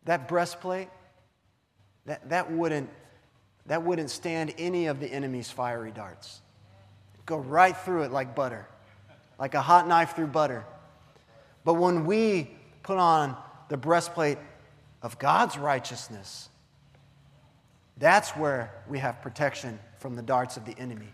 That 0.05 0.27
breastplate, 0.27 0.89
that, 2.05 2.29
that, 2.29 2.51
wouldn't, 2.51 2.89
that 3.65 3.83
wouldn't 3.83 4.09
stand 4.09 4.53
any 4.57 4.85
of 4.85 4.99
the 4.99 5.07
enemy's 5.07 5.49
fiery 5.49 5.91
darts. 5.91 6.41
Go 7.25 7.37
right 7.37 7.75
through 7.75 8.03
it 8.03 8.11
like 8.11 8.35
butter, 8.35 8.67
like 9.39 9.55
a 9.55 9.61
hot 9.61 9.87
knife 9.87 10.15
through 10.15 10.27
butter. 10.27 10.63
But 11.63 11.73
when 11.73 12.05
we 12.05 12.51
put 12.83 12.97
on 12.97 13.35
the 13.69 13.77
breastplate 13.77 14.37
of 15.01 15.17
God's 15.17 15.57
righteousness, 15.57 16.49
that's 17.97 18.31
where 18.31 18.71
we 18.87 18.99
have 18.99 19.21
protection 19.21 19.79
from 19.99 20.15
the 20.15 20.21
darts 20.21 20.57
of 20.57 20.65
the 20.65 20.77
enemy. 20.77 21.07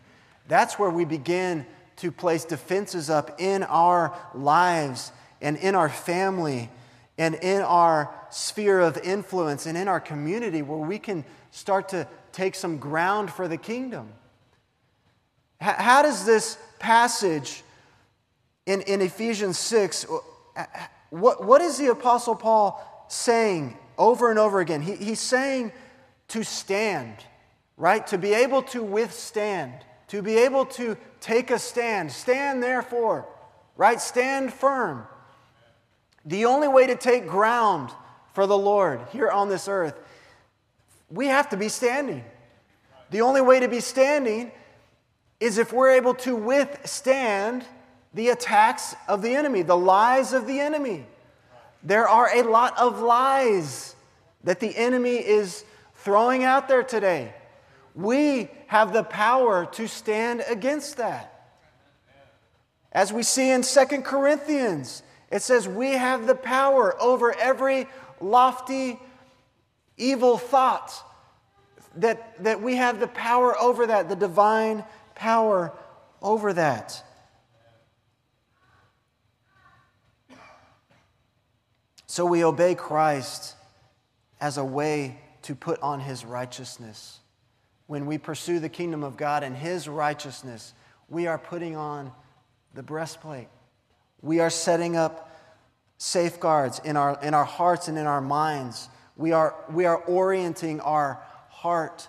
That's 0.47 0.79
where 0.79 0.89
we 0.89 1.05
begin 1.05 1.65
to 1.97 2.11
place 2.11 2.45
defenses 2.45 3.09
up 3.09 3.39
in 3.39 3.63
our 3.63 4.17
lives 4.33 5.11
and 5.41 5.57
in 5.57 5.75
our 5.75 5.89
family 5.89 6.69
and 7.17 7.35
in 7.35 7.61
our 7.61 8.13
sphere 8.31 8.79
of 8.79 8.97
influence 8.97 9.65
and 9.65 9.77
in 9.77 9.87
our 9.87 9.99
community 9.99 10.61
where 10.61 10.77
we 10.77 10.97
can 10.97 11.23
start 11.51 11.89
to 11.89 12.07
take 12.31 12.55
some 12.55 12.77
ground 12.77 13.31
for 13.31 13.47
the 13.47 13.57
kingdom. 13.57 14.09
How 15.59 16.01
does 16.01 16.25
this 16.25 16.57
passage 16.79 17.63
in, 18.65 18.81
in 18.81 19.01
Ephesians 19.01 19.59
6, 19.59 20.07
uh, 20.55 20.65
what, 21.11 21.43
what 21.43 21.61
is 21.61 21.77
the 21.77 21.87
Apostle 21.87 22.35
Paul 22.35 23.05
saying 23.09 23.77
over 23.97 24.31
and 24.31 24.39
over 24.39 24.59
again? 24.59 24.81
He, 24.81 24.95
he's 24.95 25.19
saying 25.19 25.71
to 26.31 26.43
stand, 26.43 27.15
right? 27.77 28.05
To 28.07 28.17
be 28.17 28.33
able 28.33 28.63
to 28.63 28.83
withstand, 28.83 29.73
to 30.07 30.21
be 30.21 30.37
able 30.37 30.65
to 30.65 30.97
take 31.19 31.51
a 31.51 31.59
stand. 31.59 32.11
Stand 32.11 32.61
therefore, 32.61 33.27
right? 33.77 33.99
Stand 34.01 34.53
firm. 34.53 35.05
The 36.25 36.45
only 36.45 36.67
way 36.67 36.87
to 36.87 36.95
take 36.95 37.27
ground 37.27 37.91
for 38.33 38.47
the 38.47 38.57
Lord 38.57 39.01
here 39.11 39.29
on 39.29 39.49
this 39.49 39.67
earth, 39.67 39.99
we 41.09 41.27
have 41.27 41.49
to 41.49 41.57
be 41.57 41.69
standing. 41.69 42.23
The 43.09 43.21
only 43.21 43.41
way 43.41 43.59
to 43.59 43.67
be 43.67 43.81
standing 43.81 44.51
is 45.39 45.57
if 45.57 45.73
we're 45.73 45.91
able 45.91 46.13
to 46.13 46.35
withstand 46.35 47.65
the 48.13 48.29
attacks 48.29 48.95
of 49.07 49.21
the 49.21 49.35
enemy, 49.35 49.63
the 49.63 49.77
lies 49.77 50.33
of 50.33 50.47
the 50.47 50.59
enemy. 50.59 51.05
There 51.83 52.07
are 52.07 52.29
a 52.33 52.43
lot 52.43 52.77
of 52.77 53.01
lies 53.01 53.95
that 54.43 54.59
the 54.59 54.75
enemy 54.77 55.15
is 55.15 55.65
throwing 56.03 56.43
out 56.43 56.67
there 56.67 56.83
today. 56.83 57.33
We 57.95 58.49
have 58.67 58.93
the 58.93 59.03
power 59.03 59.65
to 59.73 59.87
stand 59.87 60.43
against 60.47 60.97
that. 60.97 61.27
As 62.91 63.13
we 63.13 63.23
see 63.23 63.51
in 63.51 63.63
Second 63.63 64.03
Corinthians, 64.03 65.03
it 65.31 65.41
says 65.41 65.67
we 65.67 65.91
have 65.91 66.27
the 66.27 66.35
power 66.35 67.01
over 67.01 67.33
every 67.37 67.87
lofty, 68.19 68.99
evil 69.97 70.37
thought, 70.37 70.93
that, 71.95 72.41
that 72.43 72.61
we 72.61 72.75
have 72.75 72.99
the 72.99 73.07
power 73.07 73.57
over 73.59 73.87
that, 73.87 74.09
the 74.09 74.15
divine 74.15 74.83
power 75.15 75.73
over 76.21 76.53
that. 76.53 77.03
So 82.07 82.25
we 82.25 82.43
obey 82.43 82.75
Christ 82.75 83.55
as 84.41 84.57
a 84.57 84.65
way 84.65 85.17
to 85.43 85.55
put 85.55 85.81
on 85.81 85.99
his 85.99 86.25
righteousness. 86.25 87.19
When 87.87 88.05
we 88.05 88.17
pursue 88.17 88.59
the 88.59 88.69
kingdom 88.69 89.03
of 89.03 89.17
God 89.17 89.43
and 89.43 89.55
his 89.55 89.87
righteousness, 89.87 90.73
we 91.09 91.27
are 91.27 91.37
putting 91.37 91.75
on 91.75 92.11
the 92.73 92.83
breastplate. 92.83 93.47
We 94.21 94.39
are 94.39 94.49
setting 94.49 94.95
up 94.95 95.29
safeguards 95.97 96.79
in 96.83 96.97
our, 96.97 97.19
in 97.21 97.33
our 97.33 97.43
hearts 97.43 97.87
and 97.87 97.97
in 97.97 98.07
our 98.07 98.21
minds. 98.21 98.89
We 99.17 99.33
are, 99.33 99.55
we 99.69 99.85
are 99.85 99.97
orienting 99.97 100.79
our 100.79 101.21
heart 101.49 102.07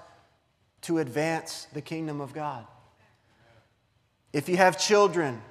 to 0.83 0.99
advance 0.99 1.67
the 1.73 1.81
kingdom 1.83 2.21
of 2.21 2.33
God. 2.33 2.67
If 4.33 4.49
you 4.49 4.57
have 4.57 4.79
children, 4.79 5.43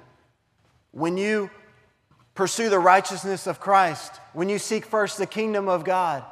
when 0.90 1.16
you 1.16 1.50
pursue 2.34 2.68
the 2.68 2.78
righteousness 2.78 3.46
of 3.46 3.60
Christ, 3.60 4.18
when 4.32 4.48
you 4.48 4.58
seek 4.58 4.86
first 4.86 5.18
the 5.18 5.26
kingdom 5.26 5.68
of 5.68 5.84
God, 5.84 6.24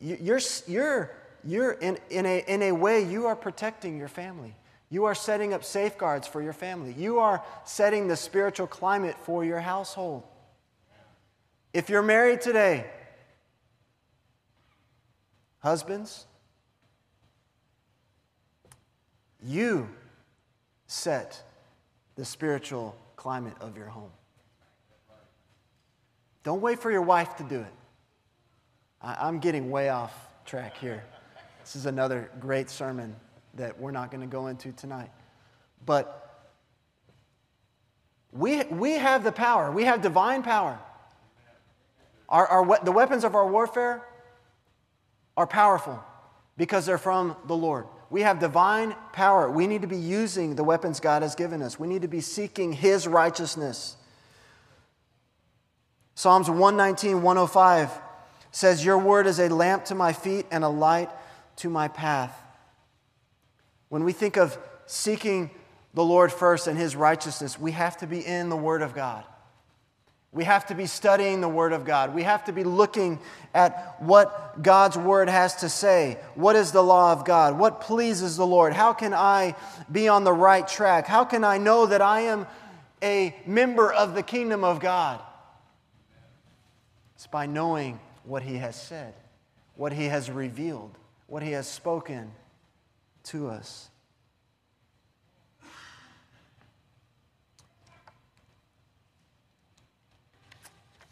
you're, 0.00 0.40
you're, 0.66 1.10
you're 1.44 1.72
in, 1.72 1.98
in, 2.10 2.26
a, 2.26 2.44
in 2.46 2.62
a 2.62 2.72
way, 2.72 3.04
you 3.04 3.26
are 3.26 3.36
protecting 3.36 3.98
your 3.98 4.08
family. 4.08 4.54
You 4.90 5.04
are 5.04 5.14
setting 5.14 5.52
up 5.52 5.64
safeguards 5.64 6.26
for 6.26 6.40
your 6.40 6.52
family. 6.52 6.94
You 6.96 7.18
are 7.18 7.42
setting 7.64 8.08
the 8.08 8.16
spiritual 8.16 8.66
climate 8.66 9.16
for 9.18 9.44
your 9.44 9.60
household. 9.60 10.22
If 11.74 11.90
you're 11.90 12.02
married 12.02 12.40
today, 12.40 12.86
husbands, 15.58 16.24
you 19.42 19.88
set 20.86 21.42
the 22.16 22.24
spiritual 22.24 22.96
climate 23.16 23.54
of 23.60 23.76
your 23.76 23.86
home. 23.86 24.10
Don't 26.44 26.62
wait 26.62 26.78
for 26.78 26.90
your 26.90 27.02
wife 27.02 27.36
to 27.36 27.44
do 27.44 27.60
it. 27.60 27.74
I, 29.00 29.28
am 29.28 29.38
getting 29.38 29.70
way 29.70 29.88
off 29.88 30.12
track 30.44 30.76
here. 30.78 31.04
This 31.60 31.76
is 31.76 31.86
another 31.86 32.30
great 32.40 32.70
sermon 32.70 33.14
that 33.54 33.78
we're 33.78 33.90
not 33.90 34.10
going 34.10 34.20
to 34.22 34.26
go 34.26 34.48
into 34.48 34.72
tonight. 34.72 35.10
But 35.84 36.24
we, 38.32 38.64
we 38.64 38.92
have 38.92 39.24
the 39.24 39.32
power, 39.32 39.70
we 39.70 39.84
have 39.84 40.02
divine 40.02 40.42
power. 40.42 40.78
Our, 42.28 42.46
our, 42.46 42.84
the 42.84 42.92
weapons 42.92 43.24
of 43.24 43.34
our 43.34 43.46
warfare 43.46 44.02
are 45.36 45.46
powerful 45.46 46.02
because 46.56 46.84
they're 46.84 46.98
from 46.98 47.36
the 47.46 47.56
Lord. 47.56 47.86
We 48.10 48.22
have 48.22 48.38
divine 48.38 48.94
power. 49.12 49.50
We 49.50 49.66
need 49.66 49.82
to 49.82 49.88
be 49.88 49.98
using 49.98 50.56
the 50.56 50.64
weapons 50.64 51.00
God 51.00 51.22
has 51.22 51.34
given 51.34 51.62
us. 51.62 51.78
We 51.78 51.88
need 51.88 52.02
to 52.02 52.08
be 52.08 52.20
seeking 52.20 52.72
His 52.72 53.06
righteousness. 53.06 53.96
Psalms 56.14 56.50
119, 56.50 57.22
105 57.22 57.90
says, 58.58 58.84
Your 58.84 58.98
word 58.98 59.28
is 59.28 59.38
a 59.38 59.48
lamp 59.48 59.84
to 59.84 59.94
my 59.94 60.12
feet 60.12 60.44
and 60.50 60.64
a 60.64 60.68
light 60.68 61.10
to 61.56 61.70
my 61.70 61.86
path. 61.86 62.36
When 63.88 64.02
we 64.02 64.12
think 64.12 64.36
of 64.36 64.58
seeking 64.86 65.50
the 65.94 66.04
Lord 66.04 66.32
first 66.32 66.66
and 66.66 66.76
His 66.76 66.96
righteousness, 66.96 67.58
we 67.58 67.70
have 67.72 67.96
to 67.98 68.06
be 68.08 68.24
in 68.24 68.48
the 68.48 68.56
Word 68.56 68.82
of 68.82 68.94
God. 68.94 69.24
We 70.32 70.42
have 70.42 70.66
to 70.66 70.74
be 70.74 70.86
studying 70.86 71.40
the 71.40 71.48
Word 71.48 71.72
of 71.72 71.84
God. 71.84 72.14
We 72.14 72.24
have 72.24 72.44
to 72.46 72.52
be 72.52 72.64
looking 72.64 73.20
at 73.54 74.02
what 74.02 74.60
God's 74.60 74.98
Word 74.98 75.28
has 75.28 75.54
to 75.56 75.68
say. 75.68 76.18
What 76.34 76.56
is 76.56 76.72
the 76.72 76.82
law 76.82 77.12
of 77.12 77.24
God? 77.24 77.56
What 77.58 77.80
pleases 77.80 78.36
the 78.36 78.46
Lord? 78.46 78.72
How 78.72 78.92
can 78.92 79.14
I 79.14 79.54
be 79.90 80.08
on 80.08 80.24
the 80.24 80.32
right 80.32 80.66
track? 80.66 81.06
How 81.06 81.24
can 81.24 81.44
I 81.44 81.58
know 81.58 81.86
that 81.86 82.02
I 82.02 82.22
am 82.22 82.46
a 83.04 83.36
member 83.46 83.92
of 83.92 84.16
the 84.16 84.22
kingdom 84.24 84.64
of 84.64 84.80
God? 84.80 85.20
It's 87.14 87.28
by 87.28 87.46
knowing 87.46 88.00
what 88.28 88.42
He 88.42 88.58
has 88.58 88.76
said, 88.76 89.14
what 89.74 89.92
He 89.92 90.04
has 90.04 90.30
revealed, 90.30 90.94
what 91.26 91.42
He 91.42 91.52
has 91.52 91.66
spoken 91.66 92.30
to 93.24 93.48
us. 93.48 93.88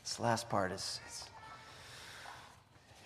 This 0.05 0.21
last 0.21 0.49
part 0.49 0.73
is, 0.73 1.01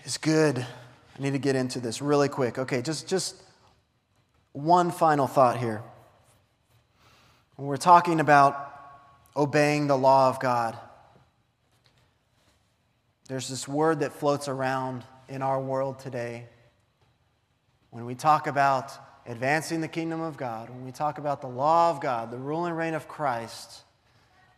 is, 0.04 0.18
good. 0.18 0.58
I 0.58 1.22
need 1.22 1.32
to 1.32 1.38
get 1.38 1.56
into 1.56 1.80
this 1.80 2.02
really 2.02 2.28
quick. 2.28 2.58
Okay, 2.58 2.82
just, 2.82 3.08
just 3.08 3.36
one 4.52 4.90
final 4.90 5.26
thought 5.26 5.56
here. 5.56 5.82
When 7.56 7.68
we're 7.68 7.76
talking 7.76 8.20
about 8.20 8.66
obeying 9.36 9.86
the 9.86 9.96
law 9.96 10.28
of 10.28 10.40
God, 10.40 10.76
there's 13.30 13.46
this 13.46 13.68
word 13.68 14.00
that 14.00 14.12
floats 14.12 14.48
around 14.48 15.04
in 15.28 15.40
our 15.40 15.60
world 15.60 16.00
today 16.00 16.46
when 17.90 18.04
we 18.04 18.16
talk 18.16 18.48
about 18.48 18.90
advancing 19.24 19.80
the 19.80 19.86
kingdom 19.86 20.20
of 20.20 20.36
God, 20.36 20.68
when 20.68 20.84
we 20.84 20.90
talk 20.90 21.18
about 21.18 21.40
the 21.40 21.46
law 21.46 21.90
of 21.90 22.00
God, 22.00 22.32
the 22.32 22.36
rule 22.36 22.64
and 22.64 22.76
reign 22.76 22.92
of 22.92 23.06
Christ, 23.06 23.82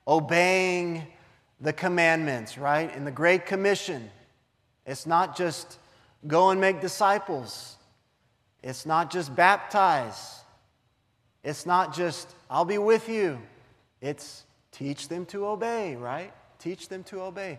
obeying 0.09 1.07
the 1.61 1.75
commandments, 1.75 2.57
right? 2.57 2.97
In 2.97 3.05
the 3.05 3.11
Great 3.11 3.45
Commission, 3.45 4.11
it's 4.87 5.07
not 5.07 5.37
just 5.37 5.79
go 6.27 6.49
and 6.49 6.59
make 6.59 6.81
disciples, 6.81 7.77
it's 8.63 8.87
not 8.87 9.11
just 9.11 9.37
baptize, 9.37 10.41
it's 11.45 11.67
not 11.67 11.95
just 11.95 12.27
I'll 12.49 12.65
be 12.65 12.79
with 12.79 13.07
you, 13.11 13.39
it's 14.01 14.45
teach 14.71 15.09
them 15.09 15.27
to 15.27 15.45
obey, 15.45 15.95
right? 15.95 16.33
Teach 16.59 16.89
them 16.89 17.05
to 17.05 17.21
obey. 17.21 17.59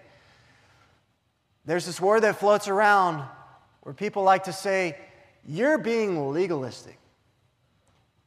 There's 1.66 1.86
this 1.86 2.02
word 2.02 2.22
that 2.22 2.40
floats 2.40 2.68
around 2.68 3.24
where 3.82 3.94
people 3.94 4.24
like 4.24 4.46
to 4.46 4.54
say, 4.54 4.98
you're 5.46 5.78
being 5.78 6.32
legalistic. 6.32 6.98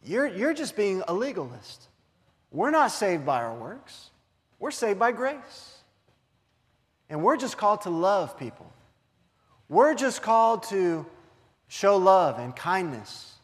You're, 0.05 0.26
you're 0.26 0.55
just 0.55 0.76
being 0.76 1.03
a 1.09 1.14
legalist. 1.14 1.89
We're 2.51 2.70
not 2.70 2.93
saved 2.93 3.26
by 3.26 3.43
our 3.43 3.55
works, 3.55 4.11
we're 4.59 4.70
saved 4.70 4.99
by 4.99 5.12
grace. 5.12 5.72
And 7.09 7.22
we're 7.22 7.37
just 7.37 7.57
called 7.57 7.82
to 7.82 7.91
love 7.91 8.37
people. 8.37 8.72
We're 9.68 9.95
just 9.95 10.22
called 10.22 10.64
to 10.64 11.07
show 11.68 11.97
love 11.97 12.41
and 12.41 12.55
kindness. 12.55 13.34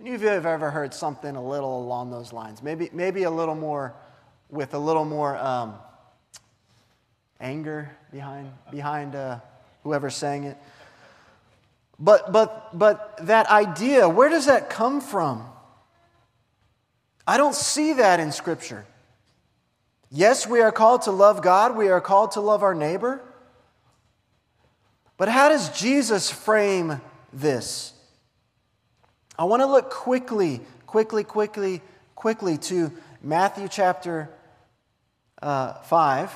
Any 0.00 0.14
of 0.14 0.22
you 0.22 0.28
have 0.28 0.46
ever 0.46 0.70
heard 0.70 0.94
something 0.94 1.34
a 1.34 1.44
little 1.44 1.80
along 1.80 2.10
those 2.10 2.32
lines? 2.32 2.62
Maybe, 2.62 2.88
maybe 2.92 3.24
a 3.24 3.30
little 3.30 3.56
more, 3.56 3.94
with 4.48 4.74
a 4.74 4.78
little 4.78 5.04
more 5.04 5.36
um, 5.36 5.74
anger 7.42 7.90
behind, 8.12 8.50
behind 8.70 9.14
uh, 9.14 9.40
whoever's 9.82 10.14
saying 10.14 10.44
it. 10.44 10.56
But, 11.98 12.32
but, 12.32 12.78
but 12.78 13.18
that 13.26 13.46
idea, 13.48 14.08
where 14.08 14.30
does 14.30 14.46
that 14.46 14.70
come 14.70 15.00
from? 15.00 15.44
I 17.26 17.36
don't 17.36 17.54
see 17.54 17.94
that 17.94 18.20
in 18.20 18.32
Scripture. 18.32 18.86
Yes, 20.10 20.46
we 20.46 20.60
are 20.60 20.72
called 20.72 21.02
to 21.02 21.10
love 21.10 21.42
God, 21.42 21.76
we 21.76 21.88
are 21.88 22.00
called 22.00 22.32
to 22.32 22.40
love 22.40 22.62
our 22.62 22.74
neighbor. 22.74 23.20
But 25.16 25.28
how 25.28 25.48
does 25.48 25.68
Jesus 25.78 26.30
frame 26.30 27.00
this? 27.32 27.92
I 29.38 29.44
want 29.44 29.60
to 29.60 29.66
look 29.66 29.90
quickly, 29.90 30.60
quickly, 30.86 31.24
quickly, 31.24 31.80
quickly 32.14 32.58
to 32.58 32.92
Matthew 33.22 33.68
chapter 33.68 34.28
uh, 35.40 35.74
5. 35.74 36.32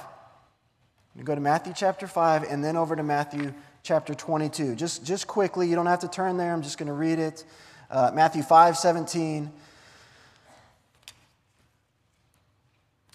Go 1.25 1.35
to 1.35 1.41
Matthew 1.41 1.73
chapter 1.75 2.07
5 2.07 2.43
and 2.45 2.63
then 2.63 2.77
over 2.77 2.95
to 2.95 3.03
Matthew 3.03 3.55
chapter 3.83 4.15
22. 4.15 4.75
Just, 4.75 5.05
just 5.05 5.27
quickly, 5.27 5.67
you 5.67 5.75
don't 5.75 5.87
have 5.87 6.01
to 6.01 6.09
turn 6.09 6.37
there, 6.37 6.53
I'm 6.53 6.63
just 6.63 6.77
going 6.77 6.89
to 6.89 6.93
read 6.93 7.19
it. 7.19 7.45
Uh, 7.91 8.11
Matthew 8.15 8.43
5 8.43 8.77
17. 8.77 9.51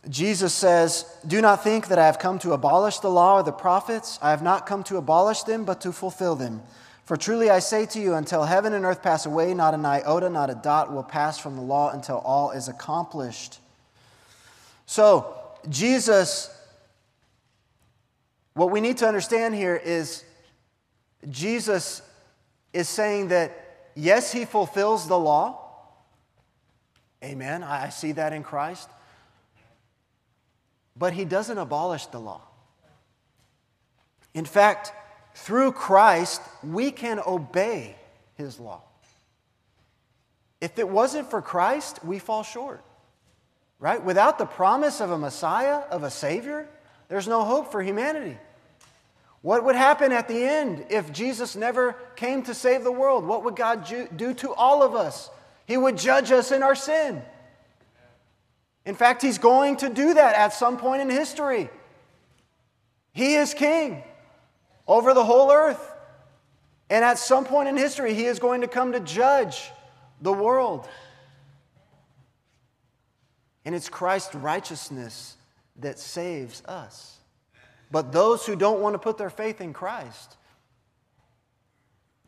Jesus 0.10 0.52
says, 0.52 1.06
Do 1.28 1.42
not 1.42 1.64
think 1.64 1.90
that 1.90 2.00
I 2.00 2.08
have 2.08 2.18
come 2.18 2.40
to 2.40 2.54
abolish 2.54 2.98
the 3.00 3.10
law 3.10 3.36
or 3.36 3.44
the 3.44 3.52
prophets. 3.52 4.18
I 4.20 4.32
have 4.32 4.42
not 4.42 4.66
come 4.66 4.84
to 4.86 4.98
abolish 4.98 5.44
them, 5.44 5.64
but 5.64 5.82
to 5.82 5.92
fulfill 5.92 6.36
them. 6.36 6.64
For 7.06 7.18
truly 7.18 7.52
I 7.52 7.60
say 7.60 7.86
to 7.88 8.00
you, 8.00 8.16
until 8.16 8.46
heaven 8.46 8.74
and 8.74 8.84
earth 8.84 9.04
pass 9.04 9.28
away, 9.28 9.54
not 9.54 9.76
an 9.76 9.86
iota, 9.86 10.30
not 10.30 10.50
a 10.50 10.56
dot 10.56 10.92
will 10.92 11.04
pass 11.04 11.38
from 11.38 11.56
the 11.56 11.62
law 11.62 11.92
until 11.92 12.18
all 12.20 12.50
is 12.52 12.68
accomplished. 12.68 13.60
So, 14.88 15.36
Jesus, 15.70 16.50
what 18.54 18.72
we 18.72 18.82
need 18.82 18.98
to 18.98 19.08
understand 19.08 19.56
here 19.56 19.76
is 19.76 20.24
Jesus 21.30 22.02
is 22.74 22.90
saying 22.90 23.30
that, 23.30 23.52
yes, 23.96 24.32
he 24.32 24.46
fulfills 24.46 25.08
the 25.08 25.18
law. 25.18 25.58
Amen. 27.24 27.64
I 27.64 27.90
see 27.90 28.14
that 28.14 28.34
in 28.34 28.44
Christ. 28.44 28.90
But 30.98 31.14
he 31.14 31.26
doesn't 31.26 31.58
abolish 31.58 32.08
the 32.08 32.20
law. 32.20 32.42
In 34.34 34.46
fact, 34.46 34.92
through 35.36 35.72
Christ, 35.74 36.42
we 36.64 36.92
can 36.92 37.20
obey 37.26 37.96
his 38.36 38.60
law. 38.60 38.82
If 40.60 40.78
it 40.78 40.88
wasn't 40.88 41.30
for 41.30 41.42
Christ, 41.42 42.04
we 42.04 42.20
fall 42.20 42.44
short. 42.44 42.84
Right? 43.80 44.04
Without 44.04 44.38
the 44.38 44.46
promise 44.46 45.02
of 45.02 45.10
a 45.10 45.18
Messiah, 45.18 45.82
of 45.90 46.04
a 46.04 46.12
Savior, 46.12 46.68
there's 47.12 47.28
no 47.28 47.44
hope 47.44 47.74
for 47.74 47.84
humanity. 47.84 48.38
What 49.42 49.66
would 49.66 49.76
happen 49.76 50.14
at 50.14 50.30
the 50.30 50.46
end 50.46 50.86
if 50.90 51.12
Jesus 51.12 51.58
never 51.58 51.98
came 52.16 52.42
to 52.44 52.54
save 52.54 52.86
the 52.86 52.92
world? 52.92 53.26
What 53.26 53.44
would 53.44 53.58
God 53.58 53.86
do 54.16 54.34
to 54.36 54.54
all 54.54 54.82
of 54.82 54.96
us? 54.96 55.30
He 55.66 55.76
would 55.76 55.98
judge 55.98 56.32
us 56.32 56.54
in 56.54 56.64
our 56.64 56.74
sin. 56.74 57.22
In 58.86 58.96
fact, 58.96 59.22
He's 59.22 59.40
going 59.40 59.76
to 59.78 59.90
do 59.90 60.14
that 60.14 60.36
at 60.36 60.54
some 60.54 60.78
point 60.78 61.02
in 61.02 61.10
history. 61.10 61.70
He 63.12 63.36
is 63.36 63.54
King 63.54 64.02
over 64.88 65.14
the 65.14 65.26
whole 65.26 65.52
earth. 65.52 65.86
And 66.90 67.04
at 67.04 67.20
some 67.20 67.44
point 67.44 67.68
in 67.68 67.76
history, 67.76 68.14
He 68.14 68.24
is 68.24 68.40
going 68.40 68.62
to 68.62 68.70
come 68.70 68.94
to 68.94 69.02
judge 69.02 69.70
the 70.22 70.32
world. 70.32 70.88
And 73.66 73.76
it's 73.76 73.90
Christ's 73.90 74.34
righteousness 74.34 75.36
that 75.82 76.00
saves 76.00 76.64
us. 76.66 77.18
But 77.92 78.12
those 78.12 78.46
who 78.46 78.56
don't 78.56 78.80
want 78.82 78.94
to 78.94 79.00
put 79.00 79.18
their 79.18 79.30
faith 79.30 79.60
in 79.62 79.74
Christ, 79.74 80.38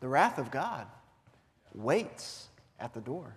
the 0.00 0.08
wrath 0.08 0.38
of 0.38 0.50
God 0.50 0.86
waits 1.74 2.48
at 2.78 2.92
the 2.92 3.00
door. 3.00 3.36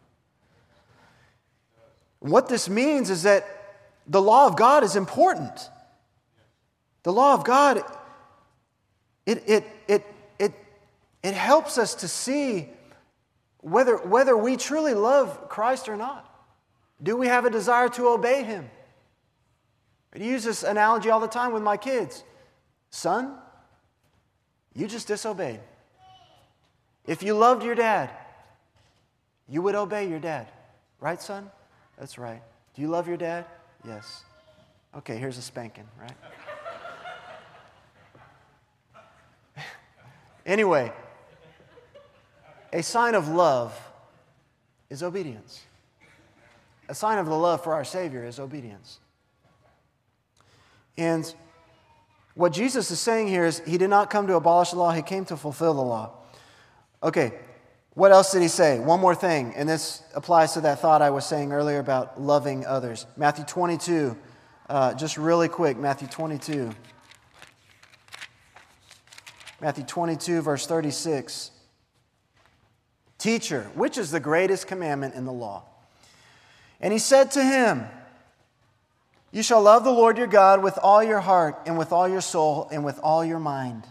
What 2.19 2.49
this 2.49 2.67
means 2.67 3.09
is 3.09 3.23
that 3.23 3.45
the 4.07 4.21
law 4.21 4.47
of 4.47 4.57
God 4.57 4.83
is 4.83 4.95
important. 4.95 5.69
The 7.03 7.13
law 7.13 7.33
of 7.33 7.45
God, 7.45 7.83
it, 9.25 9.43
it, 9.47 9.65
it, 9.87 10.05
it, 10.39 10.53
it 11.23 11.33
helps 11.33 11.77
us 11.77 11.95
to 11.95 12.07
see 12.07 12.69
whether, 13.59 13.97
whether 13.97 14.35
we 14.35 14.57
truly 14.57 14.93
love 14.93 15.49
Christ 15.49 15.87
or 15.87 15.95
not. 15.95 16.25
Do 17.01 17.15
we 17.15 17.27
have 17.27 17.45
a 17.45 17.49
desire 17.49 17.89
to 17.89 18.07
obey 18.07 18.43
Him? 18.43 18.69
I 20.15 20.19
use 20.19 20.43
this 20.43 20.63
analogy 20.63 21.09
all 21.09 21.19
the 21.19 21.27
time 21.27 21.53
with 21.53 21.63
my 21.63 21.77
kids. 21.77 22.23
Son, 22.89 23.35
you 24.73 24.87
just 24.87 25.07
disobeyed. 25.07 25.59
If 27.05 27.23
you 27.23 27.33
loved 27.33 27.63
your 27.63 27.75
dad, 27.75 28.09
you 29.47 29.61
would 29.61 29.75
obey 29.75 30.09
your 30.09 30.19
dad. 30.19 30.47
Right, 30.99 31.21
son? 31.21 31.49
That's 31.97 32.17
right. 32.17 32.41
Do 32.75 32.81
you 32.81 32.87
love 32.87 33.07
your 33.07 33.17
dad? 33.17 33.45
Yes. 33.85 34.23
Okay, 34.95 35.17
here's 35.17 35.37
a 35.37 35.41
spanking, 35.41 35.85
right? 35.99 36.15
anyway, 40.45 40.91
a 42.73 42.83
sign 42.83 43.15
of 43.15 43.27
love 43.27 43.77
is 44.89 45.03
obedience. 45.03 45.61
A 46.89 46.95
sign 46.95 47.17
of 47.17 47.25
the 47.25 47.35
love 47.35 47.63
for 47.63 47.73
our 47.73 47.83
Savior 47.83 48.25
is 48.25 48.39
obedience. 48.39 48.99
And 50.97 51.33
what 52.33 52.53
Jesus 52.53 52.91
is 52.91 52.99
saying 52.99 53.27
here 53.27 53.45
is 53.45 53.59
he 53.59 53.77
did 53.77 53.89
not 53.89 54.09
come 54.09 54.27
to 54.27 54.35
abolish 54.35 54.71
the 54.71 54.77
law, 54.77 54.91
he 54.91 55.01
came 55.01 55.25
to 55.25 55.37
fulfill 55.37 55.73
the 55.73 55.81
law. 55.81 56.11
Okay, 57.01 57.33
what 57.93 58.11
else 58.11 58.31
did 58.31 58.41
he 58.41 58.47
say? 58.47 58.79
One 58.79 58.99
more 58.99 59.15
thing, 59.15 59.53
and 59.55 59.67
this 59.67 60.03
applies 60.13 60.53
to 60.53 60.61
that 60.61 60.79
thought 60.79 61.01
I 61.01 61.09
was 61.09 61.25
saying 61.25 61.51
earlier 61.51 61.79
about 61.79 62.21
loving 62.21 62.65
others. 62.65 63.05
Matthew 63.17 63.43
22, 63.45 64.15
uh, 64.69 64.93
just 64.93 65.17
really 65.17 65.47
quick, 65.47 65.77
Matthew 65.77 66.07
22. 66.07 66.71
Matthew 69.59 69.83
22, 69.83 70.41
verse 70.41 70.67
36. 70.67 71.51
Teacher, 73.17 73.63
which 73.73 73.97
is 73.97 74.11
the 74.11 74.19
greatest 74.19 74.67
commandment 74.67 75.15
in 75.15 75.25
the 75.25 75.31
law? 75.31 75.63
And 76.79 76.93
he 76.93 76.99
said 76.99 77.31
to 77.31 77.43
him, 77.43 77.87
you 79.31 79.43
shall 79.43 79.61
love 79.61 79.83
the 79.83 79.91
Lord 79.91 80.17
your 80.17 80.27
God 80.27 80.63
with 80.63 80.77
all 80.81 81.03
your 81.03 81.19
heart 81.19 81.61
and 81.65 81.77
with 81.77 81.91
all 81.91 82.07
your 82.07 82.21
soul 82.21 82.67
and 82.71 82.83
with 82.83 82.99
all 82.99 83.23
your 83.25 83.39
mind. 83.39 83.83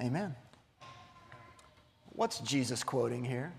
Amen. 0.00 0.34
What's 2.10 2.38
Jesus 2.40 2.84
quoting 2.84 3.24
here? 3.24 3.52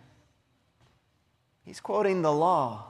He's 1.63 1.79
quoting 1.79 2.21
the 2.21 2.31
law. 2.31 2.85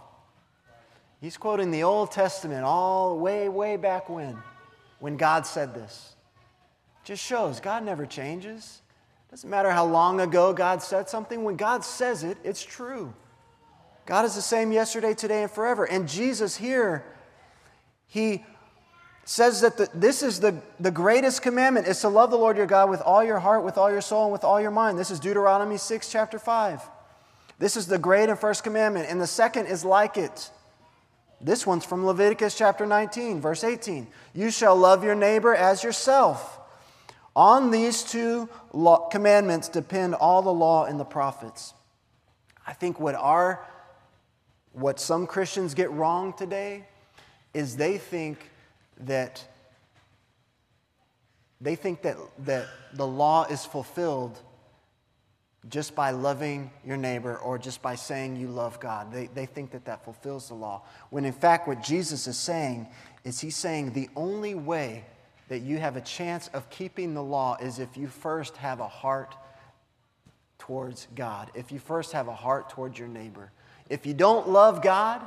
He's 1.19 1.37
quoting 1.37 1.71
the 1.71 1.83
Old 1.83 2.11
Testament 2.11 2.63
all 2.63 3.17
way, 3.19 3.47
way 3.49 3.77
back 3.77 4.09
when, 4.09 4.37
when 4.99 5.17
God 5.17 5.45
said 5.45 5.73
this. 5.73 6.15
Just 7.03 7.23
shows 7.23 7.59
God 7.59 7.83
never 7.83 8.05
changes. 8.05 8.81
Doesn't 9.29 9.49
matter 9.49 9.71
how 9.71 9.85
long 9.85 10.19
ago 10.19 10.51
God 10.51 10.81
said 10.81 11.09
something, 11.09 11.43
when 11.43 11.55
God 11.55 11.83
says 11.83 12.23
it, 12.23 12.37
it's 12.43 12.63
true. 12.63 13.13
God 14.05 14.25
is 14.25 14.35
the 14.35 14.41
same 14.41 14.71
yesterday, 14.71 15.13
today, 15.13 15.43
and 15.43 15.51
forever. 15.51 15.85
And 15.85 16.07
Jesus 16.07 16.57
here, 16.57 17.05
he 18.07 18.43
says 19.25 19.61
that 19.61 19.77
the, 19.77 19.89
this 19.93 20.23
is 20.23 20.39
the, 20.39 20.61
the 20.79 20.91
greatest 20.91 21.41
commandment 21.41 21.87
is 21.87 22.01
to 22.01 22.09
love 22.09 22.31
the 22.31 22.37
Lord 22.37 22.57
your 22.57 22.65
God 22.65 22.89
with 22.89 23.01
all 23.01 23.23
your 23.23 23.39
heart, 23.39 23.63
with 23.63 23.77
all 23.77 23.91
your 23.91 24.01
soul, 24.01 24.23
and 24.23 24.31
with 24.31 24.43
all 24.43 24.59
your 24.59 24.71
mind. 24.71 24.97
This 24.97 25.11
is 25.11 25.19
Deuteronomy 25.19 25.77
6, 25.77 26.09
chapter 26.09 26.39
5. 26.39 26.81
This 27.59 27.77
is 27.77 27.85
the 27.85 27.99
great 27.99 28.27
and 28.27 28.39
first 28.39 28.63
commandment. 28.63 29.07
And 29.09 29.21
the 29.21 29.27
second 29.27 29.67
is 29.67 29.85
like 29.85 30.17
it. 30.17 30.49
This 31.39 31.65
one's 31.65 31.85
from 31.85 32.05
Leviticus 32.05 32.57
chapter 32.57 32.85
19, 32.85 33.39
verse 33.39 33.63
18. 33.63 34.07
You 34.33 34.51
shall 34.51 34.75
love 34.75 35.03
your 35.03 35.15
neighbor 35.15 35.55
as 35.55 35.83
yourself. 35.83 36.59
On 37.35 37.71
these 37.71 38.03
two 38.03 38.49
law, 38.73 39.07
commandments 39.09 39.69
depend 39.69 40.15
all 40.15 40.41
the 40.41 40.53
law 40.53 40.85
and 40.85 40.99
the 40.99 41.05
prophets. 41.05 41.73
I 42.67 42.73
think 42.73 42.99
what 42.99 43.15
our 43.15 43.65
what 44.73 44.99
some 44.99 45.27
Christians 45.27 45.73
get 45.73 45.91
wrong 45.91 46.33
today 46.33 46.85
is 47.53 47.75
they 47.75 47.97
think 47.97 48.49
that 49.01 49.45
they 51.59 51.75
think 51.75 52.01
that, 52.01 52.17
that 52.39 52.67
the 52.93 53.05
law 53.05 53.45
is 53.45 53.65
fulfilled 53.65 54.39
just 55.69 55.93
by 55.93 56.09
loving 56.09 56.71
your 56.83 56.97
neighbor 56.97 57.37
or 57.37 57.59
just 57.59 57.83
by 57.83 57.93
saying 57.93 58.35
you 58.35 58.47
love 58.47 58.79
God. 58.79 59.13
They, 59.13 59.27
they 59.27 59.45
think 59.45 59.71
that 59.71 59.85
that 59.85 60.03
fulfills 60.03 60.47
the 60.47 60.55
law. 60.55 60.81
When 61.11 61.23
in 61.23 61.33
fact, 61.33 61.67
what 61.67 61.83
Jesus 61.83 62.25
is 62.25 62.37
saying 62.37 62.87
is 63.23 63.39
he's 63.39 63.55
saying 63.55 63.93
the 63.93 64.09
only 64.15 64.55
way 64.55 65.05
that 65.49 65.59
you 65.59 65.77
have 65.77 65.97
a 65.97 66.01
chance 66.01 66.47
of 66.53 66.67
keeping 66.71 67.13
the 67.13 67.21
law 67.21 67.57
is 67.61 67.77
if 67.77 67.95
you 67.95 68.07
first 68.07 68.57
have 68.57 68.79
a 68.79 68.87
heart 68.87 69.35
towards 70.57 71.07
God, 71.13 71.51
if 71.53 71.71
you 71.71 71.77
first 71.77 72.11
have 72.13 72.27
a 72.27 72.33
heart 72.33 72.69
towards 72.69 72.97
your 72.97 73.07
neighbor. 73.07 73.51
If 73.91 74.05
you 74.05 74.13
don't 74.13 74.47
love 74.47 74.81
God, 74.81 75.21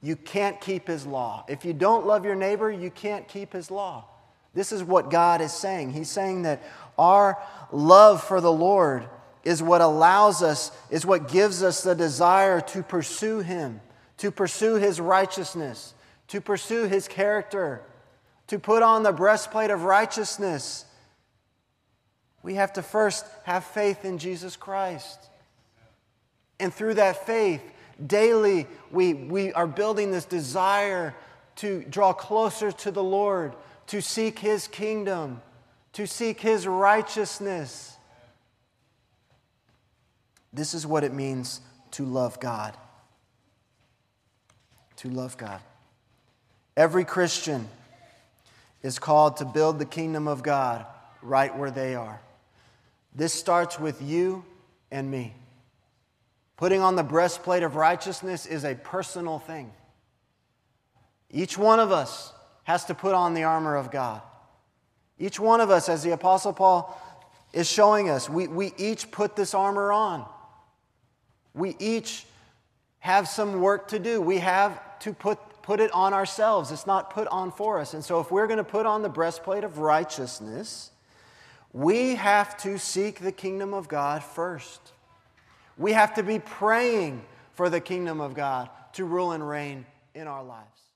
you 0.00 0.16
can't 0.16 0.58
keep 0.62 0.88
His 0.88 1.06
law. 1.06 1.44
If 1.46 1.66
you 1.66 1.74
don't 1.74 2.06
love 2.06 2.24
your 2.24 2.34
neighbor, 2.34 2.70
you 2.70 2.90
can't 2.90 3.28
keep 3.28 3.52
His 3.52 3.70
law. 3.70 4.06
This 4.54 4.72
is 4.72 4.82
what 4.82 5.10
God 5.10 5.42
is 5.42 5.52
saying. 5.52 5.92
He's 5.92 6.08
saying 6.08 6.42
that 6.42 6.62
our 6.96 7.36
love 7.70 8.24
for 8.24 8.40
the 8.40 8.50
Lord 8.50 9.06
is 9.44 9.62
what 9.62 9.82
allows 9.82 10.42
us, 10.42 10.72
is 10.90 11.04
what 11.04 11.28
gives 11.28 11.62
us 11.62 11.82
the 11.82 11.94
desire 11.94 12.62
to 12.62 12.82
pursue 12.82 13.40
Him, 13.40 13.78
to 14.16 14.30
pursue 14.30 14.76
His 14.76 15.02
righteousness, 15.02 15.92
to 16.28 16.40
pursue 16.40 16.86
His 16.86 17.08
character, 17.08 17.82
to 18.46 18.58
put 18.58 18.82
on 18.82 19.02
the 19.02 19.12
breastplate 19.12 19.70
of 19.70 19.82
righteousness. 19.82 20.86
We 22.42 22.54
have 22.54 22.72
to 22.72 22.82
first 22.82 23.26
have 23.44 23.64
faith 23.64 24.06
in 24.06 24.16
Jesus 24.16 24.56
Christ. 24.56 25.18
And 26.58 26.72
through 26.72 26.94
that 26.94 27.26
faith, 27.26 27.60
daily 28.04 28.66
we, 28.90 29.14
we 29.14 29.52
are 29.52 29.66
building 29.66 30.10
this 30.10 30.24
desire 30.24 31.14
to 31.56 31.84
draw 31.90 32.12
closer 32.12 32.70
to 32.70 32.90
the 32.90 33.02
Lord, 33.02 33.54
to 33.88 34.00
seek 34.00 34.38
His 34.38 34.68
kingdom, 34.68 35.42
to 35.94 36.06
seek 36.06 36.40
His 36.40 36.66
righteousness. 36.66 37.96
This 40.52 40.74
is 40.74 40.86
what 40.86 41.04
it 41.04 41.12
means 41.12 41.60
to 41.92 42.04
love 42.04 42.38
God. 42.40 42.76
To 44.96 45.08
love 45.08 45.36
God. 45.36 45.60
Every 46.76 47.04
Christian 47.04 47.68
is 48.82 48.98
called 48.98 49.38
to 49.38 49.44
build 49.44 49.78
the 49.78 49.84
kingdom 49.84 50.28
of 50.28 50.42
God 50.42 50.86
right 51.22 51.56
where 51.56 51.70
they 51.70 51.94
are. 51.94 52.20
This 53.14 53.32
starts 53.32 53.80
with 53.80 54.00
you 54.00 54.44
and 54.90 55.10
me. 55.10 55.34
Putting 56.58 56.80
on 56.80 56.96
the 56.96 57.04
breastplate 57.04 57.62
of 57.62 57.76
righteousness 57.76 58.44
is 58.44 58.64
a 58.64 58.74
personal 58.74 59.38
thing. 59.38 59.72
Each 61.30 61.56
one 61.56 61.78
of 61.78 61.92
us 61.92 62.32
has 62.64 62.84
to 62.86 62.94
put 62.94 63.14
on 63.14 63.34
the 63.34 63.44
armor 63.44 63.76
of 63.76 63.92
God. 63.92 64.20
Each 65.20 65.38
one 65.38 65.60
of 65.60 65.70
us, 65.70 65.88
as 65.88 66.02
the 66.02 66.10
Apostle 66.10 66.52
Paul 66.52 67.00
is 67.52 67.70
showing 67.70 68.10
us, 68.10 68.28
we, 68.28 68.48
we 68.48 68.72
each 68.76 69.10
put 69.12 69.36
this 69.36 69.54
armor 69.54 69.92
on. 69.92 70.26
We 71.54 71.76
each 71.78 72.26
have 72.98 73.28
some 73.28 73.60
work 73.60 73.88
to 73.88 74.00
do. 74.00 74.20
We 74.20 74.38
have 74.38 74.98
to 75.00 75.12
put, 75.12 75.38
put 75.62 75.78
it 75.78 75.92
on 75.92 76.12
ourselves. 76.12 76.72
It's 76.72 76.88
not 76.88 77.10
put 77.10 77.28
on 77.28 77.52
for 77.52 77.78
us. 77.78 77.94
And 77.94 78.04
so, 78.04 78.18
if 78.18 78.32
we're 78.32 78.48
going 78.48 78.58
to 78.58 78.64
put 78.64 78.84
on 78.84 79.02
the 79.02 79.08
breastplate 79.08 79.62
of 79.62 79.78
righteousness, 79.78 80.90
we 81.72 82.16
have 82.16 82.56
to 82.62 82.78
seek 82.78 83.20
the 83.20 83.32
kingdom 83.32 83.74
of 83.74 83.86
God 83.86 84.24
first. 84.24 84.92
We 85.78 85.92
have 85.92 86.14
to 86.14 86.22
be 86.22 86.38
praying 86.38 87.24
for 87.52 87.70
the 87.70 87.80
kingdom 87.80 88.20
of 88.20 88.34
God 88.34 88.68
to 88.94 89.04
rule 89.04 89.32
and 89.32 89.48
reign 89.48 89.86
in 90.14 90.26
our 90.26 90.42
lives. 90.42 90.87